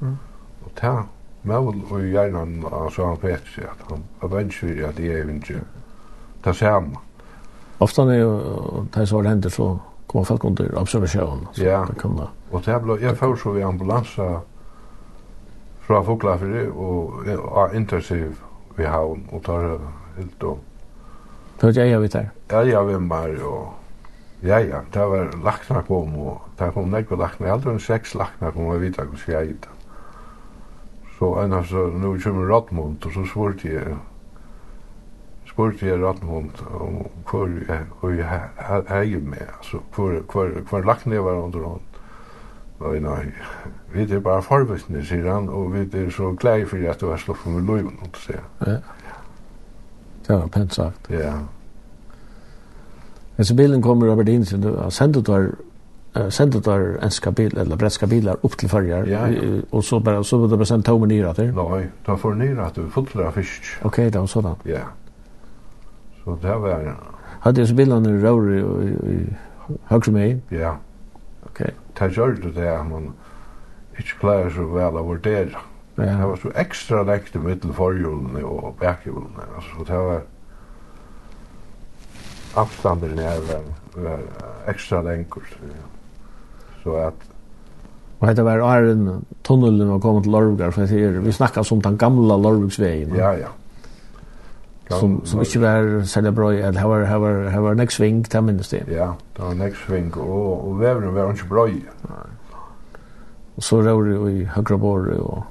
Mm. 0.00 0.16
Og 0.64 0.74
ta 0.76 0.94
Mævel 1.42 1.80
og 1.88 2.02
hjernan 2.04 2.64
av 2.68 2.90
Søren 2.92 3.16
Petri, 3.16 3.62
at 3.64 3.84
han 3.88 4.02
var 4.20 4.28
vennsvig 4.34 4.82
at 4.84 4.98
jeg 5.00 5.22
er 5.22 5.30
ikke 5.32 5.62
det 6.44 6.56
samme. 6.56 7.00
Ofta 7.80 8.04
er 8.12 8.18
jo, 8.20 8.84
det 8.94 9.06
som 9.08 9.22
var 9.22 9.30
hendt, 9.30 9.48
så 9.52 9.78
kommer 10.06 10.26
folk 10.28 10.44
under 10.44 10.68
observasjon. 10.76 11.46
Ja, 11.56 11.80
og 12.50 12.64
det 12.66 12.76
ble, 12.82 12.98
jeg 13.00 13.16
får 13.16 13.36
så 13.40 13.54
i 13.56 13.64
ambulansa 13.64 14.28
fra 15.86 16.02
Foklafri 16.04 16.66
og 16.68 17.24
var 17.24 17.72
intensiv 17.74 18.36
vi 18.76 18.84
havn 18.84 19.24
og 19.32 19.44
tar 19.44 19.78
helt 20.18 20.44
om. 20.44 20.60
Hørte 21.62 21.80
jeg 21.80 21.90
jeg 21.90 22.02
vidt 22.02 22.14
her? 22.14 22.28
Ja, 22.50 22.60
ja, 22.60 22.82
vi 22.82 22.92
var 22.92 23.06
med 23.08 23.42
og 23.42 23.68
Ja, 24.42 24.56
ja, 24.58 24.78
det 24.92 25.00
var 25.00 25.34
lakna 25.44 25.82
kom, 25.84 26.14
og 26.16 26.40
det 26.58 26.70
kom 26.72 26.88
nekva 26.88 27.16
lakna, 27.20 27.50
aldri 27.52 27.74
en 27.74 27.80
seks 27.80 28.14
lakna 28.16 28.48
kom, 28.54 28.70
og 28.70 28.78
jeg 28.78 28.86
vet 28.86 28.96
ikke 28.96 29.18
hva 29.26 29.34
jeg 29.34 29.58
Så 31.20 31.34
en 31.36 31.52
av 31.52 31.58
altså, 31.58 31.82
nå 32.00 32.14
kommer 32.24 32.48
Rattmund, 32.48 33.04
og 33.04 33.12
så 33.12 33.22
spurte 33.28 33.68
jeg, 33.68 33.96
spurte 35.44 35.86
jeg 35.86 36.00
Rattmund 36.00 36.62
om 36.72 37.02
hvor 37.28 37.50
jeg, 37.68 37.82
hvor 38.00 38.14
jeg 38.16 38.40
heier 38.88 39.20
med, 39.20 39.44
altså, 39.58 39.82
hvor, 39.94 40.16
hvor, 40.32 40.48
hvor 40.70 40.80
lagt 40.80 41.06
ned 41.06 41.20
var 41.20 41.42
under 41.42 41.66
hånd. 41.66 41.80
Nei, 42.80 42.98
nei, 43.04 43.26
vi 43.92 44.06
er 44.08 44.24
bare 44.24 44.42
forvisne, 44.42 45.04
sier 45.04 45.28
han, 45.28 45.50
og 45.52 45.74
vi 45.74 45.84
er 45.84 46.08
så 46.10 46.32
glad 46.32 46.64
for 46.72 46.88
at 46.88 47.00
du 47.00 47.10
har 47.10 47.20
slått 47.20 47.44
med 47.46 47.68
løyven, 47.68 48.00
og 48.00 48.16
så 48.16 48.24
sier 48.30 48.40
han. 48.40 48.72
Ja. 48.72 49.16
Det 50.24 50.38
var 50.38 50.46
pent 50.46 50.74
sagt. 50.74 51.10
Ja. 51.12 51.34
Men 53.36 53.44
så 53.44 53.56
bilen 53.56 53.82
kommer 53.82 54.08
Robert 54.08 54.28
Insen, 54.28 54.64
og 54.64 54.92
sendet 54.92 55.28
var 55.28 55.50
uh, 56.16 56.28
sendte 56.30 56.60
der 56.60 57.04
enska 57.04 57.30
bil 57.30 57.58
eller 57.58 57.76
bretska 57.76 58.06
bilar 58.06 58.36
upp 58.42 58.56
till 58.58 58.68
färjar 58.68 59.06
ja, 59.06 59.28
ja. 59.28 59.62
och 59.70 59.84
så 59.84 60.00
bara 60.00 60.24
så 60.24 60.38
var 60.38 60.48
det 60.48 60.56
bara 60.56 60.64
sen 60.64 60.82
tomma 60.82 61.06
ner 61.06 61.24
att 61.24 61.36
det. 61.36 61.52
Nej, 61.52 62.16
får 62.18 62.34
ner 62.34 62.58
at 62.58 62.74
du 62.74 62.90
fullt 62.90 63.10
fisk. 63.34 63.62
Okej, 63.82 64.08
okay, 64.08 64.20
då 64.20 64.26
sådant. 64.26 64.58
Ja. 64.62 64.78
Så 66.24 66.36
där 66.42 66.54
var 66.54 66.68
jag. 66.68 66.94
Hade 67.40 67.62
ju 67.62 67.74
bilarna 67.74 68.10
rör 68.10 68.52
i 68.52 68.58
i, 68.58 69.12
i 69.12 69.26
högre 69.84 70.12
mig. 70.12 70.40
Ja. 70.48 70.76
Okej. 71.42 71.74
Ta 71.94 72.08
gjør 72.08 72.36
det 72.42 72.50
där 72.54 72.82
man 72.84 73.12
ikke 73.98 74.18
klarer 74.20 74.50
så 74.50 74.64
vel 74.64 74.96
av 74.96 75.04
vårt 75.04 75.24
där. 75.24 75.58
Ja. 75.94 76.02
Det 76.02 76.26
var 76.26 76.36
så 76.36 76.50
ekstra 76.54 77.02
lekt 77.02 77.36
i 77.36 77.38
mitten 77.38 77.74
forhjulene 77.74 78.44
og 78.44 78.76
bakhjulene 78.80 79.48
altså 79.54 79.70
så 79.78 79.84
det 79.84 79.98
var 79.98 80.20
avstander 82.54 83.08
när 83.08 83.40
var, 83.40 83.62
var 84.02 84.20
ekstra 84.66 85.02
länkor. 85.02 85.42
Ja 85.60 85.89
så 86.82 86.96
att 86.96 87.14
Och 88.18 88.34
det 88.34 88.42
var 88.42 88.58
Arden 88.58 89.24
tunneln 89.42 89.88
var 89.88 90.00
kommit 90.00 90.22
till 90.22 90.32
Lorvgar 90.32 90.70
för 90.70 90.86
här 90.86 91.08
vi 91.08 91.32
snackar 91.32 91.62
som 91.62 91.82
den 91.82 91.96
gamla 91.96 92.36
Lorvgsvägen. 92.36 93.16
Ja 93.16 93.34
ja. 93.36 93.48
Som 94.98 95.20
som 95.24 95.40
inte 95.40 95.58
var 95.58 96.04
sälja 96.04 96.32
bra 96.32 96.52
eller 96.52 96.80
har 96.80 97.00
har 97.00 97.50
har 97.50 97.74
next 97.74 97.96
swing 97.96 98.24
till 98.24 98.40
minst 98.40 98.70
det. 98.70 98.84
Ja, 98.88 99.14
det 99.36 99.42
var 99.42 99.54
next 99.54 99.86
sving, 99.86 100.16
og, 100.16 100.68
og 100.68 100.80
vevren 100.80 101.14
var 101.14 101.32
ikke 101.32 101.48
bra. 101.48 101.66
Nej. 101.66 102.30
Och 103.54 103.64
så 103.64 103.82
rör 103.82 104.04
det 104.04 104.30
i 104.30 104.44
högra 104.44 104.76
bor 104.76 105.08
och 105.08 105.42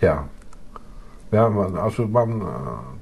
ja. 0.00 0.18
Ja, 1.30 1.48
men 1.48 1.78
alltså 1.78 2.02
man 2.02 2.46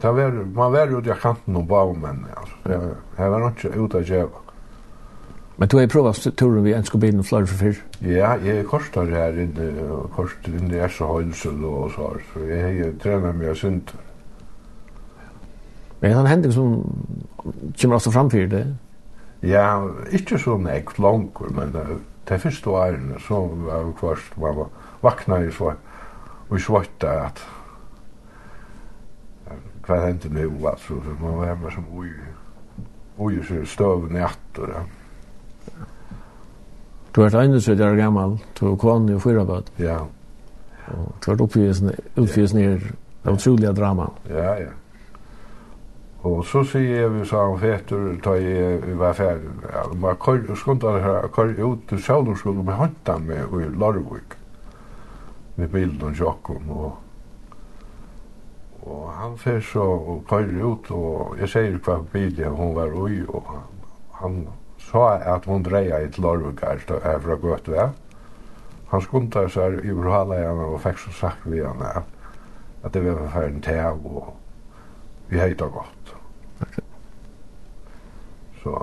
det 0.00 0.12
var, 0.12 0.30
man 0.30 0.72
var 0.72 0.98
ut 0.98 1.06
jag 1.06 1.20
kanten 1.20 1.56
och 1.56 1.64
bara 1.64 1.92
men 1.92 2.26
alltså. 2.36 2.54
Ja, 2.62 2.80
här 3.16 3.28
var 3.28 3.46
inte 3.46 3.68
ut 3.68 3.94
att 3.94 4.08
jävla. 4.08 4.38
Men 5.60 5.68
du 5.68 5.76
har 5.76 5.82
ju 5.82 5.88
provat 5.88 6.36
turen 6.36 6.64
vid 6.64 6.74
enska 6.74 6.98
bilen 6.98 7.20
och 7.20 7.26
för 7.26 7.46
fyr. 7.46 7.82
Ja, 7.98 8.36
jag 8.36 8.66
kostar 8.66 9.06
här 9.06 9.38
inne, 9.38 9.72
kostar 10.14 10.52
inne 10.52 10.78
är 10.78 10.88
så 10.88 11.12
Hölsel 11.12 11.64
och 11.64 11.90
så 11.90 12.08
här. 12.08 12.24
Så 12.32 12.40
jag 12.48 12.62
har 12.62 12.70
ju 12.70 12.98
tränat 12.98 13.36
mig 13.36 13.56
synd. 13.56 13.90
Men 16.00 16.12
han 16.12 16.26
händer 16.26 16.50
som 16.50 16.92
kommer 17.80 17.94
också 17.94 18.10
framför 18.10 18.46
det? 18.46 18.76
Ja, 19.40 19.90
inte 20.10 20.38
så 20.38 20.58
näkt 20.58 20.98
långt, 20.98 21.40
men 21.50 21.76
det 22.24 22.38
första 22.38 22.70
åren 22.70 23.14
så 23.28 23.44
var 23.46 23.84
det 23.84 23.92
först 24.00 24.36
man 24.36 24.66
vaknade 25.00 25.44
ju 25.44 25.52
så 25.52 25.72
och 26.48 26.60
svarta 26.60 27.22
att 27.22 27.40
vad 29.86 30.00
hände 30.00 30.28
nu 30.28 30.50
alltså, 30.66 30.92
man 31.20 31.36
var 31.36 31.46
hemma 31.46 31.70
som 31.70 31.84
oj, 31.92 32.12
oj 33.16 33.44
så 33.48 33.66
stöv 33.66 34.16
i 34.16 34.20
attor. 34.20 34.74
Ja. 34.74 34.82
Du 37.14 37.22
har 37.22 37.34
ennå 37.42 37.60
så 37.60 37.74
der 37.74 37.96
gammal, 37.96 38.38
du 38.60 38.66
har 38.68 38.76
kvann 38.76 39.08
i 39.08 39.18
fyra 39.18 39.44
bød. 39.44 39.70
Ja. 39.78 39.98
Og 40.90 41.14
du 41.24 41.30
har 41.30 41.42
oppfyrst 41.42 42.54
ned 42.54 42.80
det 43.24 43.32
utrolige 43.32 43.72
drama. 43.72 44.06
Ja, 44.28 44.54
ja. 44.54 44.70
Og 46.22 46.44
så 46.44 46.60
sier 46.68 47.00
jeg, 47.00 47.12
vi 47.14 47.24
sa 47.24 47.46
om 47.48 47.58
fetur 47.60 48.18
ta 48.22 48.34
i 48.36 48.96
var 49.00 49.14
ferdig. 49.16 49.50
Ja, 49.72 49.86
man 49.96 50.16
kör 50.16 50.54
skunta 50.54 50.90
her 51.00 51.28
kör 51.28 51.72
ut 51.72 51.88
til 51.88 52.02
sjálvur 52.02 52.34
skulle 52.34 52.62
med 52.62 52.74
hanta 52.74 53.18
med 53.18 53.36
i 53.36 53.78
Larvik. 53.78 54.36
Med 55.56 55.68
bilen 55.68 56.02
og 56.02 56.16
sjokken, 56.16 56.70
og 56.70 56.92
og 58.82 59.12
han 59.12 59.38
fer 59.38 59.60
så 59.60 59.82
og 59.82 60.24
kör 60.28 60.62
ut 60.64 60.90
og 60.90 61.36
jeg 61.40 61.48
sier 61.48 61.78
hva 61.84 61.98
bil 62.12 62.38
ja, 62.38 62.48
hon 62.48 62.74
var 62.74 62.92
ui, 62.92 63.24
og 63.28 63.42
han, 63.46 63.62
han 64.12 64.46
sa 64.90 65.14
at 65.36 65.44
hon 65.46 65.62
dreia 65.62 66.00
i 66.02 66.08
til 66.10 66.24
Lorvgar 66.24 66.80
her 67.04 67.18
fra 67.22 67.36
Gøtve. 67.38 67.90
Han 68.90 69.02
skundte 69.04 69.46
seg 69.52 69.84
i 69.86 69.94
Brhala 69.94 70.40
igjen 70.40 70.62
og 70.66 70.80
fikk 70.82 70.98
så 71.04 71.12
sagt 71.14 71.46
vi 71.46 71.60
igjen 71.60 71.84
at 71.84 72.94
det 72.94 73.04
var 73.04 73.28
for 73.30 73.46
en 73.46 73.60
teg 73.62 74.06
og 74.08 74.32
vi 75.30 75.38
heita 75.38 75.68
godt. 75.70 76.14
Så, 78.62 78.74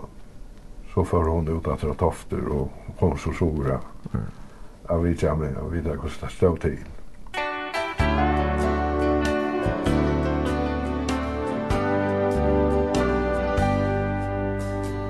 så 0.93 1.03
får 1.03 1.28
hon 1.28 1.49
ut 1.49 1.68
at 1.68 1.84
tofter 1.99 2.47
og 2.49 2.93
kom 2.99 3.18
så 3.18 3.34
sora. 3.36 3.82
Jeg 4.88 5.03
vi 5.03 5.12
ikke 5.12 5.32
om 5.32 5.43
det, 5.43 5.51
jeg 5.51 5.72
vet 5.72 5.91
ikke 5.91 6.08
hvordan 6.08 6.22
det 6.22 6.32
stod 6.32 6.58
til. 6.64 6.80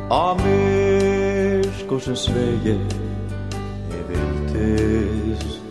Amen. 0.09 0.66
Guds 1.89 2.35
vege 2.35 2.79
Jeg 3.91 4.03
vil 4.09 4.29
tis 4.51 5.61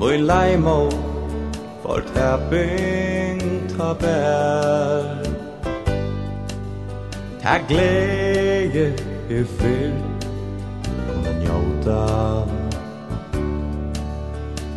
Møy 0.00 0.16
leimo 0.16 0.90
For 1.82 2.00
tapping 2.14 3.42
ta 3.72 3.92
bær 3.92 5.26
Ta 7.42 7.58
glede 7.68 8.86
Jeg 9.30 9.46
fyr 9.46 9.92
Kunne 10.84 11.32
njóta. 11.42 12.06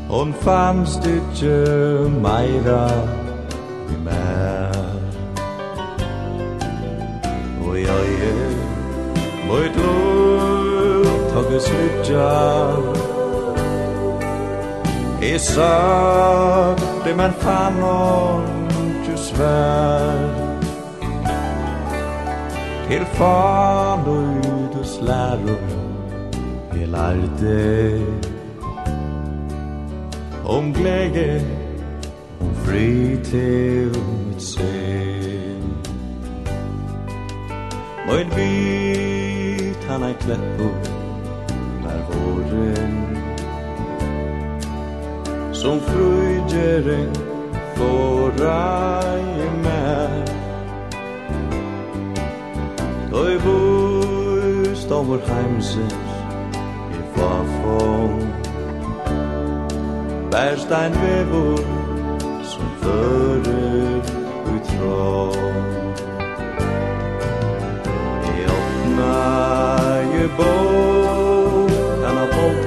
Hon 0.10 0.34
fannst 0.34 1.06
ikkje 1.06 2.10
meira 2.22 2.90
i 3.90 3.98
mer 4.04 4.76
Og 7.68 7.82
jeg 7.82 8.14
er 8.30 8.63
Lloyd 9.48 9.76
Lloyd 9.76 11.18
Tuggis 11.32 11.68
Lidja 11.78 12.32
E 15.22 15.40
sa 15.40 16.76
de 17.04 17.14
man 17.14 17.34
fanon 17.44 18.44
ju 19.08 19.18
svär 19.18 20.54
Til 22.88 23.06
fan 23.06 24.00
och 24.00 24.24
utus 24.54 25.02
läror 25.02 25.68
Vi 26.74 26.86
lärde 26.86 28.02
Om 30.46 30.74
glädje 30.74 31.42
Om 32.40 32.56
fri 32.66 33.18
til 33.24 33.90
ett 34.36 34.42
sen 34.42 35.64
Mön 38.08 38.30
vi 38.36 38.93
kan 39.94 40.04
ei 40.04 40.14
kleppu 40.14 40.70
När 41.84 42.00
våren 42.10 43.18
Som 45.54 45.80
fröjderen 45.80 47.10
Fåra 47.76 49.04
i 49.20 49.50
mer 49.64 50.26
Tøy 53.12 53.38
bust 53.46 54.92
av 54.92 55.06
vår 55.08 55.22
heimser 55.28 55.94
I 56.92 57.02
vafon 57.18 58.34
Bærstein 60.32 60.94
vevor 61.04 61.62
Som 62.44 62.66
fører 62.82 64.02
ut 64.56 64.64
tråd 64.74 65.38
I 68.34 68.46
åpna 68.58 69.63
bo 70.38 70.54
Han 72.04 72.18
har 72.18 72.28
bort 72.28 72.64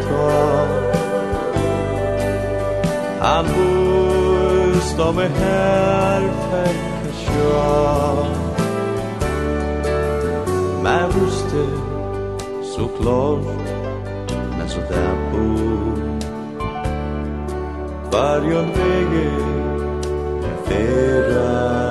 Han 3.20 3.44
bus 3.44 4.94
de 4.96 5.18
är 5.18 5.28
här 5.28 6.20
Färka 6.50 7.12
sjå 7.26 8.26
Men 10.82 11.10
buste 11.12 11.66
Så 12.76 12.88
klart 13.00 13.40
Men 14.58 14.68
så 14.68 14.80
der 14.80 15.14
bo 15.32 15.76
Varjon 18.12 18.66
vege 18.66 19.30
Färra 20.64 21.85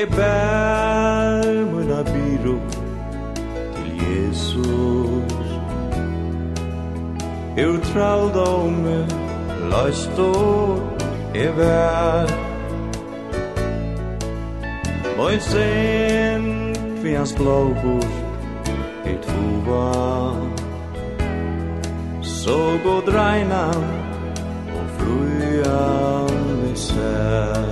e 0.00 0.06
bær 0.06 1.44
møna 1.72 2.02
byrå 2.02 2.56
til 3.74 3.90
Jesus. 4.00 5.48
Eu 7.56 7.76
traldome 7.92 8.98
last 9.70 10.18
og 10.18 10.78
e 11.34 11.48
vær. 11.56 12.26
Moin 15.16 15.40
sen 15.40 16.44
kvi 17.00 17.14
hans 17.14 17.34
blåbor 17.36 18.06
i 19.04 19.14
tova 19.26 19.92
Så 22.22 22.58
gå 22.84 22.96
regnan 23.06 23.84
og 24.78 24.86
frujan 24.96 26.62
vi 26.62 26.76
sær. 26.76 27.69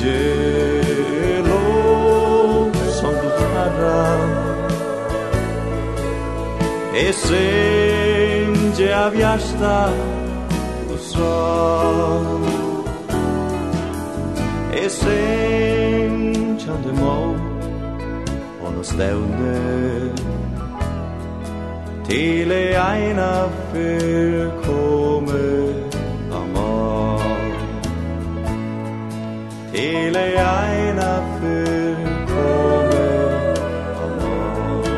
gelo 0.00 1.62
som 2.98 3.14
du 3.22 3.30
harra 3.54 4.04
E 6.94 7.12
senge 7.12 9.06
av 9.06 9.16
hjärsta 9.16 9.90
o 10.92 10.96
sorg. 10.96 12.48
E 14.72 14.88
sengjande 14.88 16.92
må 17.00 17.36
och 18.62 18.72
nå 18.74 18.82
stävne 18.82 19.58
Til 22.08 22.52
ei 22.52 22.74
eina 22.74 23.48
fyrkår 23.72 25.17
Hele 29.78 30.18
eina 30.42 31.10
fyrir 31.38 32.14
komi 32.26 32.98
av 33.94 34.10
morgen 34.18 34.90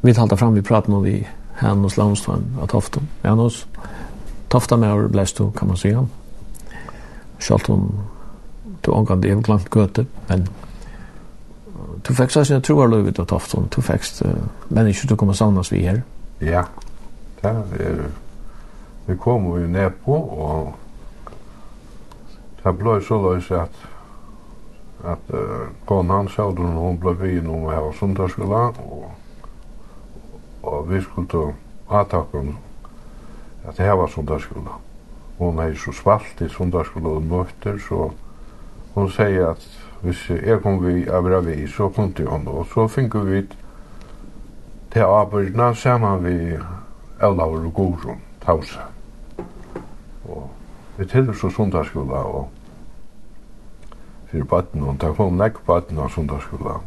Vi 0.00 0.14
talte 0.14 0.36
fram, 0.36 0.54
vi 0.54 0.62
pratet 0.62 0.92
nå 0.92 1.00
vi 1.02 1.26
Hannes 1.58 1.96
Lamstrøm 1.98 2.44
av 2.62 2.66
Toften. 2.70 3.08
Hannes 3.24 3.66
Tofta 4.54 4.76
med 4.78 4.94
vår 4.94 5.08
blæstu, 5.08 5.50
kan 5.58 5.68
man 5.68 5.76
sige. 5.76 6.06
Sjalt 7.42 7.68
om 7.74 7.90
du 8.86 8.92
omgang, 8.92 9.22
det 9.22 9.32
er 9.32 9.66
gøte, 9.70 10.06
men 10.28 10.46
du 12.06 12.14
fikk 12.14 12.30
sånn, 12.30 12.54
jeg 12.54 12.62
tror 12.62 12.84
jeg 12.84 12.90
løyvet 12.94 13.18
av 13.18 13.26
Toften, 13.34 13.66
du 13.74 13.82
fikk 13.82 14.06
uh, 14.22 14.30
mennesker 14.68 15.08
du 15.10 15.16
kommer 15.16 15.34
savnes 15.34 15.72
vi 15.72 15.82
her. 15.88 16.02
Ja 16.38 16.64
det 17.42 17.50
er, 17.80 18.04
vi 19.06 19.16
kom 19.16 19.44
jo 19.44 19.66
ned 19.66 19.90
på, 20.04 20.14
og 20.14 20.74
det 22.64 22.74
ble 22.78 22.98
så 23.00 23.16
løs 23.22 23.50
at, 23.56 23.76
at 25.08 25.32
uh, 25.32 25.70
konan 25.88 26.28
sa 26.28 26.50
du 26.52 26.62
når 26.62 26.80
hun 26.80 26.98
ble 27.00 27.14
vi 27.22 27.40
nå 27.40 27.62
med 27.62 27.72
her 27.72 27.92
sundagsskola, 27.96 28.64
og, 28.84 29.10
og 30.62 30.90
vi 30.90 31.00
skulle 31.00 31.28
ta 31.28 32.24
om 32.32 32.56
at 33.64 33.76
det 33.76 33.86
her 33.86 33.96
var 33.96 34.06
sundagsskola. 34.06 34.76
Hun 35.38 35.58
er 35.58 35.74
så 35.74 35.92
svalt 35.92 36.40
i 36.40 36.48
sundagsskola 36.48 37.08
og 37.16 37.22
møter, 37.22 37.78
så 37.88 38.10
hun 38.94 39.08
sier 39.10 39.54
at 39.54 39.64
hvis 40.02 40.28
jeg 40.30 40.60
kom 40.62 40.80
vi 40.84 41.08
av 41.08 41.28
vi 41.44 41.66
så 41.68 41.88
kom 41.88 42.12
til 42.12 42.28
henne, 42.28 42.50
og 42.50 42.66
så 42.74 42.86
finner 42.88 43.24
vi 43.24 43.42
til 44.92 45.02
avbørdene 45.02 45.74
sammen 45.74 46.24
vi 46.24 46.58
Olavur 47.20 47.66
og 47.66 47.74
Gorun, 47.74 48.20
Tausa. 48.40 48.86
Og 50.24 50.50
vi 50.96 51.06
tilhör 51.06 51.32
så 51.32 51.50
sundagsskola 51.50 52.14
og 52.14 52.48
fyrir 54.30 54.44
baden, 54.44 54.82
og 54.82 55.00
det 55.00 55.14
kom 55.16 55.36
nekk 55.36 55.60
baden 55.66 55.98
av 55.98 56.08
sundagsskola. 56.08 56.78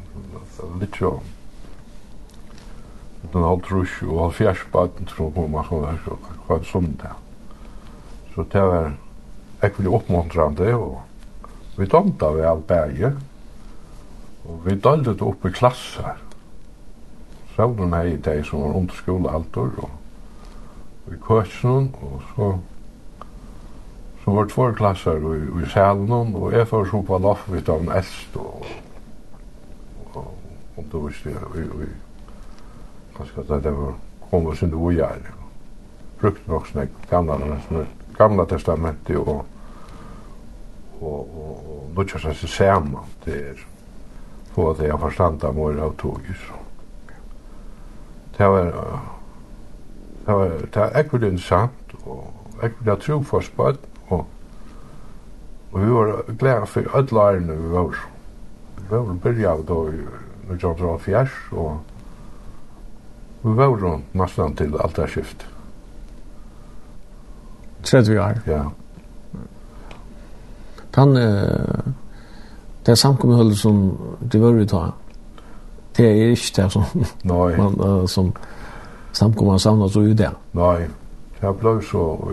Litt 0.80 1.02
jo. 1.02 1.20
Den 3.34 3.44
halv 3.44 3.62
trus 3.68 4.02
og 4.02 4.20
halv 4.22 4.34
fjers 4.40 4.66
baden 4.74 5.06
tro 5.06 5.30
kom 5.30 5.56
av 5.56 5.70
sundagsskola 5.70 6.38
hva 6.48 6.58
en 6.58 6.66
sundag. 6.66 7.16
Så 8.36 8.44
det 8.52 8.62
var 8.62 8.94
ekvili 9.64 9.90
oppmuntrande, 9.94 10.74
og 10.76 11.02
vi 11.78 11.86
domta 11.86 12.32
vi 12.34 12.42
all 12.42 12.62
bæge, 12.68 13.14
og 14.46 14.66
vi 14.66 14.76
daldet 14.76 15.22
opp 15.22 15.46
i 15.46 15.54
klasser. 15.54 16.18
Sjálvun 17.54 17.94
hei 17.94 18.18
dei 18.18 18.42
som 18.44 18.64
var 18.64 18.80
under 18.80 18.98
skóla 18.98 19.36
altor, 19.38 19.70
og 19.78 20.03
i 21.12 21.18
køkjennom, 21.22 21.90
og 22.02 22.22
så, 22.36 22.58
så 24.24 24.32
var 24.32 24.44
det 24.44 24.54
två 24.54 24.72
klasser 24.72 25.18
i, 25.36 25.64
i 25.64 25.70
salen, 25.70 26.36
og 26.36 26.54
jeg 26.54 26.68
får 26.68 26.86
så 26.86 27.02
på 27.02 27.18
loffet 27.18 27.70
av 27.70 27.82
en 27.82 27.92
eldst, 27.92 28.38
og, 28.38 28.66
og, 30.14 30.34
og 30.78 30.86
då 30.92 31.00
visste 31.08 31.30
jeg, 31.30 31.52
vi, 31.56 31.62
vi, 31.62 31.90
kanskje 33.18 33.42
at 33.42 33.64
det 33.64 33.76
var, 33.78 33.94
kom 34.30 34.48
oss 34.48 34.64
inn 34.64 34.74
i 34.74 34.80
ugjær, 34.80 35.28
brukt 36.22 36.48
nok 36.48 36.68
snakk, 36.68 36.96
gamla, 37.10 37.38
gamla 38.18 38.46
testamentet, 38.46 39.18
og, 39.18 39.46
og, 41.02 41.20
og, 41.20 41.70
og 41.76 41.94
nødja 41.98 42.20
seg 42.24 42.40
seg 42.40 42.50
saman 42.50 43.16
til 43.26 43.60
få 44.54 44.70
at 44.72 44.84
jeg 44.86 45.00
forstanda 45.02 45.52
mor 45.52 45.78
av 45.82 45.96
togis. 45.98 46.42
Det 48.38 48.48
var 48.50 48.70
det 50.26 50.34
var, 50.34 50.52
det 50.74 50.80
var 50.80 50.98
ekkert 51.00 51.24
interessant, 51.28 51.96
og 52.06 52.64
ekkert 52.64 52.92
jeg 52.92 53.02
tro 53.06 53.22
for 53.28 53.46
spøtt, 53.46 53.88
og, 54.08 54.26
og 55.72 55.80
vi 55.82 55.90
var 55.92 56.14
glede 56.40 56.68
for 56.68 56.96
alle 56.98 57.18
lærerne 57.20 57.58
vi 57.62 57.72
var. 57.74 57.98
Vi 58.78 58.92
var 58.92 59.18
byrja 59.24 59.56
av 59.56 59.66
da 59.68 59.80
i 59.90 60.06
Nordjordra 60.50 60.98
Fjers, 60.98 61.36
og 61.52 61.80
vi 63.44 63.58
var 63.58 63.76
rundt 63.76 64.16
nesten 64.16 64.56
til 64.56 64.78
alt 64.80 64.96
det 64.96 65.10
skift 65.12 65.48
Tredje 67.84 68.14
vi 68.14 68.20
er. 68.20 68.38
Ja. 68.48 68.62
Tan, 70.96 71.18
uh, 71.18 71.94
det 72.86 72.96
samkommet 72.98 73.58
som 73.58 73.82
det 74.32 74.40
var 74.42 74.56
vi 74.56 74.66
ta, 74.66 74.86
det 75.98 76.06
er 76.06 76.32
ikke 76.32 76.62
det 76.62 76.72
som, 76.72 76.86
man, 77.60 77.76
uh, 77.82 78.06
som 78.08 78.32
samkomman 79.16 79.60
samlas 79.60 79.94
så 79.94 80.02
ju 80.04 80.14
det. 80.14 80.32
Nej, 80.52 80.90
jag 81.40 81.56
blev 81.56 81.82
så 81.82 82.32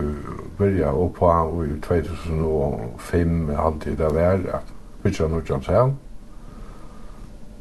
börja 0.57 0.91
och 0.91 1.15
på 1.15 1.65
i 1.65 1.81
2005 1.81 3.55
alltid 3.57 3.97
där 3.97 4.09
var 4.09 4.55
att 4.55 4.65
bytja 5.03 5.27
nordjans 5.27 5.67
hem. 5.67 5.93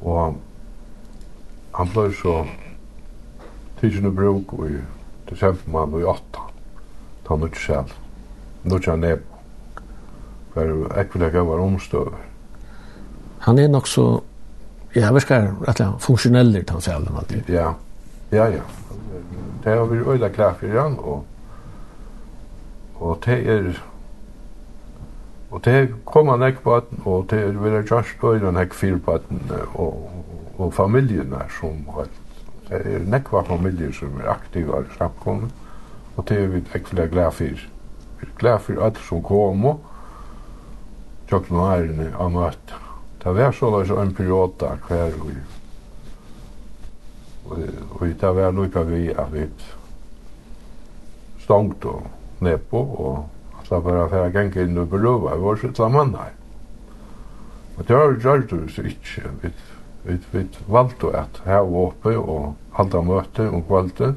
Och 0.00 0.34
han 1.70 1.88
blev 1.92 2.14
så 2.22 2.46
tidsen 3.80 4.06
i 4.06 4.10
bruk 4.10 4.52
och 4.52 4.66
i 4.68 4.78
december 5.28 5.70
man 5.72 6.00
i 6.00 6.04
åtta. 6.04 6.40
Ta 7.26 7.36
nordjans 7.36 7.68
hem. 7.68 7.84
Nordjans 8.62 9.01
neb. 9.01 9.18
För 10.52 10.98
ekvilega 11.01 11.42
var 11.42 11.59
omstöver. 11.59 12.18
Han 13.38 13.59
är 13.59 13.68
nog 13.68 13.88
så, 13.88 14.20
jag 14.92 15.12
verkar 15.12 15.55
rätt 15.66 16.02
funktionell 16.02 16.56
i 16.56 16.64
hans 16.68 16.88
alltid. 16.88 17.42
Ja, 17.47 17.74
ja, 18.30 18.48
ja. 18.48 18.62
Det 19.65 19.77
har 19.77 19.85
vi 19.85 19.99
øyla 19.99 20.28
klær 20.28 20.55
for 20.61 20.81
han, 20.81 20.99
og, 20.99 21.24
og 23.01 23.23
det 23.24 23.39
er 23.49 23.73
Og 25.51 25.65
det 25.65 25.95
kommer 26.07 26.37
nek 26.37 26.61
på 26.62 26.77
at, 26.77 26.85
og 27.05 27.27
det 27.31 27.39
er 27.43 27.57
veldig 27.59 27.82
just 27.91 28.24
øyla 28.24 28.51
nek 28.55 28.74
fyr 28.74 28.99
på 29.03 29.16
at, 29.19 29.23
og, 29.74 30.11
og 30.59 30.74
familien 30.74 31.32
er 31.32 31.51
som 31.61 31.89
alt. 31.99 32.20
Det 32.69 32.78
er 32.87 33.03
nekva 33.03 33.43
familjer 33.43 33.91
som 33.93 34.20
er 34.20 34.31
aktive 34.31 34.85
i 34.85 34.93
samkommet, 34.99 35.51
og 36.16 36.28
det 36.28 36.39
er 36.39 36.53
vi 36.53 36.62
nekk 36.62 36.87
flere 36.93 37.09
glad 37.11 37.32
for. 37.35 37.65
Vi 38.20 38.28
er 38.28 38.37
glad 38.39 38.59
for 38.62 38.85
alt 38.87 39.01
som 39.09 39.24
kom 39.27 39.65
og 39.73 39.81
tjøkken 41.28 41.59
og 41.59 41.73
ærene 41.73 42.12
av 42.15 42.31
møtt. 42.31 42.77
Det 43.24 43.35
var 43.35 43.51
så 43.53 43.73
løs 43.74 43.91
en 43.91 44.15
periode 44.15 44.70
hver 44.87 45.19
og 45.19 45.35
og 47.51 48.06
det 48.20 48.35
var 48.36 48.52
lukka 48.52 48.82
vi 48.86 49.09
at 49.10 49.32
vi 49.32 49.47
stångt 51.43 51.85
og 51.85 52.06
nepo 52.40 52.78
og 52.78 53.16
alla 53.60 53.81
bara 53.81 54.06
færa 54.09 54.31
genga 54.35 54.62
inn 54.62 54.78
og 54.78 54.90
berøva 54.93 55.35
vi 55.35 55.47
var 55.47 55.60
sittla 55.60 55.89
mannar 55.89 56.32
og 57.77 57.89
det 57.89 57.97
var 57.97 58.16
gjør 58.22 58.47
du 58.51 58.68
så 58.68 58.82
ikke, 58.82 59.35
vi, 59.43 59.52
vi, 60.05 60.18
vi 60.32 60.47
valgte 60.68 61.12
at 61.16 61.43
her 61.44 61.66
oppe 61.85 62.14
og 62.18 62.55
halda 62.78 63.02
møte 63.02 63.48
om 63.51 63.66
kvalte 63.66 64.14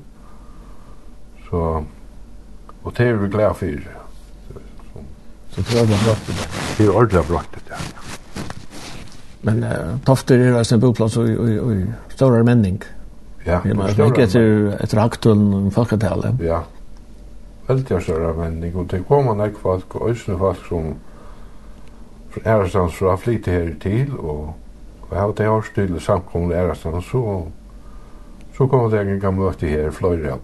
så 1.50 1.84
og 2.84 2.98
det 2.98 3.08
er 3.08 3.14
vi 3.16 3.30
glad 3.32 3.54
for. 3.56 3.92
så 5.54 5.62
det 5.62 5.90
var 5.90 6.06
brakt 6.06 6.28
det 6.28 6.50
det 6.78 6.86
er 6.86 6.96
ordentlig 6.96 7.28
brakt 7.30 7.56
det 7.56 7.62
ja. 7.72 7.82
Men 9.44 9.64
uh, 9.64 10.00
Tofter 10.06 10.40
er 10.40 10.74
en 10.74 10.80
boplass 10.80 11.18
og, 11.20 11.28
og, 11.30 11.50
og, 11.60 11.72
og 11.72 12.14
større 12.16 12.44
menning. 12.48 12.80
Ja, 13.46 13.60
jag 13.66 14.08
ikke 14.08 14.24
etter, 14.24 14.78
etter 14.84 15.06
ett 15.06 15.26
om 15.26 15.72
folketallet. 15.72 16.40
Ja. 16.40 16.62
Veldig 17.68 17.86
større 17.86 18.02
så 18.02 18.14
Og 18.14 18.62
det 18.62 18.74
går 18.74 18.86
till 18.90 19.04
komma 19.04 19.50
folk 19.62 19.96
og 19.96 20.10
øsne 20.10 20.38
folk 20.38 20.66
som 20.70 20.96
från 22.34 22.44
Ärastans 22.46 22.98
så 22.98 23.10
har 23.10 23.18
flyttat 23.18 23.54
här 23.54 24.10
og 24.20 24.30
och 24.30 24.56
och 25.10 25.18
har 25.18 25.34
det 25.38 25.46
har 25.46 25.62
stille 25.62 26.00
samkommet 26.00 26.52
i 26.52 26.60
Ärastans 26.60 27.06
så 27.12 27.48
så 28.58 28.68
kommer 28.68 28.90
det 28.90 29.02
en 29.02 29.20
gamla 29.20 29.46
åter 29.46 29.68
här 29.68 29.88
i 29.88 29.92
Florida 29.92 30.38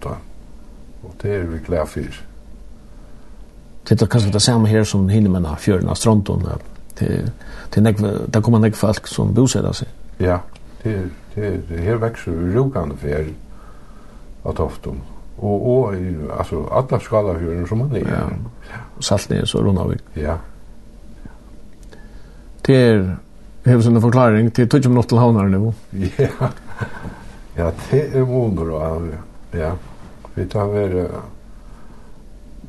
og 1.02 1.14
det 1.22 1.34
er 1.34 1.42
vi 1.42 1.58
glad 1.66 1.86
for. 1.88 2.00
Det 3.88 4.02
er 4.02 4.06
kanskje 4.06 4.32
det 4.32 4.42
samme 4.42 4.68
her 4.68 4.84
som 4.84 5.08
hinner 5.08 5.30
med 5.30 5.46
fjøren 5.58 5.80
fjärna 5.80 5.94
stranden. 5.94 6.46
Det 6.98 7.32
det 7.74 8.34
det 8.34 8.42
kommer 8.42 8.58
några 8.58 8.72
folk 8.72 9.06
som 9.06 9.34
bosätter 9.34 9.72
sig. 9.72 9.88
Ja 10.18 10.38
det, 10.82 11.08
det, 11.34 11.68
det 11.68 11.76
her 11.76 11.94
växer 11.94 12.32
ju 12.32 12.54
rokande 12.54 12.96
för 12.96 13.26
att 14.42 14.60
oftum. 14.60 15.00
Och, 15.36 15.78
och 15.78 15.94
alltså 16.38 16.66
alla 16.66 17.00
skala 17.00 17.32
hur 17.32 17.66
som 17.66 17.78
man 17.78 17.96
är. 17.96 17.98
Ja. 17.98 18.76
Och 18.96 19.04
salt 19.04 19.30
ner 19.30 19.44
så 19.44 19.62
runar 19.62 19.88
vi. 19.88 20.22
Ja. 20.22 20.36
Det 22.62 22.76
är 22.76 23.16
Hevs 23.64 23.86
en 23.86 24.00
förklaring 24.00 24.50
till 24.50 24.68
touch 24.68 24.86
om 24.86 24.94
något 24.94 25.08
till 25.08 25.18
havnar 25.18 25.44
nu. 25.44 25.72
Ja. 26.16 26.48
Ja, 27.54 27.72
det 27.90 27.98
er 27.98 28.20
är 28.20 28.22
wonder 28.22 29.18
Ja. 29.52 29.72
Vi 30.34 30.46
tar 30.46 30.66
väl 30.66 31.08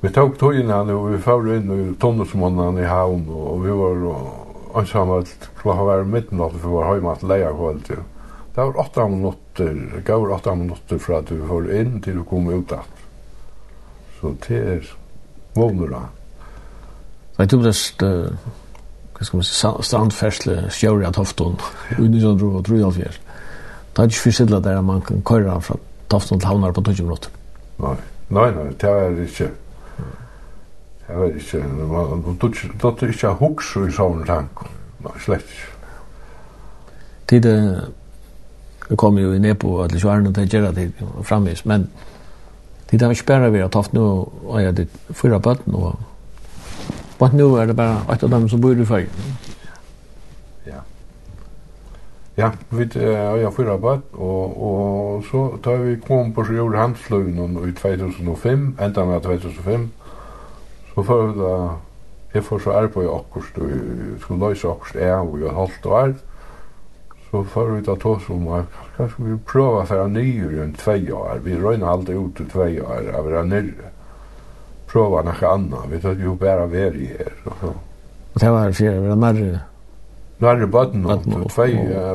Vi 0.01 0.09
tok 0.09 0.37
togene 0.37 0.63
innan 0.63 1.11
vi 1.11 1.17
förde 1.17 1.57
inn 1.57 1.71
i 1.71 1.95
tonnesmånene 2.01 2.81
i 2.81 2.85
havn 2.85 3.29
og 3.29 3.65
vi 3.65 3.69
var 3.69 4.05
och 4.05 4.50
ansamalt 4.75 5.49
klokka 5.61 5.83
var 5.83 6.07
midnatt 6.07 6.55
for 6.61 6.77
var 6.77 6.89
heima 6.93 7.15
til 7.19 7.31
leia 7.31 7.51
kvöld 7.55 7.83
til. 7.87 8.01
Det 8.55 8.63
var 8.63 8.79
åtta 8.79 9.07
minutter, 9.07 10.01
gav 10.05 10.31
åtta 10.31 10.55
minutter 10.55 10.97
fra 10.99 11.21
at 11.21 11.31
vi 11.31 11.39
var 11.39 11.69
inn 11.71 12.01
til 12.03 12.19
å 12.19 12.25
komme 12.27 12.57
ut 12.59 12.73
at. 12.75 13.05
Så 14.19 14.33
det 14.47 14.59
er 14.75 14.89
vånura. 15.55 16.01
Men 17.37 17.47
du 17.47 17.57
blest, 17.61 18.03
hva 18.03 19.23
skal 19.25 19.39
man 19.39 19.47
si, 19.47 19.71
strandfersle 19.87 20.57
sjøri 20.73 21.07
av 21.07 21.15
Tofton, 21.15 21.55
under 21.97 22.19
som 22.19 22.37
dro 22.37 22.51
og 22.59 22.67
dro 22.67 22.81
i 22.81 22.91
Det 22.91 24.03
er 24.03 24.11
ikke 24.11 24.25
fyrsidla 24.27 24.59
der 24.59 24.81
man 24.81 25.01
kan 25.01 25.23
køyra 25.23 25.59
fra 25.59 25.79
Tofton 26.09 26.39
til 26.39 26.47
havnar 26.47 26.71
på 26.75 26.83
20 26.83 27.03
minutter. 27.03 27.31
Nei, 27.79 27.95
nei, 28.29 28.51
nei, 28.51 28.69
det 28.75 28.89
er 28.89 29.23
ikke. 29.23 29.49
Jeg 31.11 31.19
vet 31.19 31.41
ikke, 31.41 31.63
man 31.91 32.37
tog 32.39 33.03
ikke 33.03 33.33
huks 33.41 33.73
i 33.75 33.89
sånne 33.91 34.25
tanker. 34.25 34.69
Nei, 35.03 35.17
slett 35.19 35.43
ikke. 35.43 35.67
Tid 37.31 37.47
vi 38.91 38.95
kom 38.95 39.17
jo 39.17 39.31
ned 39.39 39.55
på 39.55 39.69
alle 39.83 39.99
kjørene 39.99 40.33
til 40.35 40.49
Gjera 40.51 40.71
til 40.75 40.91
og 41.05 41.25
framvis, 41.25 41.65
men 41.65 41.85
tid 42.89 43.03
har 43.05 43.13
ikke 43.15 43.27
bare 43.29 43.51
vært 43.53 43.71
tatt 43.71 43.93
nå, 43.95 44.07
og 44.43 44.57
jeg 44.59 44.67
hadde 44.67 44.87
fyra 45.15 45.39
bøtten, 45.39 45.75
og 45.75 45.95
bare 47.19 47.37
nå 47.39 47.47
er 47.55 47.71
det 47.71 47.75
bare 47.79 48.01
et 48.11 48.25
av 48.27 48.33
dem 48.33 48.49
som 48.51 48.59
bor 48.59 48.75
i 48.75 48.87
Føy. 48.87 49.05
Ja. 50.67 50.81
Ja, 52.37 52.51
vi 52.71 52.89
har 52.91 53.55
fyra 53.55 53.77
bøtt, 53.79 54.11
og, 54.11 54.59
og 54.67 55.23
så 55.29 55.45
tar 55.63 55.79
vi 55.85 55.95
kom 56.03 56.35
på 56.35 56.43
så 56.43 56.57
gjorde 56.59 56.83
handsløgnen 56.83 57.55
i 57.63 57.71
2005, 57.71 58.67
enda 58.75 59.07
med 59.07 59.23
2005, 59.23 59.87
Så 60.95 61.03
får 61.03 61.23
vi 61.27 61.39
da, 61.39 61.53
jeg 62.33 62.43
får 62.43 62.59
så 62.59 62.75
arbeid 62.75 63.07
akkurat, 63.11 63.61
og 63.61 63.69
jeg 63.71 64.19
skulle 64.19 64.49
løse 64.49 64.67
akkurat 64.67 65.01
jeg 65.01 65.29
og 65.29 65.39
jeg 65.39 65.55
halvt 65.55 65.85
og 65.85 65.97
alt. 66.01 66.27
Så 67.31 67.43
får 67.53 67.69
vi 67.71 67.81
da 67.87 67.95
ta 67.95 68.17
som 68.25 68.47
at 68.57 68.77
kanskje 68.97 69.29
vi 69.29 69.37
prøver 69.47 69.79
å 69.79 69.87
være 69.87 70.09
nye 70.11 70.65
enn 70.65 70.75
tvei 70.75 70.99
år. 71.15 71.39
Vi 71.45 71.55
røyner 71.55 71.87
alltid 71.87 72.19
ut 72.19 72.35
til 72.35 72.49
tvei 72.51 72.73
år, 72.83 73.07
å 73.15 73.23
være 73.27 73.47
nye. 73.47 73.91
prøve 74.91 75.23
noe 75.23 75.47
annet, 75.47 75.87
vi 75.87 75.99
tar 76.03 76.19
jo 76.19 76.35
bare 76.35 76.67
være 76.67 77.05
her. 77.15 77.33
Og 77.45 77.53
så. 77.61 77.73
Og 78.33 78.41
det 78.41 78.49
var 78.51 78.71
fyrir, 78.75 78.99
var 78.99 79.09
det 79.09 79.17
nærre? 79.23 79.61
Nærre 80.41 80.67
bøtten, 80.67 81.05
og 81.05 81.47
tvei 81.53 81.71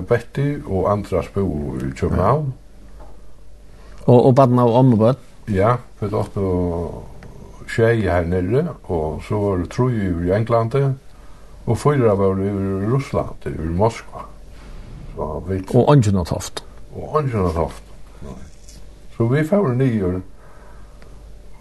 betti 0.09 0.47
og 0.66 0.90
andre 0.93 1.23
spo 1.24 1.47
i 1.81 1.90
København. 1.97 2.53
Og, 4.07 4.19
og 4.19 4.35
bøtten 4.36 4.61
av 4.61 4.77
ommebøtt? 4.81 5.23
Ja, 5.48 5.77
vi 6.01 6.11
tar 6.12 6.28
og 6.43 7.16
tjejer 7.69 8.13
her 8.13 8.29
nere 8.31 8.77
og 8.85 9.23
så 9.29 9.39
var 9.41 9.63
det 9.63 9.71
tre 9.71 9.91
i 9.93 10.33
England 10.37 10.75
og 11.67 11.79
fyra 11.79 12.15
var 12.15 12.39
i 12.39 12.51
Russland, 12.87 13.47
i 13.47 13.69
Moskva. 13.75 14.23
Så 15.17 15.43
vi 15.49 15.63
Og 15.69 15.77
och 15.77 15.93
Angela 15.93 16.25
Toft. 16.25 16.65
Och 16.95 17.19
Angela 17.19 17.51
Toft. 17.53 17.83
Så 19.17 19.27
vi 19.27 19.45
får 19.45 19.69
nio 19.69 20.23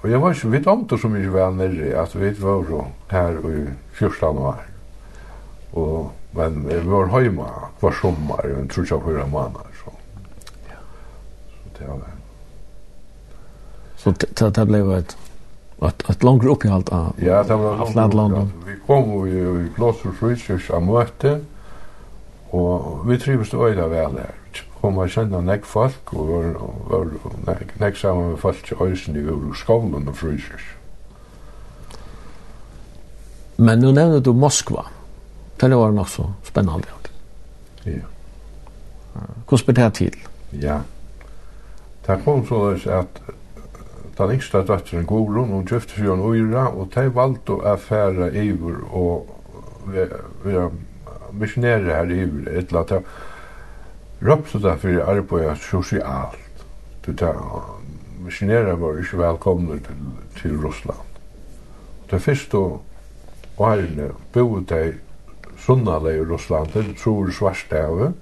og 0.06 0.12
jeg 0.12 0.22
var 0.22 0.36
ikke 0.36 0.50
vitt 0.54 0.68
om 0.68 0.84
det 0.88 1.00
så 1.02 1.10
mycket 1.10 1.34
väl 1.34 1.56
nere 1.58 2.02
at 2.02 2.16
vi 2.16 2.30
var 2.42 2.64
så 2.70 2.84
her 3.10 3.40
i 3.50 3.64
14 3.94 4.38
år. 4.38 4.60
Og, 5.74 6.12
men 6.32 6.68
vi 6.68 6.78
var 6.86 7.08
hemma 7.08 7.48
hver 7.80 7.96
sommer, 8.02 8.46
jeg 8.46 8.70
tror 8.70 8.84
ikke 8.84 9.00
fyra 9.06 9.26
måneder, 9.26 9.72
så. 9.80 9.94
Ja. 10.70 10.78
Så 11.50 11.80
det 11.80 11.88
var. 11.88 11.96
det. 11.96 12.14
Så 13.98 14.12
det 14.12 14.56
det 14.56 14.68
blev 14.68 14.92
ett 14.92 15.18
att 15.80 16.10
att 16.10 16.24
längre 16.24 16.50
upp 16.50 16.66
i 16.66 16.70
allt 16.70 16.90
av 16.90 17.16
ja 17.18 17.44
det 17.44 17.56
var 17.56 17.74
av 17.74 17.82
Atlantland 17.82 18.52
vi 18.66 18.76
kom 18.88 19.28
i 19.28 19.70
Gloucester 19.76 20.28
Research 20.28 20.72
am 20.72 20.86
möte. 20.86 21.42
Och 22.50 23.12
vi 23.12 23.20
trivdes 23.20 23.54
öjda 23.54 23.88
väl 23.88 24.14
där. 24.14 24.32
Kom 24.82 24.98
att 24.98 25.12
känna 25.12 25.42
näck 25.42 25.66
folk 25.66 26.14
och 26.14 26.28
var 26.28 26.44
var 26.90 27.08
näck 27.46 27.80
näck 27.80 27.98
samman 27.98 28.30
med 28.30 28.40
folk 28.40 28.72
i 28.72 28.76
ösen 28.84 29.16
i 29.16 29.20
ur 29.20 29.54
skolan 29.54 30.08
och 30.08 30.24
Research 30.24 30.76
men 33.56 33.80
nu 33.80 33.92
nämnde 33.92 34.20
du 34.20 34.34
Moskva. 34.34 34.86
Det 35.58 35.76
var 35.76 35.92
nog 35.92 36.10
så 36.10 36.34
spännande. 36.44 36.88
Ja. 37.84 37.92
Hur 39.50 39.58
spelar 39.58 39.84
det 39.84 39.92
till? 39.92 40.16
Ja. 40.50 40.80
Det 42.06 42.20
kom 42.26 42.46
så 42.46 42.90
att 42.90 43.22
den 44.18 44.32
yngsta 44.32 44.64
datteren 44.64 45.06
Gorun, 45.08 45.52
hun 45.52 45.66
gifte 45.68 45.98
seg 45.98 46.08
en 46.14 46.24
øyra, 46.24 46.70
og 46.72 46.92
de 46.96 47.10
valgte 47.16 47.58
å 47.58 47.64
affære 47.74 48.32
iver 48.40 48.82
og 48.96 49.32
være 49.92 50.70
misjonere 51.36 51.92
her 51.92 52.12
iver, 52.12 52.48
et 52.52 52.72
eller 52.72 52.86
annet. 52.86 53.16
Røpte 54.24 54.62
det 54.64 54.78
for 54.80 55.02
arbeidet 55.04 55.58
sosialt. 55.60 56.64
Misjonere 58.26 58.78
var 58.80 59.02
ikke 59.02 59.20
velkomne 59.20 59.80
til, 59.84 60.06
til 60.40 60.56
Russland. 60.64 61.04
Det 62.10 62.22
første 62.22 62.58
årene 63.58 64.12
bodde 64.34 64.66
de 64.72 64.94
sunnale 65.60 66.16
i 66.16 66.24
Russland, 66.24 66.72
det 66.74 66.96
tror 67.02 67.30
svarstave, 67.32 68.14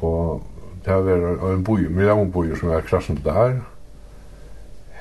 og 0.00 0.42
det 0.84 0.98
var 1.06 1.52
en 1.52 1.64
boi, 1.64 1.86
en 1.86 2.32
boi 2.32 2.50
som 2.58 2.68
var 2.74 2.82
krassen 2.86 3.20
der, 3.24 3.60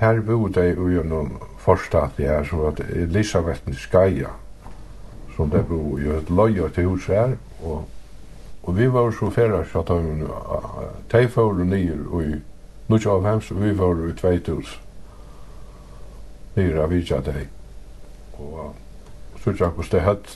Her 0.01 0.21
bodde 0.25 0.63
jeg 0.65 0.77
i 0.77 1.01
noen 1.05 1.35
forstad 1.61 2.17
her, 2.17 2.43
som 2.43 2.63
var 2.63 2.79
Elisabeth 2.89 3.75
Skaja, 3.77 4.31
som 5.35 5.49
det 5.53 5.61
bo 5.69 5.99
i 6.01 6.07
et 6.09 6.29
løy 6.29 6.57
til 6.73 6.89
hus 6.89 7.05
her, 7.05 7.35
og, 7.61 7.83
og 8.63 8.77
vi 8.77 8.87
var 8.89 9.11
så 9.13 9.29
færre 9.29 9.61
så 9.69 9.83
at 9.85 9.93
de, 9.93 10.31
de 11.11 11.27
får 11.29 11.61
nyer 11.63 12.01
i 12.21 12.39
Nutt 12.91 13.05
av 13.07 13.23
hems, 13.23 13.51
vi 13.55 13.71
var 13.71 14.01
i 14.03 14.11
2000. 14.19 14.65
Nyer 16.57 16.81
av 16.83 16.91
vidja 16.91 17.21
deg. 17.23 17.45
Og 18.35 18.73
så 19.39 19.53
tja 19.55 19.69
hos 19.77 19.93
det 19.93 20.01
høtt. 20.03 20.33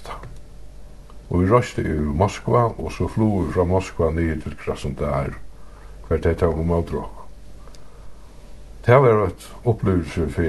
Og 1.27 1.41
vi 1.41 1.49
røste 1.51 1.83
i 1.83 1.97
Moskva, 2.21 2.69
og 2.77 2.93
så 2.95 3.09
flo 3.11 3.27
vi 3.41 3.51
fra 3.57 3.67
Moskva 3.67 4.13
ned 4.15 4.45
til 4.45 4.55
Krasnodar, 4.61 5.35
hver 6.07 6.23
det 6.23 6.37
tog 6.39 6.61
om 6.61 6.71
avdråk 6.77 7.24
det 8.85 8.97
var 9.01 9.27
et 9.27 9.47
opplevelse 9.65 10.27
for 10.35 10.45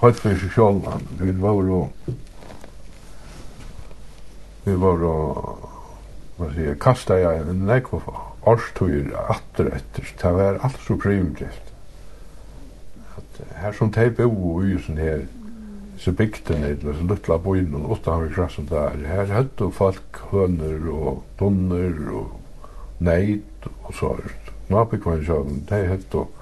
høyt 0.00 0.20
for 0.20 0.30
seg 0.30 0.42
sosialen. 0.42 1.06
Vi 1.20 1.32
var 1.40 1.60
jo 1.64 1.80
vi 4.64 4.74
var 4.76 5.00
jo 5.00 5.14
hva 6.40 6.48
sier, 6.54 6.76
kasta 6.80 7.16
jeg 7.20 7.42
en 7.48 7.66
nekva 7.68 8.00
årstøyer 8.48 9.12
atter 9.32 9.70
etter. 9.76 10.12
Det 10.20 10.32
var 10.36 10.60
alt 10.64 10.80
så 10.84 10.96
primitivt. 11.00 11.72
At 13.16 13.40
her 13.60 13.76
som 13.76 13.92
de 13.92 14.06
bo 14.16 14.60
i 14.64 14.78
sånn 14.80 15.00
her, 15.00 15.26
så 16.00 16.12
bygden 16.16 16.64
er 16.64 16.78
det, 16.80 16.94
så 16.96 17.04
luttla 17.08 17.36
boin 17.40 17.74
og 17.76 17.96
åtta 17.96 18.16
vi 18.22 18.30
krassen 18.32 18.68
der. 18.70 18.96
Her 19.04 19.32
høyde 19.34 19.68
folk 19.76 20.20
høner 20.30 20.86
og 20.92 21.24
donner 21.40 21.96
og 22.20 23.00
neid 23.04 23.68
og 23.82 23.92
sånt. 23.96 24.52
Nå 24.72 24.84
bygden 24.92 25.24
sjøen, 25.26 25.64
de 25.68 25.82
høyde 25.90 26.22
og 26.22 26.39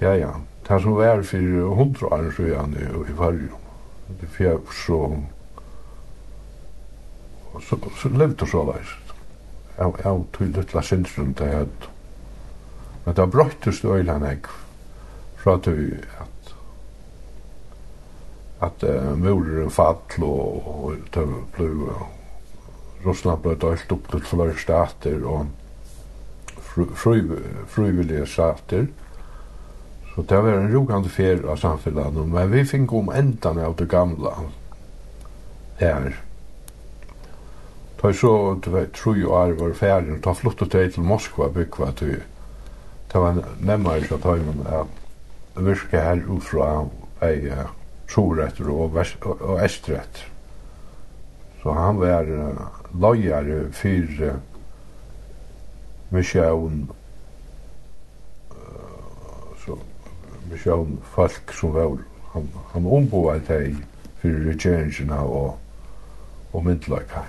Ja, 0.00 0.14
ja. 0.16 0.34
Det 0.68 0.80
som 0.82 0.94
var 0.94 1.22
for 1.22 1.74
hundra 1.74 2.06
år 2.06 2.30
siden 2.36 2.76
i 2.76 3.10
i 3.10 3.16
Fargen. 3.16 3.50
Det 4.20 4.28
fjerde 4.28 4.72
så... 4.72 5.22
Så, 7.60 7.78
så 7.96 8.08
levde 8.08 8.46
så 8.46 8.62
leis. 8.64 8.90
Jeg, 9.78 9.92
jeg 10.04 10.24
tog 10.32 10.46
litt 10.56 10.74
la 10.74 10.82
sindsrum 10.82 11.34
til 11.34 11.54
at... 11.64 11.88
Men 13.04 13.16
det 13.16 13.30
brøttes 13.30 13.80
det 13.80 13.90
øyne 13.90 14.18
jeg 14.26 14.42
fra 15.38 15.58
til 15.64 16.04
at 16.20 16.54
at 18.60 18.82
uh, 18.82 19.18
muren 19.18 19.70
fall 19.70 20.24
og, 20.26 20.66
og 20.66 20.94
det 21.14 21.26
ble 21.54 21.68
Russland 23.04 23.42
ble 23.44 23.54
dølt 23.54 23.92
opp 23.94 24.08
til 24.10 24.24
flere 24.26 24.56
stater 24.58 25.22
og 25.22 25.46
frivillige 26.98 28.26
stater. 28.26 28.88
Fru, 28.88 29.07
Så 30.18 30.22
det 30.26 30.38
var 30.42 30.50
en 30.50 30.72
rogande 30.72 31.08
fer 31.14 31.44
av 31.46 31.60
samfunnet, 31.62 32.16
men 32.26 32.50
vi 32.50 32.64
fikk 32.66 32.90
om 32.98 33.12
endan 33.14 33.60
av 33.62 33.76
det 33.78 33.84
gamla 33.86 34.32
her. 35.78 36.16
Da 38.00 38.10
så, 38.10 38.32
du 38.58 38.66
vet, 38.74 38.90
tro 38.98 39.14
jo 39.14 39.36
er 39.38 39.54
var 39.60 39.76
ferdig, 39.78 40.16
da 40.24 40.34
flyttet 40.34 40.74
jeg 40.74 40.96
til 40.96 41.06
Moskva 41.06 41.46
bygva 41.54 41.92
til 42.02 42.18
det 43.12 43.22
var 43.22 43.38
nemmere 43.62 44.08
så 44.10 44.18
tar 44.18 44.42
man 44.42 44.66
at 44.66 45.62
virka 45.62 46.02
her 46.02 46.18
ut 46.26 46.34
utfra 46.40 46.88
ei 47.22 47.54
sorretter 48.10 48.66
og, 48.74 48.90
vest, 48.98 49.22
og 49.22 49.62
estretter. 49.62 50.26
Så 51.62 51.78
han 51.78 52.02
var 52.02 52.26
uh, 52.26 52.66
løyere 52.90 53.70
for 53.70 54.18
uh, 54.26 54.36
misjøen 56.10 56.88
sjón 60.56 60.98
folk 61.14 61.52
som 61.52 61.72
var 61.74 61.98
han 62.32 62.48
han 62.72 62.86
omboa 62.86 63.38
tei 63.40 63.76
fyrir 64.22 64.52
regjeringarna 64.52 65.22
og 65.22 65.56
og 66.52 66.64
myndlaka 66.64 67.22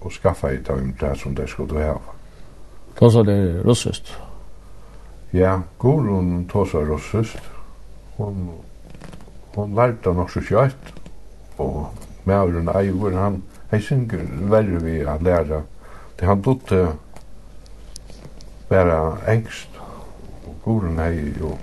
og 0.00 0.12
skaffa 0.12 0.52
i 0.54 0.62
tøym 0.62 0.92
det 1.00 1.16
som 1.18 1.34
det 1.34 1.48
skulle 1.50 1.82
hava. 1.82 2.14
Tåsa 2.96 3.22
det 3.22 3.62
russist? 3.64 4.12
Ja, 5.32 5.60
Gurun 5.78 6.46
tåsa 6.48 6.78
russist. 6.78 7.40
Hon, 8.16 8.50
hon 9.54 9.74
lærte 9.74 10.14
nok 10.14 10.30
så 10.30 10.40
kjøtt, 10.40 10.92
og 11.58 11.88
Mauren 12.24 12.70
Eivor, 12.72 13.12
han, 13.18 13.42
hei 13.70 13.80
synger 13.82 14.22
verre 14.50 14.80
vi 14.84 15.00
at 15.00 15.22
læra. 15.22 15.62
Det 16.16 16.28
han 16.28 16.42
dotte 16.42 16.86
vera 18.70 19.18
engst, 19.28 19.80
og 20.46 20.54
Gurun 20.64 21.02
hei 21.02 21.34
jo 21.40 21.56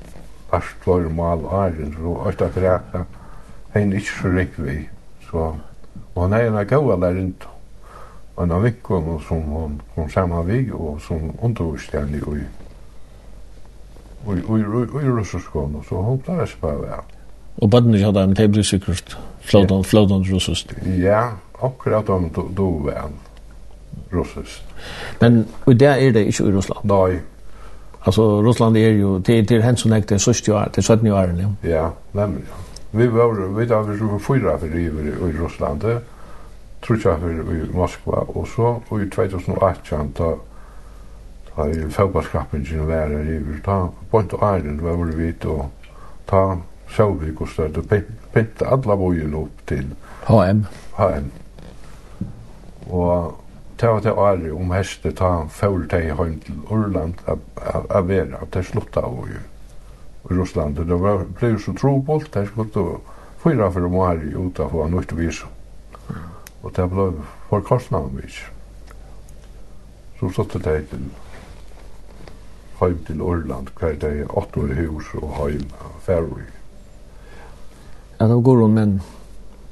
kvart 0.53 0.87
var 0.87 1.09
mal 1.09 1.45
æren, 1.51 1.97
og 2.05 2.27
alt 2.27 2.41
at 2.41 2.57
ræka, 2.57 3.03
henne 3.73 3.95
ikke 3.95 4.09
så 4.09 4.27
rik 4.37 4.53
vi. 4.57 4.89
Så, 5.29 5.53
og 6.15 6.21
han 6.21 6.33
er 6.33 6.61
en 6.61 6.67
gaua 6.67 6.95
lærint, 6.95 7.47
og 8.35 8.43
en 8.43 8.51
av 8.51 8.63
vikkon 8.63 9.21
som 9.27 9.41
hon 9.41 9.81
kom 9.95 10.09
saman 10.09 10.47
vi, 10.47 10.71
og 10.71 11.01
som 11.01 11.31
undervist 11.41 11.91
henne 11.91 12.17
i 12.17 12.43
Og 14.25 14.37
i 14.37 15.09
russerskåne, 15.09 15.83
så 15.89 15.95
hon 15.95 16.21
klarer 16.21 16.45
seg 16.45 16.61
bare 16.61 16.79
vel. 16.81 17.01
Og 17.57 17.69
badene 17.69 17.97
ikke 17.97 18.05
hadde 18.05 18.23
en 18.23 18.35
tebrik 18.35 18.65
sikkert, 18.65 19.17
flådant 19.41 20.31
russist. 20.31 20.73
Ja, 20.99 21.29
akkurat 21.61 22.09
om 22.09 22.29
du 22.57 22.85
vel 22.85 23.11
russist. 24.13 24.63
Men 25.21 25.45
og 25.65 25.79
det 25.79 25.87
er 25.87 26.11
det 26.11 26.25
ikke 26.27 26.43
i 26.43 26.51
Russland? 26.55 26.85
Nei, 26.85 27.19
Alltså 28.05 28.41
Ryssland 28.41 28.77
är 28.77 28.89
ju 28.89 29.21
till 29.21 29.47
till 29.47 29.61
hen 29.61 29.77
som 29.77 29.93
ägde 29.93 30.19
sist 30.19 30.47
ju 30.47 30.69
till 30.69 30.83
17 30.83 31.07
år 31.11 31.27
nu. 31.27 31.69
Ja, 31.69 31.91
nämligen. 32.11 32.47
Vi 32.91 33.07
var 33.07 33.57
vi 33.57 33.65
där 33.65 33.81
vi 33.81 33.97
var 33.97 34.19
fyra 34.19 34.57
för 34.57 34.75
i 34.75 34.83
i 34.85 35.31
Ryssland. 35.43 35.81
Tror 36.85 37.01
jag 37.03 37.19
för 37.19 37.29
i 37.29 37.73
Moskva 37.73 38.17
och 38.17 38.47
så 38.47 38.81
och 38.89 39.01
i 39.01 39.09
2018 39.09 40.13
då 40.17 40.39
i 41.55 41.67
ju 41.67 41.89
fotbollskapen 41.89 42.65
var 42.87 42.95
där 42.95 43.09
i 43.09 43.39
Ryssland. 43.39 43.89
Point 44.09 44.33
Island 44.33 44.81
var 44.81 45.05
vi 45.05 45.33
då 45.41 45.69
ta 46.25 46.57
så 46.97 47.11
vi 47.11 47.31
stöd 47.45 47.85
det 47.89 48.01
pinta 48.33 48.67
alla 48.67 48.95
bojen 48.95 49.33
upp 49.33 49.65
till 49.65 49.85
HM. 50.25 50.65
HM. 50.91 51.31
Och 52.89 53.42
det 53.83 53.89
var 53.89 54.01
det 54.01 54.11
året 54.11 54.51
om 54.55 54.69
heste 54.71 55.11
ta 55.11 55.29
han 55.41 55.49
før 55.51 55.81
det 55.91 56.05
til 56.45 56.59
Orland 56.71 57.19
av 57.27 58.07
vera, 58.07 58.39
at 58.39 58.53
det 58.55 58.63
slutta 58.63 59.01
av 59.03 59.27
i 59.27 59.41
Russland. 60.31 60.79
Det 60.79 60.99
var, 61.01 61.25
ble 61.27 61.59
så 61.59 61.73
trobolt, 61.75 62.29
det 62.31 62.45
skulle 62.47 62.85
fyra 63.43 63.67
for 63.71 63.83
om 63.83 63.99
ari 63.99 64.31
ut 64.39 64.63
av 64.63 64.71
hva 64.71 64.87
nøyt 64.87 65.11
vis. 65.19 65.43
Og 66.63 66.71
det 66.71 66.87
ble 66.95 67.09
for 67.49 67.67
kostnaden 67.67 68.23
vis. 68.23 68.39
Så 70.15 70.31
stod 70.31 70.55
det 70.63 70.87
til 70.87 71.11
heim 72.79 73.03
til 73.03 73.21
Orland, 73.21 73.67
hver 73.79 73.99
det 73.99 74.29
åtte 74.29 74.63
år 74.63 74.77
hus 74.79 75.11
og 75.19 75.31
heim, 75.41 75.67
færøy. 76.07 76.47
Ja, 78.19 78.31
det 78.31 78.43
går 78.43 78.63
om, 78.63 78.79
men 78.79 79.01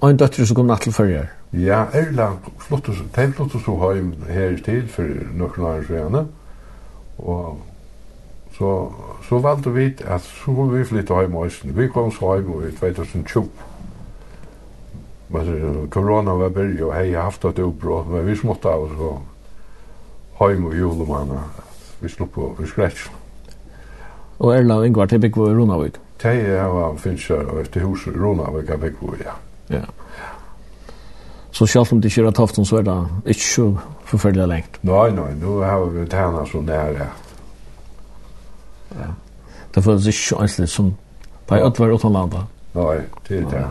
en 0.04 0.20
døtter 0.20 0.44
som 0.44 0.60
kom 0.60 0.68
natt 0.68 0.84
til 0.84 1.00
førre 1.00 1.30
Ja, 1.54 1.86
Erla 1.94 2.38
flottus, 2.60 3.04
de 3.16 3.34
flottus 3.34 3.66
så 3.66 3.76
heim 3.76 4.14
her 4.30 4.56
til 4.64 4.88
for 4.88 5.04
nokre 5.36 5.66
år 5.66 5.84
siden. 5.88 6.30
Og 7.18 7.60
så 8.58 8.92
så 9.30 9.40
valgte 9.40 9.74
vi 9.74 9.86
at 10.06 10.22
så 10.22 10.52
vi 10.52 10.86
flytta 10.86 11.16
heim 11.16 11.36
også. 11.36 11.68
Vi 11.76 11.88
kom 11.88 12.12
så 12.12 12.34
heim 12.34 12.50
i 12.68 12.72
2020. 12.72 13.50
Men 15.30 15.88
corona 15.92 16.34
var 16.34 16.50
började 16.50 16.84
och 16.84 16.94
hej 16.94 17.14
haft 17.14 17.46
et 17.46 17.60
uppbrott 17.60 18.08
men 18.08 18.26
vi 18.26 18.36
smått 18.36 18.66
av 18.66 18.90
så 18.98 19.20
heim 20.40 20.66
og 20.66 20.76
julemanna. 20.76 21.44
Vi 22.00 22.10
slopp 22.10 22.32
på 22.32 22.56
vi 22.60 22.68
skrets. 22.68 23.12
Og 24.40 24.58
Erla 24.58 24.76
og 24.76 24.88
Ingvar 24.88 25.06
til 25.06 25.32
var 25.36 25.50
i 25.50 25.54
Ronavik. 25.54 26.00
Tei 26.20 26.44
var 26.58 26.96
finns 26.98 27.30
efter 27.62 27.82
hus 27.82 28.08
Ronavik 28.08 28.70
jag 28.70 28.80
bygg 28.80 28.96
ja. 29.26 29.34
Ja. 29.68 29.86
Så 31.52 31.66
selv 31.66 31.86
om 31.92 32.02
det 32.02 32.18
ikke 32.18 32.28
er 32.28 32.32
taften, 32.32 32.66
så 32.66 32.78
er 32.78 32.82
det 32.82 33.08
ikke 33.26 33.46
så 33.46 33.76
forferdelig 34.06 34.48
lengt. 34.48 34.80
Nei, 34.84 35.10
nei, 35.12 35.34
nå 35.42 35.64
har 35.64 35.86
vi 35.86 36.06
tæna 36.06 36.46
så 36.46 36.62
nære. 36.62 37.08
Ja. 38.92 39.12
Det 39.76 39.84
føles 39.84 40.08
ikke 40.08 40.42
enslig 40.44 40.70
som 40.70 40.94
på 41.48 41.56
er 41.56 41.66
ødvær 41.66 41.94
uten 41.96 42.14
landa. 42.14 42.44
Nei, 42.74 42.98
det 43.28 43.44
er 43.44 43.50
det. 43.50 43.68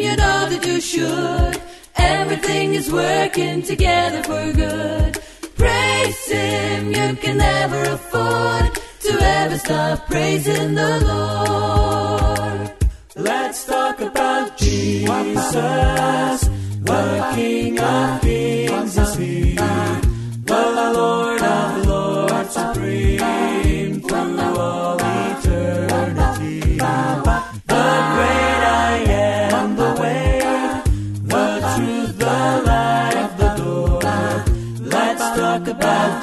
You 0.00 0.16
know 0.16 0.48
that 0.48 0.66
you 0.66 0.80
should 0.80 1.60
Everything 1.98 2.74
is 2.74 2.90
working 2.90 3.62
together 3.62 4.22
for 4.22 4.52
good 4.52 5.18
him 6.02 6.86
you 6.88 7.16
can 7.16 7.36
never 7.38 7.82
afford 7.82 8.78
to 9.00 9.12
ever 9.20 9.58
stop 9.58 10.06
praising 10.06 10.74
the 10.74 11.00
Lord. 11.06 12.72
Let's 13.16 13.66
talk 13.66 14.00
about 14.00 14.56
Jesus 14.56 15.52
the 16.84 17.32
King 17.34 17.78
of 17.78 18.20
Kings. 18.20 18.98
Is 18.98 19.14
he 19.14 19.54
the 19.54 20.92
Lord 20.94 21.21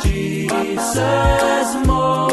Jesus 0.04 1.86
more. 1.86 2.29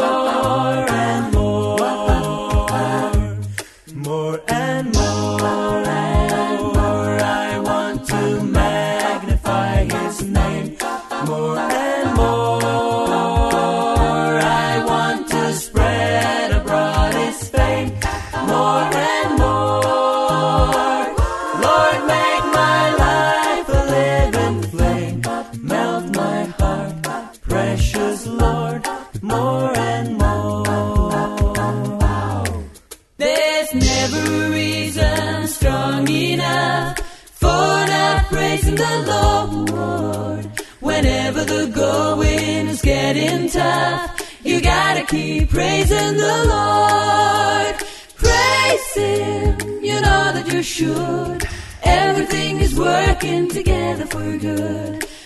together 53.95 54.05
for 54.07 54.37
good 54.37 55.16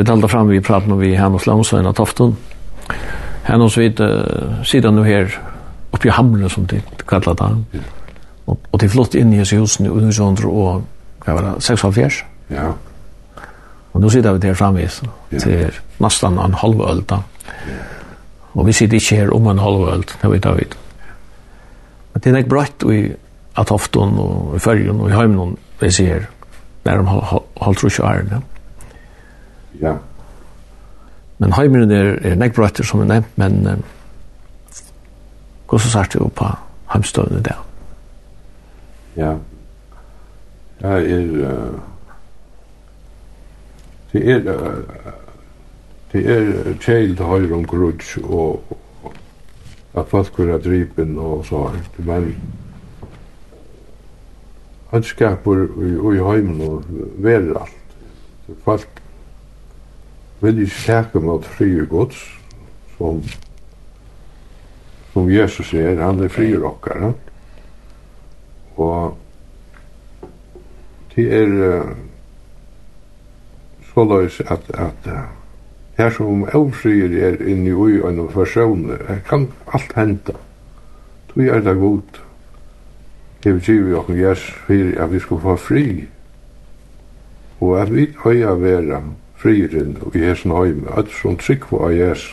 vi 0.00 0.04
talte 0.04 0.28
fram 0.28 0.48
vi 0.48 0.60
pratade 0.60 0.92
om 0.92 0.98
vi 0.98 1.14
här 1.14 1.28
hos 1.28 1.46
Långsvän 1.46 1.86
och 1.86 1.96
Tofton. 1.96 2.36
Här 3.42 3.58
hos 3.58 3.76
vi 3.76 3.90
sitter 4.64 4.90
nu 4.90 5.04
her 5.04 5.38
uppe 5.90 6.08
i 6.08 6.10
hamnen 6.10 6.50
som 6.50 6.66
de 6.66 6.80
kallar 7.06 7.34
det. 7.34 7.78
Och, 8.44 8.60
och 8.70 8.78
de 8.78 8.88
flott 8.88 9.14
inn 9.14 9.32
i 9.32 9.36
husen 9.36 9.86
i 9.86 9.88
Unisondro 9.88 10.50
och 10.50 10.82
vad 11.26 11.34
var 11.36 11.42
det, 11.42 11.76
46? 11.76 12.14
Ja. 12.48 12.74
Och 13.92 14.00
nu 14.00 14.10
sitter 14.10 14.32
vi 14.32 14.38
där 14.38 14.54
framvis. 14.54 15.02
Det 15.28 15.46
är 15.46 15.74
nästan 15.98 16.38
en 16.38 16.54
halv 16.54 16.82
öl 16.82 17.04
då. 17.06 17.22
Och 18.52 18.68
vi 18.68 18.72
sitter 18.72 18.96
ikke 18.96 19.16
her 19.16 19.34
om 19.34 19.46
en 19.46 19.58
halv 19.58 19.88
øl, 19.88 20.04
det 20.22 20.28
vet 20.28 20.44
jag 20.44 20.54
vet. 20.54 20.76
Men 22.12 22.20
det 22.24 22.30
är 22.30 22.36
ikke 22.36 22.50
brøtt 22.50 22.82
i 22.82 23.12
Atofton 23.54 24.18
og 24.18 24.56
i 24.56 24.58
Førgen 24.58 25.00
och 25.00 25.10
i 25.10 25.12
Heimnon 25.12 25.56
vi 25.80 25.90
ser 25.90 26.26
när 26.82 26.96
de 26.96 27.06
har 27.06 27.42
hållit 27.54 27.84
rusch 27.84 28.00
i 28.00 28.02
Arne. 28.02 28.30
Ja. 28.30 28.59
Ja. 29.80 29.96
Men 31.38 31.52
heimeren 31.56 31.90
er, 31.90 32.18
er 32.22 32.34
nekbrøtter, 32.36 32.84
som 32.84 33.00
er 33.00 33.08
nevnt, 33.14 33.38
men 33.40 33.66
um, 33.66 33.84
hvordan 35.68 35.92
sart 35.92 36.12
du 36.12 36.28
på 36.28 36.50
heimstøvende 36.92 37.42
der? 37.42 37.64
Ja. 39.16 39.34
Jeg 40.80 41.10
er... 41.12 41.30
Uh, 41.30 41.80
det 44.12 44.28
er... 44.30 44.52
Uh, 44.56 45.10
det 46.12 46.26
er 46.26 46.72
tjeil 46.82 47.16
til 47.16 47.26
høyre 47.26 47.54
om 47.54 47.66
grudge 47.66 48.24
og 48.24 48.64
at 49.94 50.08
folk 50.10 50.38
vil 50.38 50.50
ha 50.50 50.58
dripen 50.58 51.18
og 51.18 51.44
så 51.46 51.68
her. 51.68 51.84
Men 51.98 52.34
han 54.90 55.02
skaper 55.06 55.62
i, 55.62 55.92
i 56.16 56.24
heimen 56.26 56.60
og 56.66 56.84
verer 57.22 57.60
alt. 57.60 57.94
Folk 58.64 59.02
vil 60.40 60.62
ikke 60.64 60.82
teke 60.86 61.20
mot 61.20 61.44
frie 61.44 61.86
gods, 61.86 62.20
som, 62.98 63.22
som 65.12 65.30
Jesus 65.30 65.74
er, 65.74 66.00
han 66.00 66.22
er 66.24 66.28
frie 66.32 66.58
rockeren. 66.60 67.14
Og 68.80 69.18
det 71.14 71.26
er 71.34 71.50
uh, 73.96 74.08
løs 74.08 74.40
at, 74.40 74.70
at 74.74 75.06
uh, 75.06 75.12
her 75.98 76.10
som 76.16 76.46
avfrier 76.48 77.12
er 77.26 77.42
inni 77.44 77.72
ui 77.76 77.98
og 78.00 78.08
en 78.12 78.28
person, 78.32 78.88
her 79.08 79.20
kan 79.28 79.50
alt 79.74 79.92
henta. 79.96 80.32
Du 81.34 81.40
er 81.40 81.60
det 81.60 81.76
god. 81.76 82.20
Det 83.40 83.52
Hever 83.52 83.60
givet 83.60 83.96
okken 83.96 84.16
jes 84.20 84.40
fyrir 84.66 84.98
at 85.00 85.12
vi 85.12 85.18
skal 85.20 85.38
få 85.40 85.56
fri. 85.56 85.84
Og 87.60 87.80
at 87.80 87.92
vi 87.94 88.08
øya 88.26 88.54
vera 88.54 89.02
frieren 89.40 89.96
og 90.02 90.16
i 90.16 90.24
hesen 90.24 90.52
heim, 90.52 90.84
alt 90.96 91.12
som 91.22 91.36
trygg 91.40 91.64
på 91.70 91.80
av 91.84 91.92
jes. 91.96 92.28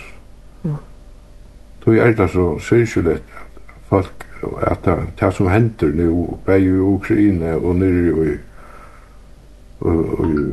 Då 1.85 1.93
er 1.95 2.11
det 2.11 2.29
så 2.31 2.59
syrkjulett 2.59 3.23
folk, 3.89 4.25
at 4.61 4.89
det 5.19 5.33
som 5.33 5.47
henter 5.47 5.87
nu, 5.87 6.37
bei 6.45 6.57
i 6.59 6.79
Ukraina 6.79 7.55
og 7.55 7.75
nere 7.75 8.25
i 8.27 8.37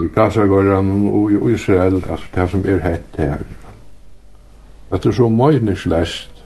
i 0.04 0.08
Gaza-gården 0.14 1.08
og 1.08 1.32
i 1.32 1.54
Israel, 1.54 1.94
altså 2.10 2.26
det 2.34 2.50
som 2.50 2.64
er 2.68 2.78
hett 2.78 3.16
her. 3.18 3.38
Det 4.92 5.06
er 5.06 5.12
så 5.12 5.28
møgnislest, 5.28 6.44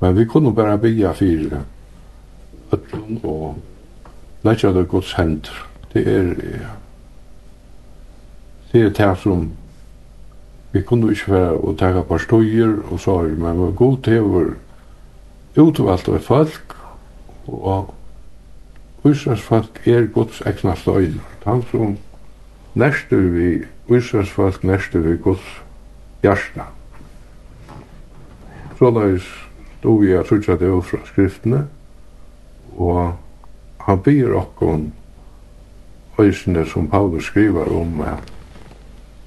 men 0.00 0.16
vi 0.16 0.24
kunne 0.24 0.54
bare 0.54 0.78
bygge 0.78 1.14
fire, 1.14 1.62
ødlund 2.72 3.20
og 3.24 3.58
lette 4.42 4.74
det 4.74 4.88
gods 4.88 5.12
hender. 5.12 5.68
Det 5.92 6.08
er, 6.08 6.22
ja 6.22 6.72
det 8.76 8.84
er 8.84 8.90
det 9.06 9.18
som 9.18 9.50
vi 10.72 10.82
kunne 10.82 11.10
ikke 11.10 11.32
være 11.32 11.52
og 11.56 11.78
taka 11.78 12.02
par 12.02 12.18
støyer 12.18 12.74
og 12.90 13.00
så 13.00 13.22
men 13.22 13.56
vi 13.56 13.62
var 13.62 13.70
god 13.70 13.96
til 14.04 14.20
vår 14.20 14.50
utvalgt 15.56 16.08
av 16.08 16.18
folk 16.20 16.76
og 17.46 17.94
Israels 19.04 19.42
folk 19.42 19.80
er 19.86 20.06
Guds 20.12 20.42
egna 20.46 20.74
støyner. 20.74 21.24
Han 21.44 21.62
som 21.70 21.96
næstu 22.74 23.16
vi 23.16 23.64
Israels 23.96 24.30
folk 24.30 24.64
næstu 24.64 24.98
vi 24.98 25.16
Guds 25.16 25.62
hjärsta. 26.22 26.68
Så 28.78 28.90
da 28.90 29.18
stod 29.78 30.04
vi 30.04 30.12
at 30.12 30.26
sutja 30.26 30.56
det 30.56 30.84
fra 30.84 30.98
skriftene, 31.06 31.66
og 32.76 33.12
han 33.78 33.98
byr 33.98 34.34
okkon 34.34 34.92
øysene 36.18 36.66
som 36.66 36.90
Paulus 36.90 37.24
skriver 37.24 37.64
om 37.80 38.00
at 38.00 38.35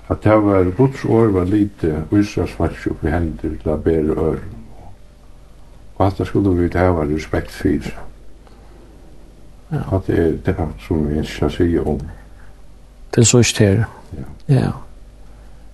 at 0.09 0.23
det 0.23 0.31
var 0.31 0.63
Guds 0.77 1.05
år 1.05 1.27
var 1.27 1.43
lite 1.43 1.87
Israels 1.87 2.29
Israelsmars 2.29 2.87
oppi 2.87 3.09
hender 3.09 3.57
til 3.61 3.69
å 3.71 3.75
bære 3.77 4.15
øren. 4.17 4.55
Og 5.97 6.07
at 6.07 6.17
det 6.17 6.27
skulle 6.27 6.55
vi 6.57 6.67
det 6.67 6.81
var 6.81 7.05
respekt 7.05 7.51
for. 7.51 7.91
Ja. 9.71 9.97
At 9.97 10.07
det 10.07 10.19
er 10.19 10.31
det 10.45 10.55
som 10.87 11.09
vi 11.09 11.25
skal 11.25 11.51
si 11.51 11.77
om. 11.77 11.99
Det 13.15 13.21
er 13.21 13.25
så 13.25 13.37
ikke 13.37 13.65
det. 13.65 13.85
Ja. 14.17 14.55
ja. 14.55 14.71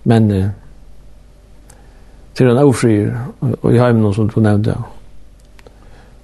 Men 0.04 0.30
eh, 0.30 0.48
til 2.34 2.50
en 2.50 2.56
ofrier 2.56 3.16
og 3.40 3.74
i 3.74 3.78
heimen 3.78 4.14
som 4.14 4.28
du 4.28 4.40
nevnte, 4.40 4.74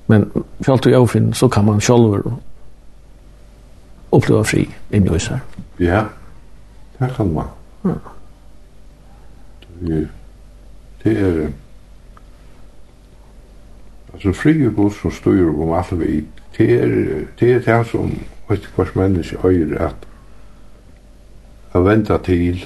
men 0.07 0.31
for 0.61 0.73
alt 0.73 0.85
du 0.85 0.91
er 0.91 0.99
avfrier, 0.99 1.33
så 1.33 1.49
kan 1.49 1.65
man 1.65 1.81
selv 1.81 2.33
oppleva 4.13 4.43
fri 4.43 4.69
i 4.91 4.99
mjøsar. 4.99 5.39
Ja, 5.81 6.05
det 6.99 7.15
kan 7.17 7.33
man. 7.33 7.62
Ja. 7.85 7.95
Det, 9.81 10.09
det 11.05 11.19
er... 11.21 11.49
Altså, 14.13 14.33
frie 14.33 14.71
god 14.71 14.91
som 14.91 15.11
styrer 15.11 15.63
om 15.63 15.73
alt 15.73 16.01
vi, 16.01 16.25
det 16.59 16.83
er 16.83 16.87
det, 17.41 17.53
er 17.53 17.79
det 17.79 17.87
som 17.89 18.13
vet 18.49 18.69
hvers 18.77 18.95
menneske 18.95 19.39
høyre 19.41 19.89
at 19.89 20.07
å 21.73 21.81
vente 21.81 22.19
til, 22.27 22.61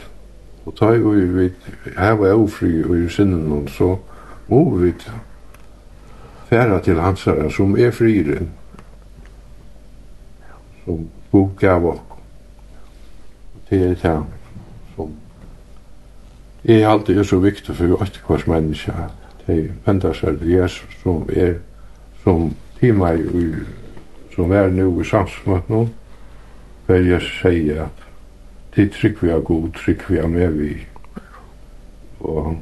og 0.66 0.74
ta 0.74 0.90
i 0.90 0.98
vi 0.98 1.26
vi 1.36 1.46
heva 1.94 2.32
ofri 2.34 2.72
og 2.82 2.96
i 2.98 3.08
sinnen 3.08 3.52
og 3.54 3.70
så 3.70 3.92
må 4.48 4.64
vi 4.80 4.92
færa 6.48 6.80
til 6.82 7.00
hans 7.00 7.24
hansara 7.24 7.50
som 7.50 7.76
er 7.78 7.90
friren, 7.94 8.50
som 10.84 11.06
god 11.30 11.54
gav 11.60 11.86
okk. 11.94 12.18
Det 13.70 13.82
er 13.82 13.94
det 14.02 14.35
Jeg 16.66 16.82
er 16.82 16.88
alltid 16.88 17.18
er 17.18 17.22
så 17.22 17.38
viktig 17.38 17.76
for 17.78 18.02
åtte 18.02 18.20
kvars 18.26 18.46
menneske. 18.46 18.92
At 18.92 19.46
de 19.46 19.70
venter 19.86 20.12
seg 20.12 20.40
til 20.40 20.50
Jesus 20.50 20.96
som 21.02 21.28
er 21.30 21.60
som 22.24 22.50
tima 22.80 23.12
i 23.14 23.50
som 24.34 24.52
er 24.52 24.68
nu 24.68 25.00
i 25.00 25.04
samsmøtt 25.04 25.68
nå 25.70 25.86
for 26.86 27.06
jeg 27.08 27.22
sier 27.24 27.86
at 27.86 28.02
de 28.76 28.88
trygg 28.92 29.22
vi 29.22 29.30
er 29.32 29.40
god, 29.40 29.70
trygg 29.78 30.02
vi 30.08 30.18
er 30.18 30.26
med 30.26 30.58
vi 30.58 30.72
og 32.20 32.56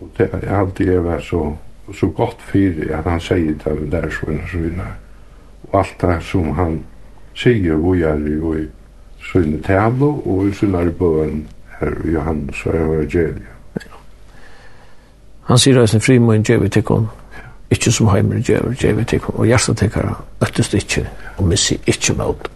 og 0.00 0.08
det 0.18 0.28
er 0.32 0.58
alltid 0.60 0.88
er 0.92 1.04
vært 1.04 1.24
så 1.24 1.56
så 1.94 2.06
godt 2.06 2.42
fyrir 2.42 2.94
at 2.96 3.04
han 3.10 3.20
sier 3.20 3.54
det 3.58 3.66
av 3.70 3.82
lærersvinna 3.82 4.48
svina 4.50 4.88
og 5.68 5.78
alt 5.80 6.00
det 6.00 6.22
som 6.30 6.54
han 6.54 6.80
sier 7.34 7.76
vi 7.82 8.02
er 8.02 8.26
i 8.26 8.38
og 8.40 8.58
i 8.60 8.66
sinne 9.32 9.62
tævlo 9.62 10.10
og 10.24 10.48
i 10.48 10.54
sinne 10.54 10.90
bøen 10.98 11.46
her 11.80 11.92
i 12.04 12.12
Johannes 12.14 12.66
og 12.66 12.74
evangeliet. 12.74 13.52
Han 15.46 15.58
sier 15.62 15.78
eisen 15.78 16.02
frimoen 16.02 16.42
djevi 16.42 16.68
tikkun, 16.68 17.06
ikkje 17.70 17.92
som 17.92 18.08
heimer 18.10 18.42
djevi 18.42 18.74
djevi 18.80 19.04
tikkun, 19.06 19.36
og 19.38 19.46
hjertet 19.46 19.78
tikkara 19.78 20.14
øttest 20.42 20.74
ikkje, 20.74 21.06
og 21.38 21.46
missi 21.46 21.78
ikkje 21.86 22.16
mot. 22.18 22.48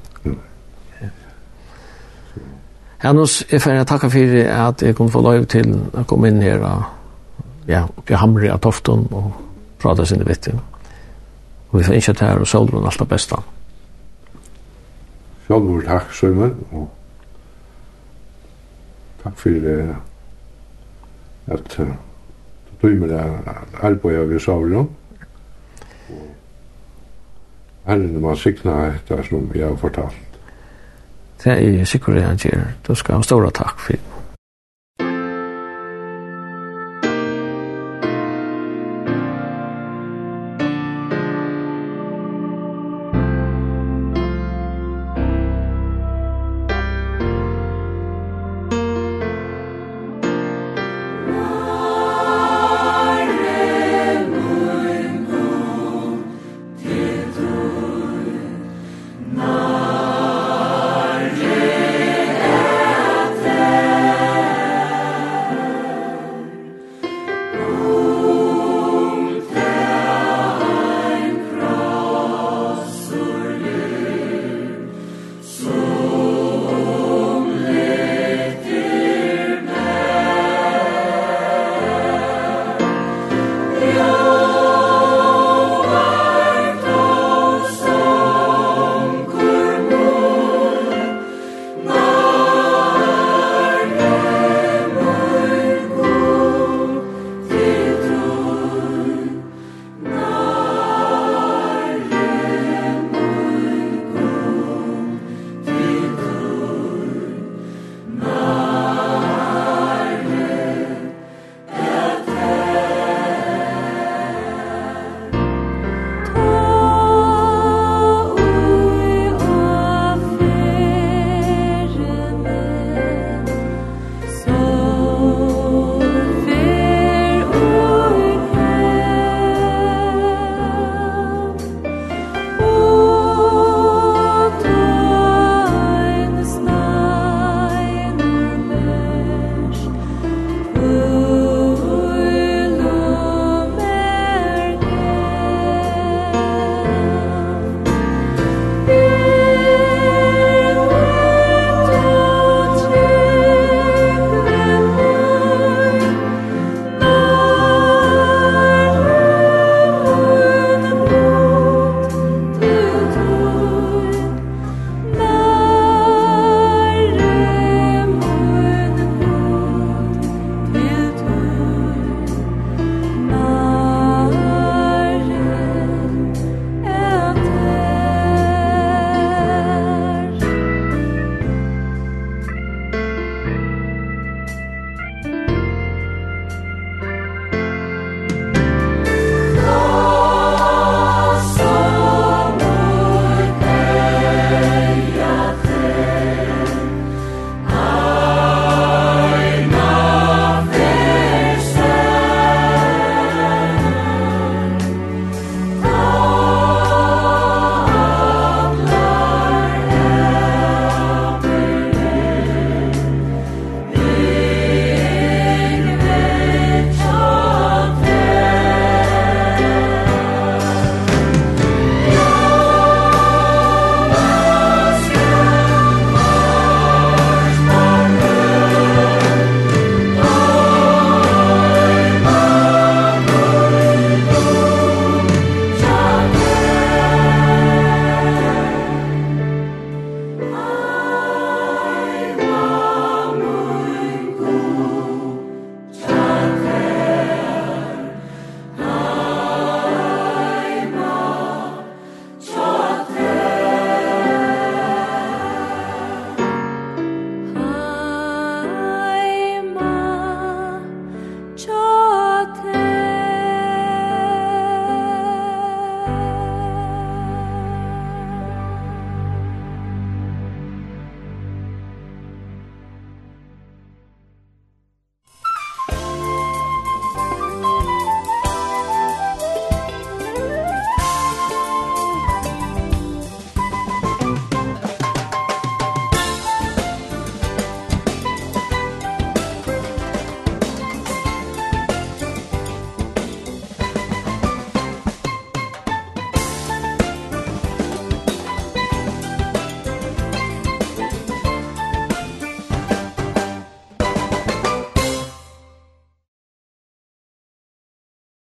Hannus, 3.01 3.44
jeg 3.52 3.62
får 3.62 3.84
takka 3.88 4.10
fyrir 4.12 4.51
at 4.52 4.82
jeg 4.82 4.94
kunne 4.94 5.10
få 5.10 5.22
lov 5.24 5.47
til 5.48 5.70
å 5.97 6.02
komme 6.05 6.28
inn 6.28 6.42
her 6.44 6.60
og 6.60 6.82
ja, 7.70 7.86
oppi 7.97 8.18
hamri 8.18 8.51
av 8.52 8.60
Tofton 8.60 9.06
og 9.09 9.30
prata 9.80 10.05
sinne 10.05 10.26
vittin. 10.28 10.60
Og 11.70 11.78
vi 11.78 11.86
får 11.86 11.97
innkjøtt 11.97 12.20
her 12.26 12.42
og 12.42 12.48
Solrun 12.51 12.84
alt 12.84 13.01
det 13.01 13.09
besta. 13.09 13.38
Sjølvor 15.47 15.86
takk, 15.86 16.12
Søymer, 16.14 16.52
og 16.72 16.90
takk 19.22 19.36
for 19.36 19.51
at 21.51 21.76
du 21.78 22.72
tog 22.80 22.90
med 22.90 23.09
det 23.09 23.22
arbeid 23.82 24.26
vi 24.28 24.38
sa 24.38 24.56
vel. 24.60 24.86
Herren 27.86 28.20
man 28.22 28.36
sikna 28.36 28.76
etter 28.94 29.22
som 29.26 29.51
jeg 29.55 29.66
har 29.66 29.76
fortalt. 29.76 30.38
Det 31.44 31.56
er 31.80 31.84
sikkert 31.84 32.14
det 32.14 32.22
han 32.22 32.36
gjør. 32.36 32.72
Du 32.86 32.94
skal 32.94 33.14
ha 33.14 33.22
stora 33.22 33.51
takk 33.51 33.80
for 33.80 33.97
det. 33.97 34.10